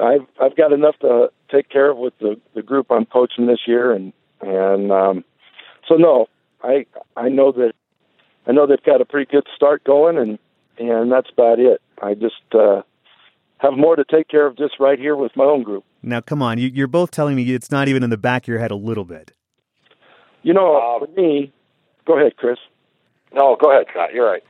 I've 0.00 0.26
I've 0.40 0.56
got 0.56 0.72
enough 0.72 0.98
to 1.02 1.30
take 1.50 1.68
care 1.68 1.90
of 1.90 1.98
with 1.98 2.14
the 2.20 2.40
the 2.54 2.62
group 2.62 2.86
I'm 2.90 3.04
coaching 3.04 3.46
this 3.46 3.60
year, 3.66 3.92
and 3.92 4.14
and 4.40 4.90
um, 4.90 5.24
so 5.86 5.96
no, 5.96 6.26
I 6.62 6.86
I 7.16 7.28
know 7.28 7.52
that 7.52 7.72
I 8.46 8.52
know 8.52 8.66
they've 8.66 8.82
got 8.82 9.02
a 9.02 9.04
pretty 9.04 9.30
good 9.30 9.46
start 9.54 9.84
going, 9.84 10.16
and 10.16 10.38
and 10.78 11.12
that's 11.12 11.28
about 11.30 11.58
it. 11.58 11.82
I 12.00 12.14
just 12.14 12.40
uh, 12.54 12.80
have 13.58 13.74
more 13.74 13.94
to 13.94 14.04
take 14.10 14.28
care 14.28 14.46
of 14.46 14.56
just 14.56 14.80
right 14.80 14.98
here 14.98 15.16
with 15.16 15.32
my 15.36 15.44
own 15.44 15.64
group. 15.64 15.84
Now, 16.02 16.22
come 16.22 16.40
on, 16.40 16.56
you, 16.56 16.68
you're 16.68 16.86
both 16.86 17.10
telling 17.10 17.36
me 17.36 17.52
it's 17.52 17.70
not 17.70 17.88
even 17.88 18.02
in 18.02 18.08
the 18.08 18.16
back 18.16 18.44
of 18.44 18.48
your 18.48 18.58
head 18.58 18.70
a 18.70 18.76
little 18.76 19.04
bit. 19.04 19.32
You 20.42 20.54
know, 20.54 20.98
for 20.98 21.20
me, 21.20 21.52
go 22.06 22.18
ahead, 22.18 22.36
Chris. 22.38 22.56
No, 23.32 23.56
go 23.56 23.70
ahead, 23.70 23.86
Scott. 23.90 24.12
You're 24.12 24.30
right. 24.30 24.44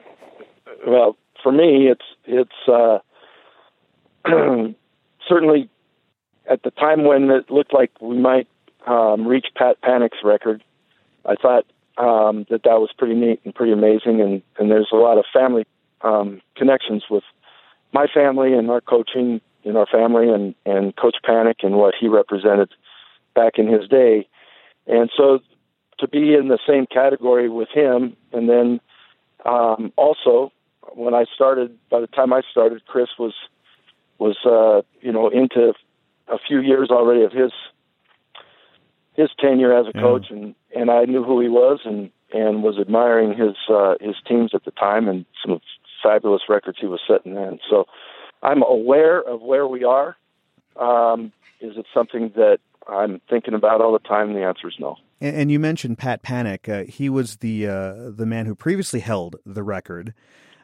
Well, 0.87 1.17
for 1.43 1.53
me, 1.53 1.89
it's 1.89 2.05
it's 2.25 2.69
uh, 2.69 2.99
certainly 5.29 5.69
at 6.49 6.63
the 6.63 6.71
time 6.71 7.05
when 7.05 7.31
it 7.31 7.51
looked 7.51 7.75
like 7.75 7.91
we 8.01 8.19
might 8.19 8.49
um, 8.87 9.27
reach 9.27 9.47
Pat 9.55 9.81
Panek's 9.83 10.19
record. 10.25 10.63
I 11.27 11.35
thought 11.35 11.67
um, 11.99 12.47
that 12.51 12.63
that 12.65 12.81
was 12.81 12.91
pretty 12.97 13.15
neat 13.15 13.41
and 13.45 13.55
pretty 13.55 13.73
amazing, 13.73 14.21
and 14.21 14.43
and 14.59 14.71
there's 14.71 14.91
a 14.93 14.97
lot 14.97 15.19
of 15.19 15.25
family 15.33 15.67
um, 16.03 16.41
connections 16.57 17.05
with 17.11 17.25
my 17.93 18.07
family 18.07 18.55
and 18.55 18.71
our 18.71 18.81
coaching 18.81 19.41
in 19.65 19.77
our 19.77 19.87
family, 19.87 20.29
and 20.31 20.55
and 20.65 20.97
Coach 20.97 21.17
Panic 21.25 21.59
and 21.63 21.77
what 21.77 21.95
he 21.99 22.09
represented 22.09 22.71
back 23.35 23.59
in 23.59 23.67
his 23.69 23.89
day, 23.89 24.27
and 24.87 25.11
so 25.17 25.41
to 26.01 26.09
be 26.09 26.35
in 26.35 26.49
the 26.49 26.59
same 26.67 26.87
category 26.87 27.49
with 27.49 27.69
him, 27.71 28.17
and 28.33 28.49
then 28.49 28.81
um, 29.45 29.93
also 29.97 30.53
when 30.95 31.15
I 31.15 31.25
started, 31.35 31.79
by 31.91 32.01
the 32.01 32.07
time 32.07 32.33
I 32.33 32.43
started, 32.51 32.85
Chris 32.87 33.09
was 33.19 33.35
was 34.19 34.37
uh, 34.45 34.83
you 35.01 35.13
know 35.13 35.29
into 35.29 35.73
a 36.29 36.39
few 36.39 36.61
years 36.61 36.91
already 36.91 37.23
of 37.23 37.33
his 37.33 37.53
his 39.15 39.31
tenure 39.39 39.77
as 39.77 39.87
a 39.87 39.93
Yeah. 39.95 40.03
coach, 40.03 40.31
and 40.31 40.55
and 40.75 40.91
I 40.91 41.05
knew 41.05 41.23
who 41.25 41.41
he 41.41 41.49
was, 41.49 41.81
and 41.85 42.11
and 42.33 42.63
was 42.63 42.79
admiring 42.79 43.37
his 43.37 43.57
uh, 43.69 43.95
his 44.01 44.17
teams 44.27 44.55
at 44.55 44.65
the 44.65 44.71
time, 44.73 45.09
and 45.09 45.25
some 45.45 45.61
fabulous 46.03 46.43
records 46.49 46.79
he 46.81 46.87
was 46.87 47.01
setting 47.07 47.35
then. 47.35 47.59
So 47.69 47.87
I'm 48.43 48.63
aware 48.63 49.21
of 49.21 49.43
where 49.43 49.67
we 49.67 49.85
are. 49.85 50.17
Um, 50.77 51.33
is 51.61 51.77
it 51.77 51.87
something 51.93 52.33
that 52.37 52.59
I'm 52.89 53.21
thinking 53.29 53.55
about 53.55 53.81
all 53.81 53.93
the 53.93 53.99
time? 54.01 54.35
The 54.35 54.43
answer 54.43 54.69
is 54.69 54.75
no. 54.79 54.97
And, 55.21 55.37
and 55.37 55.51
you 55.51 55.59
mentioned 55.59 55.99
Pat 55.99 56.23
Panek. 56.23 56.69
Uh, 56.69 56.91
he 56.91 57.09
was 57.09 57.37
the 57.37 57.67
uh, 57.67 58.11
the 58.11 58.27
man 58.27 58.47
who 58.47 58.55
previously 58.55 59.01
held 59.01 59.37
the 59.45 59.63
record. 59.63 60.15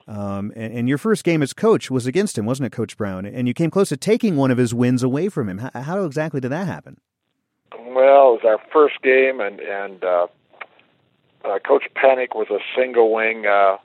Um, 0.09 0.53
and, 0.55 0.73
and 0.73 0.89
your 0.89 0.99
first 0.99 1.25
game 1.25 1.43
as 1.43 1.53
coach 1.53 1.91
was 1.91 2.07
against 2.07 2.39
him, 2.39 2.47
wasn't 2.47 2.67
it, 2.67 2.71
Coach 2.71 2.97
Brown? 2.97 3.27
And 3.27 3.49
you 3.49 3.55
came 3.55 3.71
close 3.71 3.89
to 3.89 3.97
taking 3.97 4.37
one 4.37 4.53
of 4.53 4.59
his 4.59 4.73
wins 4.73 5.03
away 5.03 5.29
from 5.29 5.49
him. 5.49 5.59
How, 5.59 5.71
how 5.83 6.05
exactly 6.05 6.41
did 6.41 6.53
that 6.53 6.69
happen? 6.69 7.01
Well, 7.73 8.35
it 8.35 8.45
was 8.45 8.45
our 8.45 8.61
first 8.73 9.03
game, 9.03 9.41
and 9.41 9.59
and 9.61 10.05
uh, 10.05 10.27
uh, 11.45 11.59
Coach 11.59 11.85
Panek 11.97 12.35
was 12.35 12.49
a 12.51 12.59
single 12.79 13.13
wing 13.13 13.47
uh, 13.47 13.79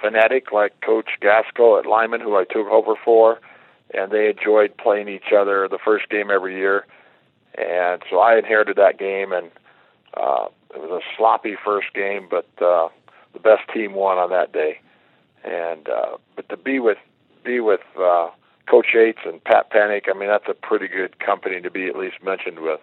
fanatic 0.00 0.52
like 0.52 0.80
Coach 0.80 1.10
Gasco 1.22 1.78
at 1.78 1.86
Limon, 1.86 2.20
who 2.20 2.36
I 2.36 2.44
took 2.44 2.66
over 2.68 2.94
for, 3.04 3.38
and 3.94 4.10
they 4.10 4.28
enjoyed 4.30 4.76
playing 4.76 5.08
each 5.08 5.32
other 5.36 5.68
the 5.68 5.78
first 5.84 6.08
game 6.08 6.30
every 6.30 6.56
year, 6.56 6.86
and 7.56 8.02
so 8.08 8.18
I 8.18 8.38
inherited 8.38 8.76
that 8.76 8.98
game, 8.98 9.32
and 9.32 9.50
uh, 10.14 10.46
it 10.74 10.80
was 10.80 11.02
a 11.02 11.16
sloppy 11.16 11.56
first 11.62 11.92
game, 11.94 12.28
but 12.30 12.46
uh, 12.62 12.88
the 13.32 13.40
best 13.40 13.62
team 13.72 13.94
won 13.94 14.18
on 14.18 14.30
that 14.30 14.52
day, 14.52 14.80
and 15.44 15.88
uh, 15.88 16.16
but 16.36 16.48
to 16.48 16.56
be 16.56 16.78
with 16.78 16.98
be 17.44 17.60
with 17.60 17.80
uh, 17.98 18.28
Coach 18.68 18.88
Yates 18.94 19.20
and 19.24 19.42
Pat 19.42 19.70
Panek, 19.70 20.02
I 20.08 20.18
mean 20.18 20.28
that's 20.28 20.48
a 20.48 20.54
pretty 20.54 20.88
good 20.88 21.18
company 21.18 21.60
to 21.60 21.70
be 21.70 21.86
at 21.86 21.96
least 21.96 22.22
mentioned 22.22 22.60
with. 22.60 22.80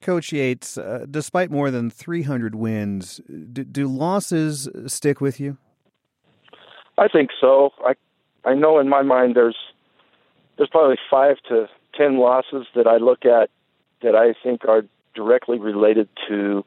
Coach 0.00 0.32
Yates, 0.32 0.76
uh, 0.76 1.06
despite 1.10 1.50
more 1.50 1.70
than 1.70 1.88
300 1.88 2.54
wins, 2.54 3.22
do, 3.26 3.64
do 3.64 3.88
losses 3.88 4.68
stick 4.86 5.18
with 5.18 5.40
you? 5.40 5.56
I 6.98 7.08
think 7.08 7.30
so. 7.40 7.70
I 7.84 7.94
I 8.44 8.54
know 8.54 8.78
in 8.78 8.88
my 8.88 9.02
mind 9.02 9.34
there's 9.34 9.56
there's 10.56 10.68
probably 10.68 10.98
five 11.10 11.36
to 11.48 11.68
ten 11.94 12.18
losses 12.18 12.66
that 12.74 12.86
I 12.86 12.98
look 12.98 13.24
at 13.24 13.50
that 14.04 14.14
I 14.14 14.34
think 14.42 14.64
are 14.66 14.82
directly 15.14 15.58
related 15.58 16.08
to 16.28 16.64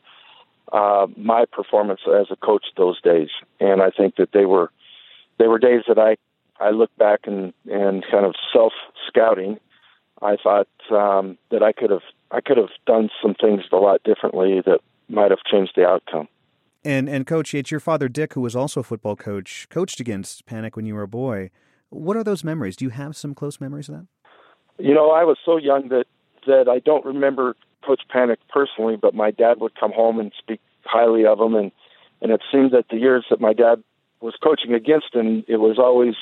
uh, 0.73 1.07
my 1.15 1.45
performance 1.45 2.01
as 2.07 2.27
a 2.29 2.35
coach 2.35 2.65
those 2.75 3.01
days, 3.01 3.29
and 3.59 3.81
I 3.81 3.89
think 3.89 4.15
that 4.17 4.29
they 4.33 4.45
were 4.45 4.71
they 5.39 5.47
were 5.47 5.59
days 5.59 5.83
that 5.87 5.97
I 5.97 6.17
I 6.59 6.71
look 6.71 6.95
back 6.97 7.21
and 7.25 7.53
and 7.71 8.03
kind 8.11 8.25
of 8.25 8.35
self 8.51 8.73
scouting. 9.07 9.59
I 10.21 10.35
thought 10.41 10.67
um, 10.91 11.37
that 11.51 11.63
I 11.63 11.71
could 11.71 11.91
have 11.91 12.01
I 12.31 12.41
could 12.41 12.57
have 12.57 12.69
done 12.85 13.09
some 13.21 13.35
things 13.35 13.63
a 13.71 13.77
lot 13.77 14.03
differently 14.03 14.61
that 14.65 14.79
might 15.07 15.31
have 15.31 15.39
changed 15.49 15.73
the 15.75 15.87
outcome. 15.87 16.27
And 16.83 17.07
and 17.07 17.25
coach 17.25 17.53
it's 17.53 17.71
your 17.71 17.79
father 17.79 18.09
Dick, 18.09 18.33
who 18.33 18.41
was 18.41 18.55
also 18.55 18.81
a 18.81 18.83
football 18.83 19.15
coach, 19.15 19.67
coached 19.69 19.99
against 19.99 20.45
Panek 20.45 20.75
when 20.75 20.85
you 20.85 20.95
were 20.95 21.03
a 21.03 21.07
boy. 21.07 21.49
What 21.89 22.17
are 22.17 22.23
those 22.23 22.43
memories? 22.43 22.75
Do 22.75 22.83
you 22.83 22.91
have 22.91 23.15
some 23.15 23.33
close 23.33 23.61
memories 23.61 23.87
of 23.87 23.95
that? 23.95 24.07
You 24.79 24.93
know, 24.93 25.11
I 25.11 25.23
was 25.23 25.37
so 25.45 25.57
young 25.57 25.87
that 25.89 26.05
that 26.47 26.67
I 26.67 26.79
don't 26.79 27.05
remember 27.05 27.55
Coach 27.85 28.01
Panek 28.13 28.37
personally, 28.49 28.95
but 28.95 29.13
my 29.13 29.31
dad 29.31 29.59
would 29.59 29.79
come 29.79 29.91
home 29.91 30.19
and 30.19 30.31
speak 30.37 30.59
highly 30.83 31.25
of 31.25 31.39
him, 31.39 31.55
and 31.55 31.71
and 32.21 32.31
it 32.31 32.41
seemed 32.51 32.71
that 32.71 32.85
the 32.89 32.97
years 32.97 33.25
that 33.29 33.39
my 33.39 33.53
dad 33.53 33.83
was 34.19 34.33
coaching 34.43 34.73
against 34.73 35.13
him, 35.13 35.43
it 35.47 35.57
was 35.57 35.77
always 35.77 36.15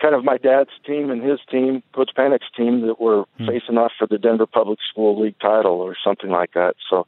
kind 0.00 0.14
of 0.14 0.24
my 0.24 0.36
dad's 0.36 0.70
team 0.86 1.10
and 1.10 1.22
his 1.22 1.40
team, 1.50 1.82
Coach 1.92 2.10
Panek's 2.16 2.50
team, 2.56 2.86
that 2.86 3.00
were 3.00 3.24
hmm. 3.36 3.46
facing 3.46 3.76
off 3.76 3.92
for 3.98 4.06
the 4.06 4.18
Denver 4.18 4.46
Public 4.46 4.78
School 4.88 5.20
League 5.20 5.38
title 5.40 5.80
or 5.80 5.96
something 6.02 6.30
like 6.30 6.52
that. 6.52 6.76
So 6.88 7.06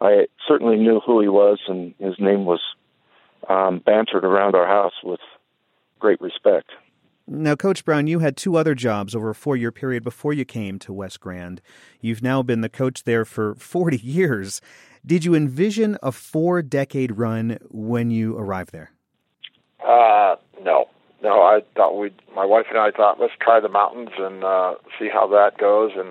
I 0.00 0.26
certainly 0.46 0.76
knew 0.76 1.00
who 1.00 1.20
he 1.20 1.28
was, 1.28 1.58
and 1.66 1.94
his 1.98 2.14
name 2.18 2.44
was 2.44 2.60
um, 3.48 3.78
bantered 3.78 4.24
around 4.24 4.54
our 4.54 4.66
house 4.66 4.94
with 5.02 5.20
great 5.98 6.20
respect. 6.20 6.70
Now, 7.30 7.56
Coach 7.56 7.84
Brown, 7.84 8.06
you 8.06 8.20
had 8.20 8.38
two 8.38 8.56
other 8.56 8.74
jobs 8.74 9.14
over 9.14 9.28
a 9.28 9.34
four 9.34 9.54
year 9.54 9.70
period 9.70 10.02
before 10.02 10.32
you 10.32 10.46
came 10.46 10.78
to 10.78 10.94
West 10.94 11.20
Grand. 11.20 11.60
You've 12.00 12.22
now 12.22 12.42
been 12.42 12.62
the 12.62 12.70
coach 12.70 13.04
there 13.04 13.26
for 13.26 13.54
40 13.56 13.98
years. 14.02 14.62
Did 15.04 15.26
you 15.26 15.34
envision 15.34 15.98
a 16.02 16.10
four 16.10 16.62
decade 16.62 17.18
run 17.18 17.58
when 17.70 18.10
you 18.10 18.36
arrived 18.38 18.72
there? 18.72 18.92
Uh, 19.86 20.36
no. 20.62 20.86
No, 21.22 21.42
I 21.42 21.60
thought 21.74 21.98
we, 21.98 22.12
my 22.34 22.46
wife 22.46 22.66
and 22.70 22.78
I 22.78 22.92
thought, 22.92 23.20
let's 23.20 23.34
try 23.40 23.60
the 23.60 23.68
mountains 23.68 24.10
and 24.16 24.42
uh, 24.42 24.76
see 24.98 25.08
how 25.12 25.26
that 25.28 25.58
goes. 25.58 25.92
And 25.96 26.10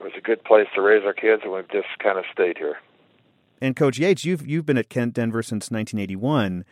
it 0.00 0.02
was 0.02 0.12
a 0.18 0.20
good 0.20 0.42
place 0.42 0.66
to 0.74 0.80
raise 0.80 1.04
our 1.04 1.12
kids, 1.12 1.42
and 1.44 1.52
we've 1.52 1.70
just 1.70 1.88
kind 2.02 2.18
of 2.18 2.24
stayed 2.32 2.58
here. 2.58 2.78
And 3.60 3.76
Coach 3.76 3.98
Yates, 3.98 4.24
you've 4.24 4.46
you've 4.46 4.66
been 4.66 4.78
at 4.78 4.88
Kent 4.88 5.14
Denver 5.14 5.42
since 5.42 5.70
1981. 5.70 6.64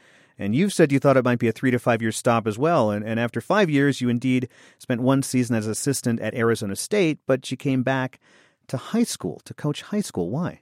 And 0.42 0.56
you've 0.56 0.72
said 0.72 0.90
you 0.90 0.98
thought 0.98 1.16
it 1.16 1.24
might 1.24 1.38
be 1.38 1.46
a 1.46 1.52
three 1.52 1.70
to 1.70 1.78
five 1.78 2.02
year 2.02 2.10
stop 2.10 2.48
as 2.48 2.58
well. 2.58 2.90
And, 2.90 3.04
and 3.04 3.20
after 3.20 3.40
five 3.40 3.70
years, 3.70 4.00
you 4.00 4.08
indeed 4.08 4.48
spent 4.78 5.00
one 5.00 5.22
season 5.22 5.54
as 5.54 5.68
assistant 5.68 6.20
at 6.20 6.34
Arizona 6.34 6.74
State, 6.74 7.20
but 7.26 7.50
you 7.50 7.56
came 7.56 7.84
back 7.84 8.18
to 8.66 8.76
high 8.76 9.04
school 9.04 9.40
to 9.44 9.54
coach 9.54 9.82
high 9.82 10.00
school. 10.00 10.30
Why? 10.30 10.60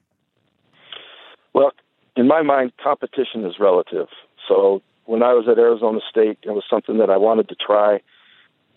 Well, 1.54 1.72
in 2.14 2.28
my 2.28 2.42
mind, 2.42 2.72
competition 2.82 3.46
is 3.46 3.54
relative. 3.58 4.08
So 4.46 4.82
when 5.06 5.22
I 5.22 5.32
was 5.32 5.46
at 5.48 5.58
Arizona 5.58 6.00
State, 6.10 6.38
it 6.42 6.50
was 6.50 6.64
something 6.68 6.98
that 6.98 7.08
I 7.08 7.16
wanted 7.16 7.48
to 7.48 7.54
try. 7.54 8.00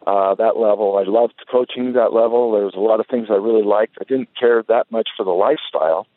Uh, 0.08 0.36
that 0.36 0.58
level, 0.58 0.98
I 0.98 1.04
loved 1.10 1.34
coaching 1.52 1.94
that 1.94 2.14
level. 2.14 2.54
There 2.54 2.66
was 2.66 2.76
a 2.76 2.80
lot 2.80 3.00
of 3.02 3.08
things 3.08 3.28
I 3.30 3.36
really 3.36 3.64
liked. 3.64 3.98
I 4.00 4.06
didn't 4.06 4.30
care 4.40 4.64
that 4.70 4.90
much 4.90 5.10
for 5.18 5.24
the 5.26 5.32
lifestyle 5.32 6.08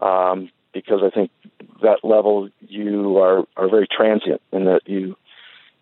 um, 0.00 0.50
because 0.72 1.00
I 1.04 1.10
think 1.10 1.30
that 1.82 1.98
level 2.02 2.48
you 2.60 3.18
are 3.18 3.44
are 3.56 3.68
very 3.68 3.86
transient 3.86 4.42
in 4.52 4.64
that 4.64 4.82
you 4.86 5.16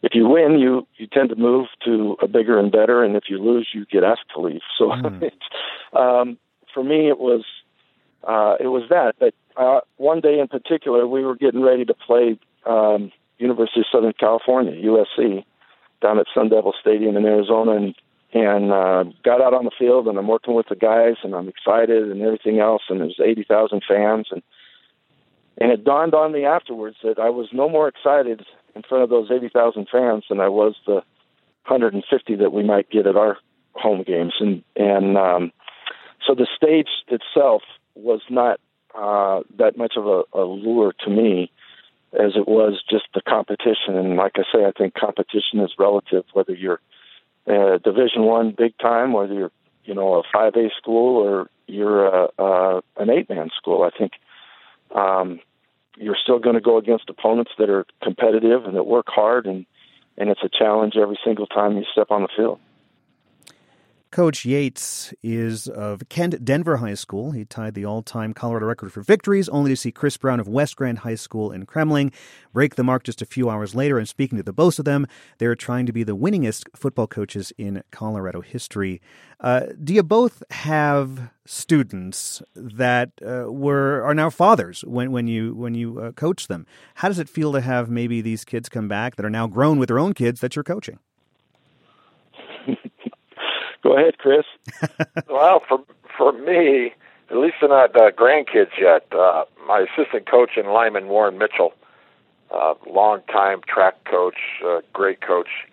if 0.02 0.14
you 0.14 0.28
win 0.28 0.58
you 0.58 0.86
you 0.96 1.06
tend 1.06 1.30
to 1.30 1.36
move 1.36 1.66
to 1.84 2.16
a 2.22 2.28
bigger 2.28 2.58
and 2.58 2.70
better 2.70 3.02
and 3.02 3.16
if 3.16 3.24
you 3.28 3.38
lose 3.38 3.68
you 3.72 3.86
get 3.86 4.04
asked 4.04 4.28
to 4.34 4.40
leave 4.40 4.60
so 4.76 4.84
mm. 4.90 5.30
um 5.94 6.38
for 6.72 6.84
me 6.84 7.08
it 7.08 7.18
was 7.18 7.44
uh 8.24 8.56
it 8.60 8.68
was 8.68 8.82
that 8.90 9.14
but 9.18 9.34
uh 9.56 9.80
one 9.96 10.20
day 10.20 10.38
in 10.38 10.48
particular 10.48 11.06
we 11.06 11.24
were 11.24 11.36
getting 11.36 11.62
ready 11.62 11.84
to 11.84 11.94
play 11.94 12.38
um 12.66 13.10
University 13.38 13.80
of 13.80 13.86
Southern 13.92 14.14
California 14.18 14.72
USC 14.72 15.44
down 16.02 16.18
at 16.18 16.26
Sun 16.34 16.50
Devil 16.50 16.74
Stadium 16.80 17.16
in 17.16 17.24
Arizona 17.24 17.72
and 17.72 17.94
and 18.32 18.72
uh, 18.72 19.04
got 19.24 19.40
out 19.40 19.54
on 19.54 19.64
the 19.64 19.70
field 19.78 20.08
and 20.08 20.18
I'm 20.18 20.28
working 20.28 20.54
with 20.54 20.66
the 20.68 20.76
guys 20.76 21.14
and 21.22 21.34
I'm 21.34 21.48
excited 21.48 22.10
and 22.10 22.20
everything 22.20 22.58
else 22.58 22.82
and 22.88 23.00
there's 23.00 23.20
80,000 23.24 23.82
fans 23.88 24.26
and 24.30 24.42
and 25.58 25.72
it 25.72 25.84
dawned 25.84 26.14
on 26.14 26.32
me 26.32 26.44
afterwards 26.44 26.96
that 27.02 27.18
I 27.18 27.30
was 27.30 27.48
no 27.52 27.68
more 27.68 27.88
excited 27.88 28.44
in 28.74 28.82
front 28.82 29.04
of 29.04 29.10
those 29.10 29.30
80,000 29.30 29.88
fans 29.90 30.24
than 30.28 30.40
I 30.40 30.48
was 30.48 30.74
the 30.86 31.02
150 31.66 32.36
that 32.36 32.52
we 32.52 32.62
might 32.62 32.90
get 32.90 33.06
at 33.06 33.16
our 33.16 33.38
home 33.74 34.02
games. 34.02 34.34
And, 34.38 34.62
and 34.76 35.16
um, 35.16 35.52
so 36.26 36.34
the 36.34 36.46
stage 36.56 36.88
itself 37.08 37.62
was 37.94 38.20
not 38.28 38.60
uh, 38.94 39.42
that 39.58 39.76
much 39.76 39.94
of 39.96 40.06
a, 40.06 40.22
a 40.32 40.44
lure 40.44 40.92
to 41.04 41.10
me 41.10 41.50
as 42.12 42.32
it 42.34 42.48
was 42.48 42.82
just 42.88 43.04
the 43.14 43.20
competition. 43.20 43.96
And 43.96 44.16
like 44.16 44.32
I 44.36 44.42
say, 44.52 44.64
I 44.64 44.72
think 44.76 44.94
competition 44.94 45.60
is 45.60 45.72
relative, 45.78 46.24
whether 46.32 46.54
you're 46.54 46.80
uh, 47.46 47.78
Division 47.78 48.22
One 48.22 48.54
big 48.56 48.76
time, 48.78 49.12
whether 49.12 49.34
you're 49.34 49.52
you 49.84 49.94
know 49.94 50.14
a 50.14 50.22
five 50.32 50.54
A 50.56 50.70
school 50.76 51.22
or 51.22 51.48
you're 51.66 52.06
a, 52.06 52.28
uh, 52.38 52.80
an 52.96 53.10
eight 53.10 53.28
man 53.28 53.50
school. 53.56 53.82
I 53.82 53.96
think 53.96 54.12
um, 54.94 55.40
you're 55.96 56.16
still 56.20 56.38
going 56.38 56.54
to 56.54 56.60
go 56.60 56.78
against 56.78 57.08
opponents 57.08 57.52
that 57.58 57.70
are 57.70 57.86
competitive 58.02 58.64
and 58.64 58.76
that 58.76 58.84
work 58.84 59.06
hard, 59.08 59.46
and 59.46 59.66
and 60.18 60.30
it's 60.30 60.42
a 60.42 60.48
challenge 60.48 60.96
every 60.96 61.18
single 61.24 61.46
time 61.46 61.76
you 61.76 61.84
step 61.92 62.10
on 62.10 62.22
the 62.22 62.28
field. 62.36 62.58
Coach 64.16 64.46
Yates 64.46 65.12
is 65.22 65.68
of 65.68 66.08
Kent 66.08 66.42
Denver 66.42 66.78
High 66.78 66.94
School. 66.94 67.32
He 67.32 67.44
tied 67.44 67.74
the 67.74 67.84
all 67.84 68.00
time 68.00 68.32
Colorado 68.32 68.64
record 68.64 68.90
for 68.90 69.02
victories, 69.02 69.46
only 69.50 69.72
to 69.72 69.76
see 69.76 69.92
Chris 69.92 70.16
Brown 70.16 70.40
of 70.40 70.48
West 70.48 70.74
Grand 70.74 71.00
High 71.00 71.16
School 71.16 71.52
in 71.52 71.66
Kremmling 71.66 72.14
break 72.54 72.76
the 72.76 72.82
mark 72.82 73.02
just 73.02 73.20
a 73.20 73.26
few 73.26 73.50
hours 73.50 73.74
later. 73.74 73.98
And 73.98 74.08
speaking 74.08 74.38
to 74.38 74.42
the 74.42 74.54
both 74.54 74.78
of 74.78 74.86
them, 74.86 75.06
they're 75.36 75.54
trying 75.54 75.84
to 75.84 75.92
be 75.92 76.02
the 76.02 76.16
winningest 76.16 76.64
football 76.74 77.06
coaches 77.06 77.52
in 77.58 77.82
Colorado 77.90 78.40
history. 78.40 79.02
Uh, 79.38 79.66
do 79.84 79.92
you 79.92 80.02
both 80.02 80.42
have 80.50 81.28
students 81.44 82.40
that 82.54 83.10
uh, 83.20 83.52
were 83.52 84.02
are 84.02 84.14
now 84.14 84.30
fathers 84.30 84.82
when, 84.86 85.12
when 85.12 85.28
you 85.28 85.54
when 85.54 85.74
you 85.74 86.00
uh, 86.00 86.12
coach 86.12 86.48
them? 86.48 86.64
How 86.94 87.08
does 87.08 87.18
it 87.18 87.28
feel 87.28 87.52
to 87.52 87.60
have 87.60 87.90
maybe 87.90 88.22
these 88.22 88.46
kids 88.46 88.70
come 88.70 88.88
back 88.88 89.16
that 89.16 89.26
are 89.26 89.30
now 89.30 89.46
grown 89.46 89.78
with 89.78 89.88
their 89.88 89.98
own 89.98 90.14
kids 90.14 90.40
that 90.40 90.56
you're 90.56 90.62
coaching? 90.62 91.00
Go 93.86 93.96
ahead, 93.96 94.18
Chris. 94.18 94.44
well, 95.28 95.62
for 95.68 95.78
for 96.18 96.32
me, 96.32 96.92
at 97.30 97.36
least 97.36 97.56
they're 97.60 97.68
not 97.68 97.94
uh, 97.94 98.10
grandkids 98.10 98.72
yet. 98.80 99.06
Uh, 99.12 99.44
my 99.68 99.86
assistant 99.86 100.28
coach 100.28 100.56
in 100.56 100.66
Limon, 100.72 101.06
Warren 101.06 101.38
Mitchell, 101.38 101.72
uh, 102.50 102.74
long-time 102.84 103.60
track 103.68 104.02
coach, 104.04 104.38
uh, 104.66 104.80
great 104.92 105.20
coach. 105.20 105.68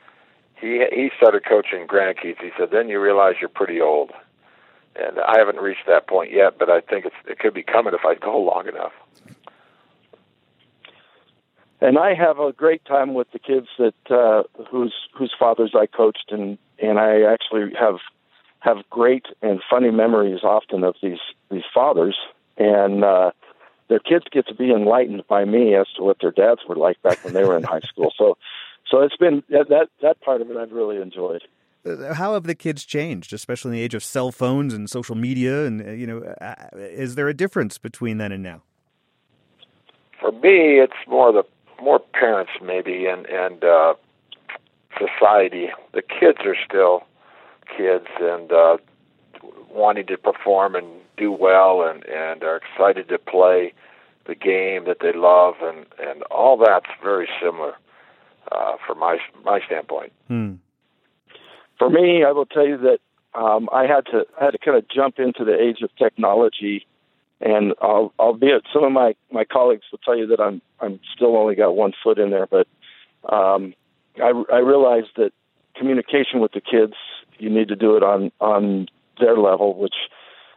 He 0.61 0.85
he 0.91 1.09
started 1.17 1.43
coaching 1.43 1.87
grandkids. 1.87 2.39
He 2.39 2.51
said, 2.55 2.69
"Then 2.71 2.87
you 2.87 3.01
realize 3.01 3.35
you're 3.41 3.49
pretty 3.49 3.81
old." 3.81 4.11
And 4.95 5.17
I 5.19 5.39
haven't 5.39 5.57
reached 5.57 5.87
that 5.87 6.05
point 6.05 6.31
yet, 6.31 6.59
but 6.59 6.69
I 6.69 6.79
think 6.81 7.05
it's, 7.05 7.15
it 7.27 7.39
could 7.39 7.55
be 7.55 7.63
coming 7.63 7.95
if 7.95 8.05
I 8.05 8.13
go 8.13 8.39
long 8.39 8.67
enough. 8.67 8.93
And 11.83 11.97
I 11.97 12.13
have 12.13 12.39
a 12.39 12.53
great 12.53 12.85
time 12.85 13.13
with 13.13 13.29
the 13.33 13.39
kids 13.39 13.67
that 13.77 13.93
uh, 14.09 14.43
whose 14.71 14.93
whose 15.13 15.35
fathers 15.37 15.73
I 15.77 15.85
coached, 15.85 16.29
and 16.29 16.57
and 16.81 16.97
I 16.97 17.23
actually 17.23 17.73
have 17.77 17.97
have 18.59 18.77
great 18.89 19.25
and 19.41 19.59
funny 19.69 19.91
memories 19.91 20.45
often 20.45 20.85
of 20.85 20.95
these 21.03 21.19
these 21.51 21.65
fathers, 21.73 22.15
and 22.57 23.03
uh, 23.03 23.31
their 23.89 23.99
kids 23.99 24.23
get 24.31 24.47
to 24.47 24.55
be 24.55 24.71
enlightened 24.71 25.23
by 25.27 25.43
me 25.43 25.75
as 25.75 25.87
to 25.97 26.03
what 26.03 26.19
their 26.21 26.31
dads 26.31 26.61
were 26.69 26.77
like 26.77 27.01
back 27.01 27.21
when 27.21 27.33
they 27.33 27.43
were 27.43 27.57
in 27.57 27.63
high 27.63 27.81
school. 27.81 28.13
So, 28.17 28.37
so 28.89 29.01
it's 29.01 29.17
been 29.17 29.43
that 29.49 29.89
that 30.01 30.21
part 30.21 30.39
of 30.39 30.49
it 30.49 30.55
I've 30.55 30.71
really 30.71 31.01
enjoyed. 31.01 31.41
Uh, 31.85 32.13
how 32.13 32.33
have 32.35 32.43
the 32.45 32.55
kids 32.55 32.85
changed, 32.85 33.33
especially 33.33 33.71
in 33.71 33.73
the 33.73 33.81
age 33.81 33.93
of 33.93 34.05
cell 34.05 34.31
phones 34.31 34.73
and 34.73 34.89
social 34.89 35.15
media? 35.15 35.65
And 35.65 35.85
uh, 35.85 35.91
you 35.91 36.07
know, 36.07 36.23
uh, 36.39 36.55
is 36.77 37.15
there 37.15 37.27
a 37.27 37.33
difference 37.33 37.77
between 37.77 38.19
then 38.19 38.31
and 38.31 38.41
now? 38.41 38.63
For 40.21 40.31
me, 40.31 40.79
it's 40.79 40.93
more 41.09 41.33
the 41.33 41.43
more 41.83 41.99
parents 41.99 42.51
maybe 42.61 43.05
and 43.05 43.25
and 43.27 43.63
uh, 43.63 43.93
society. 44.97 45.69
The 45.93 46.01
kids 46.01 46.39
are 46.45 46.55
still 46.65 47.03
kids 47.77 48.07
and 48.19 48.51
uh, 48.51 48.77
wanting 49.69 50.07
to 50.07 50.17
perform 50.17 50.75
and 50.75 50.87
do 51.17 51.31
well 51.31 51.83
and 51.83 52.05
and 52.05 52.43
are 52.43 52.57
excited 52.57 53.09
to 53.09 53.17
play 53.17 53.73
the 54.25 54.35
game 54.35 54.85
that 54.85 54.97
they 55.01 55.13
love 55.13 55.55
and 55.61 55.85
and 55.99 56.23
all 56.23 56.57
that's 56.57 56.89
very 57.01 57.27
similar 57.41 57.73
uh, 58.51 58.73
from 58.85 58.99
my 58.99 59.17
my 59.43 59.59
standpoint. 59.65 60.11
Hmm. 60.27 60.53
For 61.77 61.89
me, 61.89 62.23
I 62.23 62.31
will 62.31 62.45
tell 62.45 62.65
you 62.65 62.77
that 62.77 62.99
um, 63.35 63.67
I 63.73 63.85
had 63.85 64.05
to 64.07 64.25
I 64.39 64.45
had 64.45 64.51
to 64.51 64.57
kind 64.57 64.77
of 64.77 64.87
jump 64.87 65.19
into 65.19 65.43
the 65.43 65.59
age 65.59 65.81
of 65.81 65.89
technology 65.97 66.85
and 67.43 67.73
I'll, 67.81 68.13
albeit 68.19 68.63
some 68.73 68.83
of 68.83 68.91
my 68.91 69.15
my 69.31 69.43
colleagues 69.43 69.83
will 69.91 69.99
tell 69.99 70.17
you 70.17 70.27
that 70.27 70.39
I'm 70.39 70.61
I'm 70.79 70.99
still 71.15 71.37
only 71.37 71.55
got 71.55 71.75
one 71.75 71.93
foot 72.03 72.17
in 72.17 72.29
there, 72.29 72.47
but 72.47 72.67
um, 73.31 73.73
I 74.17 74.31
I 74.51 74.59
realized 74.59 75.09
that 75.17 75.31
communication 75.75 76.39
with 76.39 76.53
the 76.53 76.61
kids 76.61 76.93
you 77.39 77.49
need 77.49 77.67
to 77.67 77.75
do 77.75 77.97
it 77.97 78.03
on 78.03 78.31
on 78.39 78.87
their 79.19 79.37
level, 79.37 79.77
which 79.77 79.95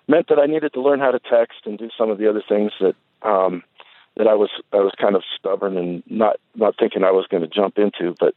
meant 0.09 0.29
that 0.29 0.39
I 0.39 0.47
needed 0.47 0.73
to 0.75 0.81
learn 0.81 1.01
how 1.01 1.11
to 1.11 1.19
text 1.19 1.61
and 1.65 1.77
do 1.77 1.91
some 1.99 2.11
of 2.11 2.19
the 2.19 2.29
other 2.31 2.43
things 2.49 2.73
that 2.81 2.95
um, 3.23 3.65
that 4.17 4.29
I 4.29 4.35
was 4.35 4.51
I 4.73 4.77
was 4.77 4.93
kind 5.01 5.17
of 5.17 5.23
stubborn 5.39 5.77
and 5.77 6.03
not 6.07 6.37
not 6.55 6.77
thinking 6.79 7.03
I 7.03 7.11
was 7.11 7.27
going 7.27 7.43
to 7.43 7.49
jump 7.49 7.79
into, 7.79 8.15
but 8.21 8.35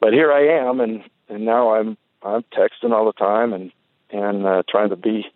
but 0.00 0.12
here 0.12 0.32
I 0.32 0.46
am, 0.68 0.80
and 0.80 1.02
and 1.28 1.44
now 1.44 1.74
I'm 1.74 1.96
I'm 2.22 2.44
texting 2.54 2.92
all 2.92 3.06
the 3.06 3.12
time 3.12 3.52
and 3.54 3.72
and 4.10 4.46
uh, 4.46 4.62
trying 4.68 4.90
to 4.90 4.96
be 4.96 5.26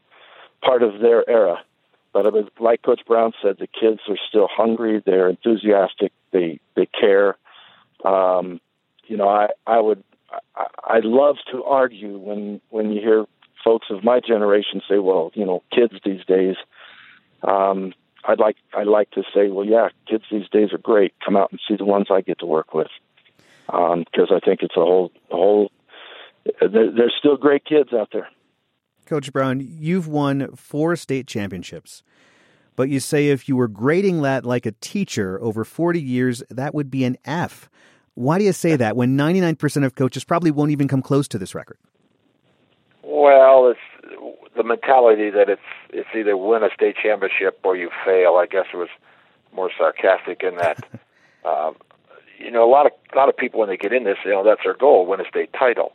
part 0.63 0.83
of 0.83 1.01
their 1.01 1.29
era. 1.29 1.63
But 2.13 2.27
it 2.27 2.33
was, 2.33 2.45
like 2.61 2.83
Coach 2.83 3.01
Brown 3.07 3.33
said, 3.43 3.57
the 3.59 3.67
kids 3.67 4.01
are 4.09 4.19
still 4.29 4.49
hungry. 4.51 5.03
They're 5.05 5.29
enthusiastic. 5.29 6.13
They 6.31 6.61
they 6.75 6.87
care. 6.87 7.37
Um, 8.05 8.61
you 9.07 9.17
know, 9.17 9.29
I 9.29 9.49
I 9.67 9.81
would 9.81 10.05
I, 10.55 10.67
I 10.85 11.01
love 11.03 11.37
to 11.53 11.65
argue 11.65 12.19
when 12.19 12.61
when 12.71 12.93
you 12.93 13.01
hear 13.01 13.25
folks 13.65 13.87
of 13.91 14.05
my 14.05 14.21
generation 14.21 14.83
say, 14.89 14.99
"Well, 14.99 15.31
you 15.35 15.47
know, 15.47 15.63
kids 15.73 15.95
these 16.05 16.25
days." 16.27 16.57
Um, 17.43 17.95
I'd 18.25 18.39
like 18.39 18.57
I'd 18.75 18.87
like 18.87 19.11
to 19.13 19.23
say, 19.35 19.49
well, 19.49 19.65
yeah, 19.65 19.89
kids 20.07 20.25
these 20.31 20.49
days 20.49 20.73
are 20.73 20.79
great. 20.79 21.13
Come 21.25 21.37
out 21.37 21.51
and 21.51 21.61
see 21.67 21.77
the 21.77 21.85
ones 21.85 22.07
I 22.11 22.21
get 22.21 22.39
to 22.39 22.47
work 22.47 22.73
with, 22.73 22.91
because 23.67 24.31
um, 24.31 24.37
I 24.37 24.41
think 24.41 24.63
it's 24.63 24.77
a 24.77 24.81
whole 24.81 25.11
a 25.31 25.35
whole. 25.35 25.73
There, 26.61 26.91
there's 26.91 27.15
still 27.19 27.37
great 27.37 27.65
kids 27.65 27.93
out 27.93 28.11
there. 28.13 28.29
Coach 29.07 29.33
Brown, 29.33 29.61
you've 29.61 30.09
won 30.09 30.55
four 30.55 30.97
state 30.97 31.27
championships, 31.27 32.03
but 32.77 32.89
you 32.89 33.01
say 33.01 33.29
if 33.29 33.49
you 33.49 33.57
were 33.57 33.69
grading 33.69 34.23
that 34.23 34.45
like 34.45 34.67
a 34.67 34.73
teacher 34.73 35.41
over 35.43 35.65
40 35.65 36.01
years, 36.01 36.43
that 36.51 36.75
would 36.75 36.91
be 36.91 37.05
an 37.05 37.17
F. 37.25 37.69
Why 38.15 38.39
do 38.39 38.45
you 38.45 38.53
say 38.53 38.77
that 38.77 38.97
when 38.97 39.17
99% 39.17 39.85
of 39.85 39.95
coaches 39.95 40.25
probably 40.25 40.51
won't 40.51 40.71
even 40.71 40.89
come 40.89 41.03
close 41.03 41.29
to 41.29 41.39
this 41.39 41.55
record? 41.55 41.79
Well, 43.03 43.71
it's 43.71 44.37
the 44.57 44.63
mentality 44.63 45.31
that 45.31 45.49
it's 45.49 45.63
it's 45.91 46.09
either 46.15 46.37
win 46.37 46.63
a 46.63 46.71
state 46.75 46.97
championship 47.03 47.61
or 47.65 47.77
you 47.77 47.91
fail. 48.05 48.37
I 48.37 48.47
guess 48.47 48.67
it 48.73 48.77
was 48.77 48.89
more 49.55 49.71
sarcastic 49.77 50.43
in 50.43 50.57
that. 50.57 50.85
um, 51.45 51.77
you 52.39 52.51
know, 52.51 52.69
a 52.69 52.71
lot 52.71 52.87
of 52.87 52.93
a 53.13 53.17
lot 53.17 53.29
of 53.29 53.37
people 53.37 53.61
when 53.61 53.69
they 53.69 53.77
get 53.77 53.93
in 53.93 54.05
this, 54.05 54.19
you 54.25 54.31
know, 54.31 54.45
that's 54.45 54.63
their 54.65 54.75
goal, 54.75 55.07
win 55.07 55.21
a 55.21 55.29
state 55.29 55.53
title, 55.53 55.93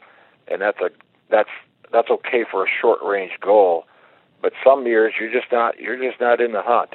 and 0.47 0.61
that's 0.61 0.79
a 0.79 0.89
that's 1.29 1.49
that's 1.91 2.09
okay 2.09 2.45
for 2.49 2.65
a 2.65 2.69
short 2.81 2.99
range 3.03 3.33
goal. 3.41 3.85
But 4.41 4.53
some 4.63 4.85
years 4.85 5.13
you're 5.19 5.31
just 5.31 5.51
not 5.51 5.79
you're 5.79 5.97
just 5.97 6.21
not 6.21 6.39
in 6.41 6.51
the 6.51 6.61
hunt, 6.61 6.91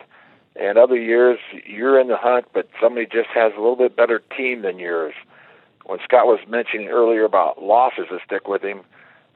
and 0.56 0.78
other 0.78 0.96
years 0.96 1.38
you're 1.66 2.00
in 2.00 2.08
the 2.08 2.16
hunt, 2.16 2.46
but 2.52 2.68
somebody 2.80 3.06
just 3.06 3.30
has 3.34 3.52
a 3.56 3.60
little 3.60 3.76
bit 3.76 3.96
better 3.96 4.22
team 4.36 4.62
than 4.62 4.78
yours. 4.78 5.14
When 5.84 5.98
Scott 6.04 6.26
was 6.26 6.38
mentioning 6.48 6.88
earlier 6.88 7.24
about 7.24 7.60
losses 7.60 8.06
that 8.10 8.20
stick 8.24 8.46
with 8.46 8.62
him, 8.62 8.82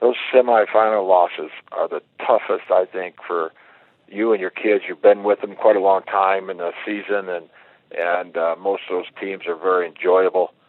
those 0.01 0.15
semifinal 0.33 1.09
losses 1.09 1.51
are 1.73 1.89
the 1.89 2.01
toughest 2.25 2.71
I 2.71 2.85
think 2.85 3.17
for 3.27 3.53
you 4.09 4.33
and 4.33 4.41
your 4.41 4.51
kids. 4.51 4.85
You've 4.87 5.03
been 5.03 5.25
with 5.25 5.41
them 5.41 5.57
quite 5.57 5.75
a 5.75 5.81
long 5.81 6.03
time 6.03 6.49
in 6.49 6.59
the 6.59 6.73
season, 6.85 7.29
and 7.29 7.49
and 7.91 8.37
uh, 8.37 8.55
most 8.59 8.83
of 8.89 8.97
those 8.97 9.21
teams 9.21 9.47
are 9.47 9.57
very 9.57 9.89
enjoyable 9.89 10.53
uh, 10.53 10.66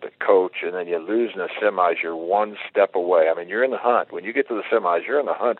to 0.00 0.10
coach, 0.18 0.56
and 0.62 0.74
then 0.74 0.86
you 0.86 0.98
lose 0.98 1.32
in 1.34 1.40
the 1.40 1.48
semis, 1.60 2.02
you're 2.02 2.16
one 2.16 2.56
step 2.70 2.94
away. 2.94 3.28
I 3.28 3.38
mean, 3.38 3.48
you're 3.48 3.64
in 3.64 3.70
the 3.70 3.78
hunt. 3.78 4.12
When 4.12 4.24
you 4.24 4.32
get 4.32 4.48
to 4.48 4.54
the 4.54 4.62
semis, 4.62 5.06
you're 5.06 5.20
in 5.20 5.26
the 5.26 5.34
hunt 5.34 5.58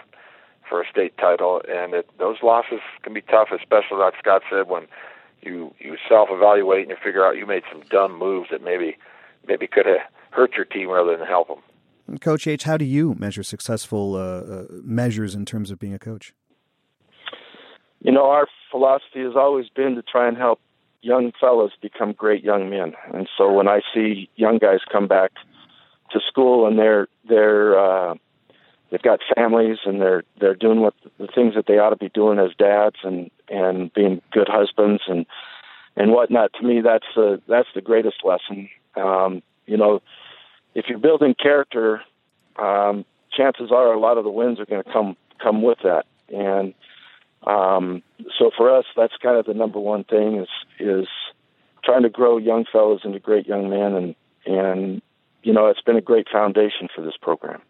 for 0.69 0.81
a 0.81 0.89
state 0.91 1.17
title, 1.19 1.63
and 1.69 1.95
it, 1.95 2.09
those 2.19 2.37
losses 2.43 2.81
can 3.03 3.13
be 3.13 3.21
tough, 3.21 3.49
especially 3.53 3.99
like 3.99 4.15
Scott 4.19 4.43
said, 4.51 4.69
when 4.69 4.87
you 5.43 5.75
you 5.79 5.97
self-evaluate 6.09 6.83
and 6.83 6.91
you 6.91 6.97
figure 7.03 7.25
out 7.25 7.37
you 7.37 7.47
made 7.47 7.63
some 7.71 7.83
dumb 7.91 8.19
moves 8.19 8.49
that 8.51 8.63
maybe 8.63 8.97
maybe 9.47 9.67
could 9.67 9.87
have 9.87 9.99
hurt 10.31 10.55
your 10.55 10.65
team 10.65 10.89
rather 10.89 11.17
than 11.17 11.27
help 11.27 11.49
them. 11.49 12.19
Coach 12.21 12.47
H, 12.47 12.65
how 12.65 12.77
do 12.77 12.85
you 12.85 13.15
measure 13.19 13.43
successful 13.43 14.17
uh, 14.17 14.19
uh, 14.19 14.65
measures 14.83 15.35
in 15.35 15.45
terms 15.45 15.71
of 15.71 15.79
being 15.79 15.95
a 15.95 15.99
coach? 15.99 16.35
You 18.01 18.13
know, 18.13 18.27
our 18.27 18.47
philosophy 18.71 19.23
has 19.23 19.35
always 19.37 19.69
been 19.69 19.95
to 19.95 20.03
try 20.03 20.29
and 20.29 20.37
help 20.37 20.61
young 21.05 21.33
fellows 21.39 21.73
become 21.81 22.13
great 22.13 22.43
young 22.43 22.71
men. 22.71 22.95
And 23.13 23.29
so 23.37 23.53
when 23.53 23.69
I 23.69 23.83
see 23.93 24.29
young 24.37 24.59
guys 24.59 24.81
come 24.91 25.07
back 25.07 25.33
to 26.11 26.21
school 26.27 26.67
and 26.67 26.79
they're 26.79 27.09
they're 27.29 27.79
uh, 27.79 28.15
they've 28.91 29.03
got 29.03 29.21
families 29.37 29.79
and 29.85 30.01
they're 30.01 30.25
they're 30.41 30.55
doing 30.55 30.81
what 30.81 30.95
the 31.19 31.27
things 31.27 31.55
that 31.55 31.67
they 31.67 31.79
ought 31.79 31.91
to 31.91 31.97
be 31.97 32.09
doing 32.09 32.39
as 32.39 32.51
dads 32.59 32.97
and 33.03 33.31
and 33.49 33.93
being 33.93 34.23
good 34.33 34.49
husbands 34.49 35.03
and 35.07 35.27
and 35.97 36.13
whatnot. 36.13 36.53
To 36.55 36.67
me, 36.67 36.81
that's 36.81 37.07
the 37.15 37.41
that's 37.47 37.69
the 37.75 37.83
greatest 37.83 38.25
lesson. 38.25 38.69
Um, 38.97 39.43
you 39.67 39.77
know, 39.77 40.01
if 40.75 40.87
you're 40.89 40.99
building 40.99 41.35
character, 41.35 42.03
um, 42.57 43.05
chances 43.37 43.71
are 43.71 43.93
a 43.93 44.01
lot 44.01 44.19
of 44.19 44.25
the 44.25 44.31
wins 44.31 44.59
are 44.59 44.67
going 44.67 44.83
to 44.83 44.93
come 44.93 45.17
come 45.43 45.63
with 45.63 45.79
that. 45.85 46.07
And 46.29 46.73
um, 47.47 48.03
so 48.39 48.51
for 48.57 48.75
us, 48.75 48.85
that's 48.97 49.15
kind 49.23 49.39
of 49.39 49.47
the 49.47 49.55
number 49.55 49.79
one 49.79 50.05
thing 50.05 50.37
is 50.37 50.49
is 50.79 51.07
trying 51.85 52.03
to 52.03 52.09
grow 52.09 52.39
young 52.39 52.65
fellows 52.71 53.01
into 53.05 53.19
great 53.19 53.47
young 53.47 53.69
men, 53.69 53.95
and 53.95 54.15
and 54.47 55.03
you 55.43 55.53
know 55.53 55.67
it's 55.67 55.83
been 55.83 55.97
a 55.97 56.03
great 56.03 56.27
foundation 56.31 56.89
for 56.95 57.03
this 57.03 57.17
program. 57.21 57.61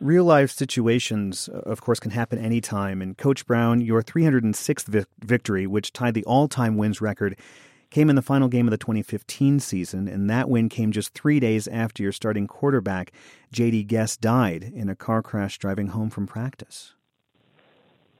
Real 0.00 0.24
life 0.24 0.50
situations, 0.50 1.48
uh, 1.48 1.58
of 1.60 1.80
course, 1.80 1.98
can 1.98 2.10
happen 2.10 2.38
anytime. 2.38 3.00
And 3.00 3.16
Coach 3.16 3.46
Brown, 3.46 3.80
your 3.80 4.02
306th 4.02 4.86
vi- 4.86 5.04
victory, 5.20 5.66
which 5.66 5.90
tied 5.92 6.12
the 6.12 6.24
all 6.24 6.48
time 6.48 6.76
wins 6.76 7.00
record, 7.00 7.38
came 7.88 8.10
in 8.10 8.16
the 8.16 8.20
final 8.20 8.48
game 8.48 8.66
of 8.66 8.72
the 8.72 8.76
2015 8.76 9.58
season, 9.60 10.06
and 10.06 10.28
that 10.28 10.50
win 10.50 10.68
came 10.68 10.92
just 10.92 11.14
three 11.14 11.40
days 11.40 11.66
after 11.68 12.02
your 12.02 12.12
starting 12.12 12.46
quarterback, 12.46 13.12
J.D. 13.52 13.84
Guest, 13.84 14.20
died 14.20 14.70
in 14.74 14.90
a 14.90 14.96
car 14.96 15.22
crash 15.22 15.56
driving 15.56 15.88
home 15.88 16.10
from 16.10 16.26
practice. 16.26 16.95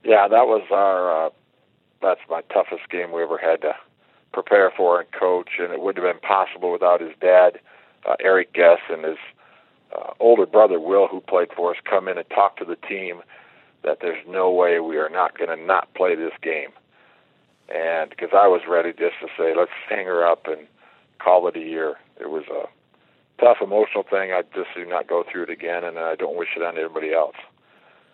Yeah, 0.07 0.29
that 0.29 0.47
was 0.47 0.63
our. 0.71 1.27
Uh, 1.27 1.31
that's 2.01 2.21
my 2.31 2.43
toughest 2.43 2.89
game 2.91 3.11
we 3.11 3.23
ever 3.23 3.39
had 3.39 3.61
to 3.63 3.75
prepare 4.33 4.71
for 4.71 5.01
and 5.01 5.11
coach, 5.11 5.49
and 5.59 5.73
it 5.73 5.81
wouldn't 5.81 6.05
have 6.05 6.15
been 6.15 6.21
possible 6.21 6.71
without 6.71 7.01
his 7.01 7.11
dad, 7.21 7.59
uh, 8.09 8.15
Eric 8.21 8.53
Guess, 8.53 8.79
and 8.89 9.05
his 9.05 9.17
uh, 9.97 10.13
older 10.21 10.47
brother 10.47 10.79
Will, 10.79 11.09
who 11.09 11.21
played 11.21 11.49
for 11.57 11.73
us, 11.73 11.79
come 11.85 12.07
in 12.07 12.19
and 12.19 12.31
talk 12.31 12.57
to 12.59 12.65
the 12.65 12.77
team 12.77 13.21
that 13.83 13.99
there's 14.01 14.25
no 14.29 14.49
way 14.53 14.79
we 14.79 14.97
are 14.97 15.09
not 15.09 15.37
going 15.37 15.51
to 15.51 15.57
not 15.65 15.93
play 15.95 16.15
this 16.15 16.35
game. 16.41 16.71
And 17.69 18.11
because 18.11 18.31
I 18.33 18.47
was 18.47 18.61
ready 18.69 18.91
just 18.93 19.19
to 19.23 19.27
say, 19.37 19.55
let's 19.57 19.73
hang 19.89 20.07
her 20.07 20.25
up 20.25 20.47
and 20.47 20.69
call 21.19 21.49
it 21.49 21.57
a 21.57 21.61
year. 21.61 21.97
It 22.21 22.31
was 22.31 22.45
a 22.49 22.69
tough 23.43 23.57
emotional 23.61 24.05
thing. 24.05 24.31
I 24.31 24.43
just 24.55 24.69
do 24.77 24.87
not 24.87 25.09
go 25.09 25.25
through 25.29 25.45
it 25.45 25.51
again, 25.51 25.83
and 25.83 25.99
I 25.99 26.15
don't 26.15 26.37
wish 26.37 26.51
it 26.57 26.63
on 26.63 26.79
anybody 26.79 27.13
else. 27.13 27.35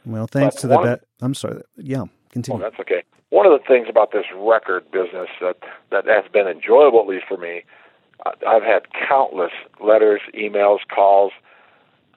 Well, 0.05 0.26
thanks 0.26 0.57
but 0.57 0.61
to 0.62 0.66
the 0.68 0.78
bet. 0.78 1.05
I'm 1.20 1.34
sorry. 1.34 1.62
Yeah, 1.76 2.05
continue. 2.30 2.61
Oh, 2.61 2.62
that's 2.62 2.80
okay. 2.80 3.03
One 3.30 3.46
of 3.46 3.53
the 3.53 3.64
things 3.66 3.86
about 3.88 4.12
this 4.12 4.26
record 4.36 4.90
business 4.90 5.28
that 5.40 5.59
that 5.90 6.07
has 6.07 6.24
been 6.32 6.46
enjoyable, 6.46 7.00
at 7.00 7.07
least 7.07 7.24
for 7.26 7.36
me, 7.36 7.62
I've 8.46 8.62
had 8.62 8.82
countless 9.09 9.53
letters, 9.80 10.20
emails, 10.34 10.78
calls 10.92 11.32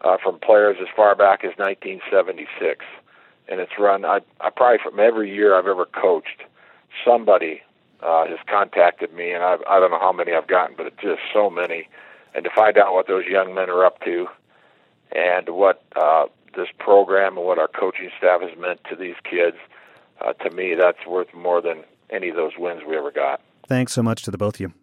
uh, 0.02 0.18
from 0.22 0.40
players 0.40 0.78
as 0.82 0.88
far 0.96 1.16
back 1.16 1.44
as 1.44 1.54
1976, 1.58 2.86
and 3.48 3.60
it's 3.60 3.72
run. 3.80 4.06
I, 4.06 4.22
I 4.40 4.50
probably 4.50 4.80
from 4.84 5.00
every 5.00 5.34
year 5.34 5.58
I've 5.58 5.68
ever 5.68 5.86
coached, 5.86 6.44
somebody 7.04 7.62
uh, 8.02 8.28
has 8.28 8.40
contacted 8.48 9.14
me, 9.14 9.32
and 9.32 9.44
I've, 9.44 9.62
I 9.70 9.80
don't 9.80 9.92
know 9.92 10.00
how 10.00 10.12
many 10.12 10.34
I've 10.34 10.48
gotten, 10.48 10.76
but 10.76 10.86
it's 10.86 11.02
just 11.02 11.22
so 11.34 11.50
many. 11.50 11.88
And 12.36 12.44
to 12.44 12.52
find 12.54 12.78
out 12.78 12.94
what 12.94 13.08
those 13.08 13.26
young 13.26 13.56
men 13.56 13.70
are 13.70 13.86
up 13.86 14.02
to, 14.02 14.28
and 15.12 15.50
what 15.50 15.82
uh, 15.96 16.26
this 16.56 16.70
program 16.80 17.38
and 17.38 17.46
what 17.46 17.60
our 17.60 17.68
coaching 17.68 18.10
staff 18.18 18.42
has 18.42 18.58
meant 18.58 18.82
to 18.90 18.96
these 18.96 19.16
kids, 19.24 19.58
uh, 20.22 20.34
to 20.34 20.50
me, 20.52 20.76
that's 20.76 21.06
worth 21.08 21.34
more 21.34 21.62
than 21.62 21.84
any 22.10 22.30
of 22.30 22.36
those 22.36 22.54
wins 22.58 22.82
we 22.88 22.96
ever 22.98 23.12
got. 23.12 23.42
Thanks 23.68 23.94
so 23.94 24.04
much 24.04 24.24
to 24.24 24.32
the 24.32 24.38
both 24.38 24.56
of 24.56 24.62
you. 24.62 24.74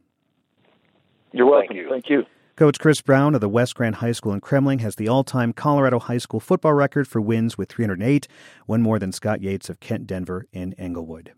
You're 1.32 1.46
welcome. 1.46 1.68
Thank 1.68 1.80
you. 1.80 1.88
Thank 1.88 2.10
you. 2.10 2.24
Coach 2.56 2.78
Chris 2.78 3.00
Brown 3.00 3.34
of 3.34 3.40
the 3.40 3.48
West 3.48 3.74
Grand 3.74 3.96
High 3.96 4.12
School 4.12 4.34
in 4.34 4.40
Kremmling 4.40 4.80
has 4.82 4.96
the 4.96 5.08
all 5.08 5.24
time 5.24 5.54
Colorado 5.54 5.98
high 5.98 6.18
school 6.18 6.38
football 6.38 6.74
record 6.74 7.08
for 7.08 7.20
wins 7.20 7.56
with 7.56 7.70
308, 7.70 8.28
one 8.66 8.82
more 8.82 8.98
than 8.98 9.10
Scott 9.10 9.40
Yates 9.40 9.70
of 9.70 9.80
Kent 9.80 10.06
Denver 10.06 10.46
in 10.52 10.74
Englewood. 10.74 11.32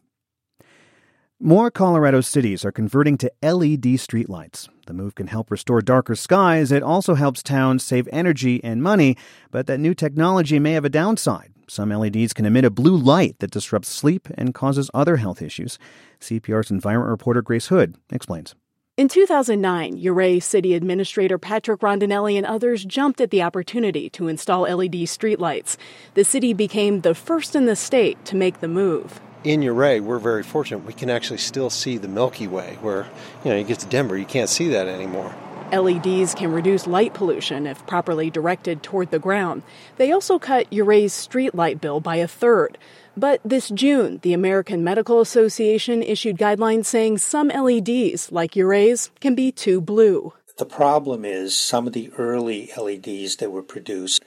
More 1.39 1.71
Colorado 1.71 2.21
cities 2.21 2.65
are 2.65 2.73
converting 2.73 3.17
to 3.19 3.31
LED 3.43 3.85
streetlights. 3.85 4.69
The 4.87 4.93
move 4.93 5.15
can 5.15 5.29
help 5.29 5.51
restore 5.51 5.81
darker 5.81 6.15
skies. 6.15 6.71
It 6.71 6.83
also 6.83 7.15
helps 7.15 7.43
towns 7.43 7.83
save 7.83 8.09
energy 8.13 8.63
and 8.63 8.83
money, 8.83 9.17
but 9.51 9.67
that 9.67 9.81
new 9.81 9.95
technology 9.95 10.59
may 10.59 10.73
have 10.73 10.85
a 10.85 10.91
downside. 10.91 11.53
Some 11.69 11.91
LEDs 11.91 12.35
can 12.35 12.45
emit 12.45 12.67
a 12.67 12.71
blue 12.71 12.97
light 12.97 13.39
that 13.39 13.51
disrupts 13.51 13.89
sleep 13.89 14.29
and 14.37 14.53
causes 14.53 14.91
other 14.93 15.17
health 15.17 15.41
issues. 15.41 15.79
CPR's 16.21 16.71
environment 16.71 17.11
reporter 17.11 17.41
Grace 17.41 17.69
Hood 17.69 17.97
explains. 18.13 18.55
In 18.97 19.09
2009, 19.09 19.99
Ouray 20.07 20.39
City 20.39 20.75
Administrator 20.75 21.37
Patrick 21.37 21.81
Rondinelli 21.81 22.37
and 22.37 22.47
others 22.47 22.85
jumped 22.85 23.21
at 23.21 23.31
the 23.31 23.43
opportunity 23.43 24.09
to 24.11 24.29
install 24.29 24.63
LED 24.63 25.09
streetlights. 25.09 25.77
The 26.15 26.23
city 26.23 26.53
became 26.53 27.01
the 27.01 27.15
first 27.15 27.57
in 27.57 27.65
the 27.65 27.75
state 27.75 28.25
to 28.27 28.37
make 28.37 28.61
the 28.61 28.69
move. 28.69 29.21
In 29.45 29.63
Ouray, 29.63 30.01
we're 30.01 30.19
very 30.19 30.43
fortunate. 30.43 30.85
We 30.85 30.95
can 30.95 31.11
actually 31.11 31.39
still 31.39 31.71
see 31.71 31.99
the 31.99 32.09
Milky 32.09 32.49
Way, 32.49 32.79
where, 32.81 33.07
you 33.45 33.51
know, 33.51 33.57
you 33.57 33.65
get 33.65 33.79
to 33.81 33.87
Denver, 33.87 34.17
you 34.17 34.25
can't 34.25 34.49
see 34.49 34.69
that 34.71 34.89
anymore. 34.89 35.35
LEDs 35.73 36.35
can 36.35 36.53
reduce 36.53 36.87
light 36.87 37.15
pollution 37.15 37.67
if 37.67 37.87
properly 37.87 38.31
directed 38.31 38.83
toward 38.83 39.11
the 39.11 39.19
ground. 39.19 39.63
They 39.97 40.13
also 40.13 40.39
cut 40.39 40.67
Ouray's 40.73 41.13
street 41.13 41.55
light 41.55 41.81
bill 41.81 42.01
by 42.01 42.17
a 42.17 42.29
third. 42.29 42.79
But 43.17 43.41
this 43.45 43.69
June, 43.71 44.19
the 44.23 44.33
American 44.33 44.85
Medical 44.85 45.21
Association 45.21 46.03
issued 46.03 46.37
guidelines 46.37 46.87
saying 46.87 47.19
some 47.19 47.49
LEDs, 47.49 48.31
like 48.31 48.57
Ouray's, 48.57 49.11
can 49.21 49.35
be 49.35 49.53
too 49.53 49.81
blue. 49.81 50.33
The 50.57 50.67
problem 50.67 51.25
is 51.25 51.57
some 51.57 51.87
of 51.89 51.93
the 51.93 52.13
early 52.17 52.71
LEDs 52.77 53.37
that 53.37 53.51
were 53.51 53.63
produced 53.63 54.25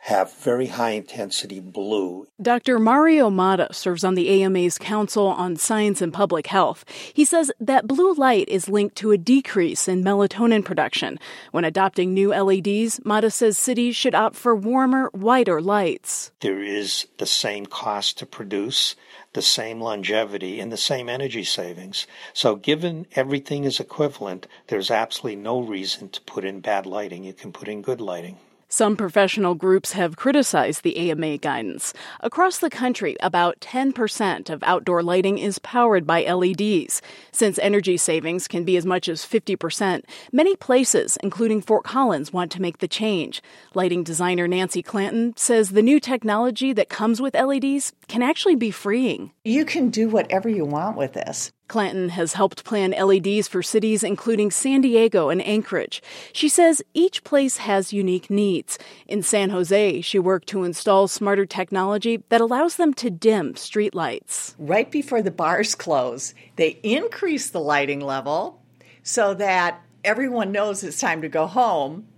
have 0.00 0.32
very 0.32 0.66
high 0.66 0.92
intensity 0.92 1.60
blue. 1.60 2.26
Dr. 2.40 2.78
Mario 2.78 3.28
Motta 3.28 3.72
serves 3.74 4.02
on 4.02 4.14
the 4.14 4.42
AMA's 4.42 4.78
Council 4.78 5.26
on 5.26 5.56
Science 5.56 6.00
and 6.00 6.12
Public 6.12 6.46
Health. 6.46 6.86
He 7.12 7.24
says 7.24 7.52
that 7.60 7.86
blue 7.86 8.14
light 8.14 8.48
is 8.48 8.68
linked 8.68 8.96
to 8.96 9.12
a 9.12 9.18
decrease 9.18 9.88
in 9.88 10.02
melatonin 10.02 10.64
production. 10.64 11.18
When 11.52 11.66
adopting 11.66 12.14
new 12.14 12.30
LEDs, 12.30 13.00
Motta 13.00 13.30
says 13.30 13.58
cities 13.58 13.94
should 13.94 14.14
opt 14.14 14.36
for 14.36 14.56
warmer, 14.56 15.10
whiter 15.12 15.60
lights. 15.60 16.32
There 16.40 16.62
is 16.62 17.06
the 17.18 17.26
same 17.26 17.66
cost 17.66 18.16
to 18.18 18.26
produce, 18.26 18.96
the 19.34 19.42
same 19.42 19.82
longevity, 19.82 20.60
and 20.60 20.72
the 20.72 20.78
same 20.78 21.10
energy 21.10 21.44
savings. 21.44 22.06
So, 22.32 22.56
given 22.56 23.06
everything 23.14 23.64
is 23.64 23.78
equivalent, 23.78 24.46
there's 24.68 24.90
absolutely 24.90 25.42
no 25.42 25.60
reason 25.60 26.08
to 26.08 26.20
put 26.22 26.46
in 26.46 26.60
bad 26.60 26.86
lighting. 26.86 27.22
You 27.22 27.34
can 27.34 27.52
put 27.52 27.68
in 27.68 27.82
good 27.82 28.00
lighting. 28.00 28.38
Some 28.72 28.96
professional 28.96 29.56
groups 29.56 29.92
have 29.92 30.14
criticized 30.14 30.84
the 30.84 31.10
AMA 31.10 31.38
guidance. 31.38 31.92
Across 32.20 32.60
the 32.60 32.70
country, 32.70 33.16
about 33.18 33.58
10% 33.58 34.48
of 34.48 34.62
outdoor 34.62 35.02
lighting 35.02 35.38
is 35.38 35.58
powered 35.58 36.06
by 36.06 36.22
LEDs. 36.22 37.02
Since 37.32 37.58
energy 37.58 37.96
savings 37.96 38.46
can 38.46 38.62
be 38.62 38.76
as 38.76 38.86
much 38.86 39.08
as 39.08 39.26
50%, 39.26 40.04
many 40.30 40.54
places, 40.54 41.18
including 41.20 41.62
Fort 41.62 41.82
Collins, 41.82 42.32
want 42.32 42.52
to 42.52 42.62
make 42.62 42.78
the 42.78 42.86
change. 42.86 43.42
Lighting 43.74 44.04
designer 44.04 44.46
Nancy 44.46 44.84
Clanton 44.84 45.36
says 45.36 45.70
the 45.70 45.82
new 45.82 45.98
technology 45.98 46.72
that 46.72 46.88
comes 46.88 47.20
with 47.20 47.34
LEDs 47.34 47.92
can 48.06 48.22
actually 48.22 48.54
be 48.54 48.70
freeing. 48.70 49.32
You 49.44 49.64
can 49.64 49.90
do 49.90 50.08
whatever 50.08 50.48
you 50.48 50.64
want 50.64 50.96
with 50.96 51.14
this. 51.14 51.50
Clanton 51.70 52.08
has 52.08 52.32
helped 52.32 52.64
plan 52.64 52.90
LEDs 52.90 53.46
for 53.46 53.62
cities 53.62 54.02
including 54.02 54.50
San 54.50 54.80
Diego 54.80 55.28
and 55.28 55.40
Anchorage. 55.46 56.02
She 56.32 56.48
says 56.48 56.82
each 56.94 57.22
place 57.22 57.58
has 57.58 57.92
unique 57.92 58.28
needs. 58.28 58.76
In 59.06 59.22
San 59.22 59.50
Jose, 59.50 60.00
she 60.00 60.18
worked 60.18 60.48
to 60.48 60.64
install 60.64 61.06
smarter 61.06 61.46
technology 61.46 62.24
that 62.28 62.40
allows 62.40 62.74
them 62.74 62.92
to 62.94 63.08
dim 63.08 63.54
streetlights. 63.54 64.56
Right 64.58 64.90
before 64.90 65.22
the 65.22 65.30
bars 65.30 65.76
close, 65.76 66.34
they 66.56 66.80
increase 66.82 67.50
the 67.50 67.60
lighting 67.60 68.00
level 68.00 68.60
so 69.04 69.32
that 69.34 69.80
everyone 70.04 70.50
knows 70.50 70.82
it's 70.82 70.98
time 70.98 71.22
to 71.22 71.28
go 71.28 71.46
home, 71.46 72.08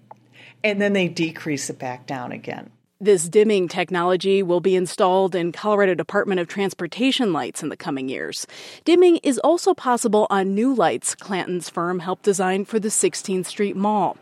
and 0.65 0.81
then 0.81 0.95
they 0.95 1.09
decrease 1.09 1.69
it 1.69 1.79
back 1.79 2.07
down 2.07 2.33
again. 2.33 2.71
This 3.03 3.29
dimming 3.29 3.67
technology 3.67 4.45
will 4.45 4.61
be 4.61 4.77
installed 4.77 5.35
in 5.35 5.51
Colorado 5.51 5.93
Department 5.93 6.39
of 6.39 6.47
Transportation 6.47 7.33
lights 7.33 7.61
in 7.61 7.69
the 7.69 7.77
coming 7.77 8.09
years. 8.09 8.47
Dimming 8.85 9.17
is 9.25 9.41
also 9.41 9.75
possible 9.75 10.29
on 10.31 10.55
new 10.55 10.73
lights 10.73 11.17
Clanton's 11.17 11.69
firm 11.69 11.99
helped 11.99 12.23
design 12.23 12.65
for 12.65 12.79
the 12.79 12.91
16th 12.91 13.47
Street 13.47 13.75
Mall. 13.75 14.17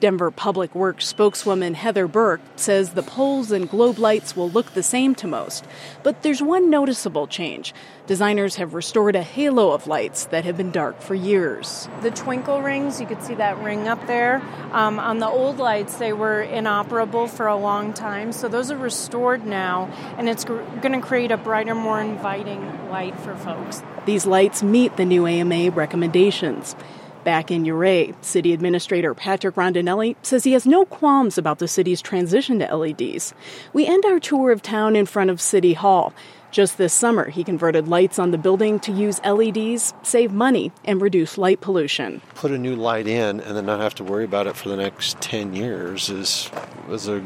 Denver 0.00 0.30
Public 0.30 0.74
Works 0.74 1.06
spokeswoman 1.06 1.74
Heather 1.74 2.08
Burke 2.08 2.40
says 2.56 2.90
the 2.90 3.02
poles 3.02 3.52
and 3.52 3.68
globe 3.68 3.98
lights 3.98 4.34
will 4.34 4.48
look 4.48 4.72
the 4.72 4.82
same 4.82 5.14
to 5.16 5.26
most, 5.26 5.66
but 6.02 6.22
there's 6.22 6.42
one 6.42 6.70
noticeable 6.70 7.26
change. 7.26 7.74
Designers 8.06 8.56
have 8.56 8.72
restored 8.72 9.14
a 9.14 9.22
halo 9.22 9.72
of 9.72 9.86
lights 9.86 10.24
that 10.26 10.46
have 10.46 10.56
been 10.56 10.70
dark 10.70 11.02
for 11.02 11.14
years. 11.14 11.86
The 12.00 12.10
twinkle 12.10 12.62
rings, 12.62 12.98
you 12.98 13.06
could 13.06 13.22
see 13.22 13.34
that 13.34 13.62
ring 13.62 13.88
up 13.88 14.06
there. 14.06 14.42
Um, 14.72 14.98
on 14.98 15.18
the 15.18 15.28
old 15.28 15.58
lights, 15.58 15.96
they 15.96 16.14
were 16.14 16.40
inoperable 16.40 17.28
for 17.28 17.46
a 17.46 17.56
long 17.56 17.92
time, 17.92 18.32
so 18.32 18.48
those 18.48 18.70
are 18.70 18.78
restored 18.78 19.44
now, 19.44 19.92
and 20.16 20.30
it's 20.30 20.44
gr- 20.44 20.62
going 20.80 20.98
to 20.98 21.06
create 21.06 21.30
a 21.30 21.36
brighter, 21.36 21.74
more 21.74 22.00
inviting 22.00 22.88
light 22.88 23.18
for 23.20 23.36
folks. 23.36 23.82
These 24.06 24.24
lights 24.24 24.62
meet 24.62 24.96
the 24.96 25.04
new 25.04 25.26
AMA 25.26 25.72
recommendations. 25.72 26.74
Back 27.24 27.50
in 27.50 27.68
Ouray, 27.68 28.14
City 28.22 28.54
Administrator 28.54 29.14
Patrick 29.14 29.54
Rondinelli 29.54 30.16
says 30.22 30.44
he 30.44 30.52
has 30.52 30.66
no 30.66 30.86
qualms 30.86 31.36
about 31.36 31.58
the 31.58 31.68
city's 31.68 32.00
transition 32.00 32.60
to 32.60 32.74
LEDs. 32.74 33.34
We 33.74 33.86
end 33.86 34.06
our 34.06 34.18
tour 34.18 34.50
of 34.52 34.62
town 34.62 34.96
in 34.96 35.04
front 35.04 35.28
of 35.28 35.38
City 35.40 35.74
Hall. 35.74 36.14
Just 36.50 36.78
this 36.78 36.94
summer, 36.94 37.28
he 37.28 37.44
converted 37.44 37.88
lights 37.88 38.18
on 38.18 38.30
the 38.30 38.38
building 38.38 38.80
to 38.80 38.92
use 38.92 39.20
LEDs, 39.22 39.92
save 40.02 40.32
money, 40.32 40.72
and 40.84 41.00
reduce 41.00 41.36
light 41.36 41.60
pollution. 41.60 42.22
Put 42.34 42.50
a 42.50 42.58
new 42.58 42.74
light 42.74 43.06
in 43.06 43.40
and 43.40 43.56
then 43.56 43.66
not 43.66 43.80
have 43.80 43.94
to 43.96 44.04
worry 44.04 44.24
about 44.24 44.46
it 44.46 44.56
for 44.56 44.70
the 44.70 44.76
next 44.76 45.20
10 45.20 45.54
years 45.54 46.08
is 46.08 46.50
was 46.88 47.06
a 47.06 47.22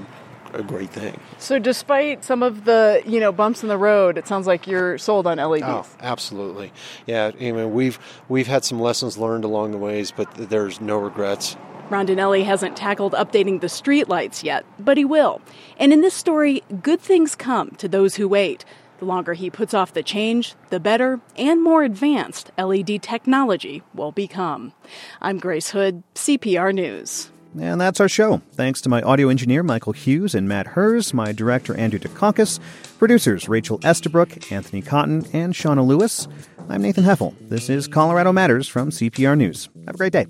a 0.54 0.62
great 0.62 0.90
thing. 0.90 1.20
So, 1.38 1.58
despite 1.58 2.24
some 2.24 2.42
of 2.42 2.64
the 2.64 3.02
you 3.06 3.20
know 3.20 3.32
bumps 3.32 3.62
in 3.62 3.68
the 3.68 3.78
road, 3.78 4.18
it 4.18 4.26
sounds 4.26 4.46
like 4.46 4.66
you're 4.66 4.98
sold 4.98 5.26
on 5.26 5.38
LEDs. 5.38 5.64
Oh, 5.64 5.86
absolutely. 6.00 6.72
Yeah, 7.06 7.32
I 7.38 7.52
mean 7.52 7.72
we've 7.72 7.98
we've 8.28 8.46
had 8.46 8.64
some 8.64 8.80
lessons 8.80 9.18
learned 9.18 9.44
along 9.44 9.72
the 9.72 9.78
ways, 9.78 10.10
but 10.10 10.32
there's 10.34 10.80
no 10.80 10.98
regrets. 10.98 11.56
Rondinelli 11.90 12.44
hasn't 12.44 12.76
tackled 12.76 13.12
updating 13.12 13.60
the 13.60 13.66
streetlights 13.66 14.42
yet, 14.42 14.64
but 14.78 14.96
he 14.96 15.04
will. 15.04 15.42
And 15.78 15.92
in 15.92 16.00
this 16.00 16.14
story, 16.14 16.62
good 16.82 17.00
things 17.00 17.34
come 17.34 17.72
to 17.72 17.88
those 17.88 18.14
who 18.16 18.26
wait. 18.26 18.64
The 18.98 19.04
longer 19.04 19.34
he 19.34 19.50
puts 19.50 19.74
off 19.74 19.92
the 19.92 20.02
change, 20.02 20.54
the 20.70 20.80
better 20.80 21.20
and 21.36 21.62
more 21.62 21.82
advanced 21.82 22.50
LED 22.56 23.02
technology 23.02 23.82
will 23.92 24.12
become. 24.12 24.72
I'm 25.20 25.38
Grace 25.38 25.70
Hood, 25.70 26.02
CPR 26.14 26.72
News. 26.72 27.30
And 27.58 27.80
that's 27.80 28.00
our 28.00 28.08
show. 28.08 28.42
Thanks 28.52 28.80
to 28.82 28.88
my 28.88 29.00
audio 29.02 29.28
engineer, 29.28 29.62
Michael 29.62 29.92
Hughes 29.92 30.34
and 30.34 30.48
Matt 30.48 30.68
Hers, 30.68 31.14
my 31.14 31.32
director, 31.32 31.74
Andrew 31.76 32.00
Dukakis, 32.00 32.58
producers, 32.98 33.48
Rachel 33.48 33.78
Estabrook, 33.84 34.50
Anthony 34.50 34.82
Cotton, 34.82 35.24
and 35.32 35.54
Shauna 35.54 35.86
Lewis. 35.86 36.26
I'm 36.68 36.82
Nathan 36.82 37.04
Heffel. 37.04 37.34
This 37.48 37.70
is 37.70 37.86
Colorado 37.86 38.32
Matters 38.32 38.66
from 38.66 38.90
CPR 38.90 39.36
News. 39.36 39.68
Have 39.86 39.94
a 39.94 39.98
great 39.98 40.12
day. 40.12 40.26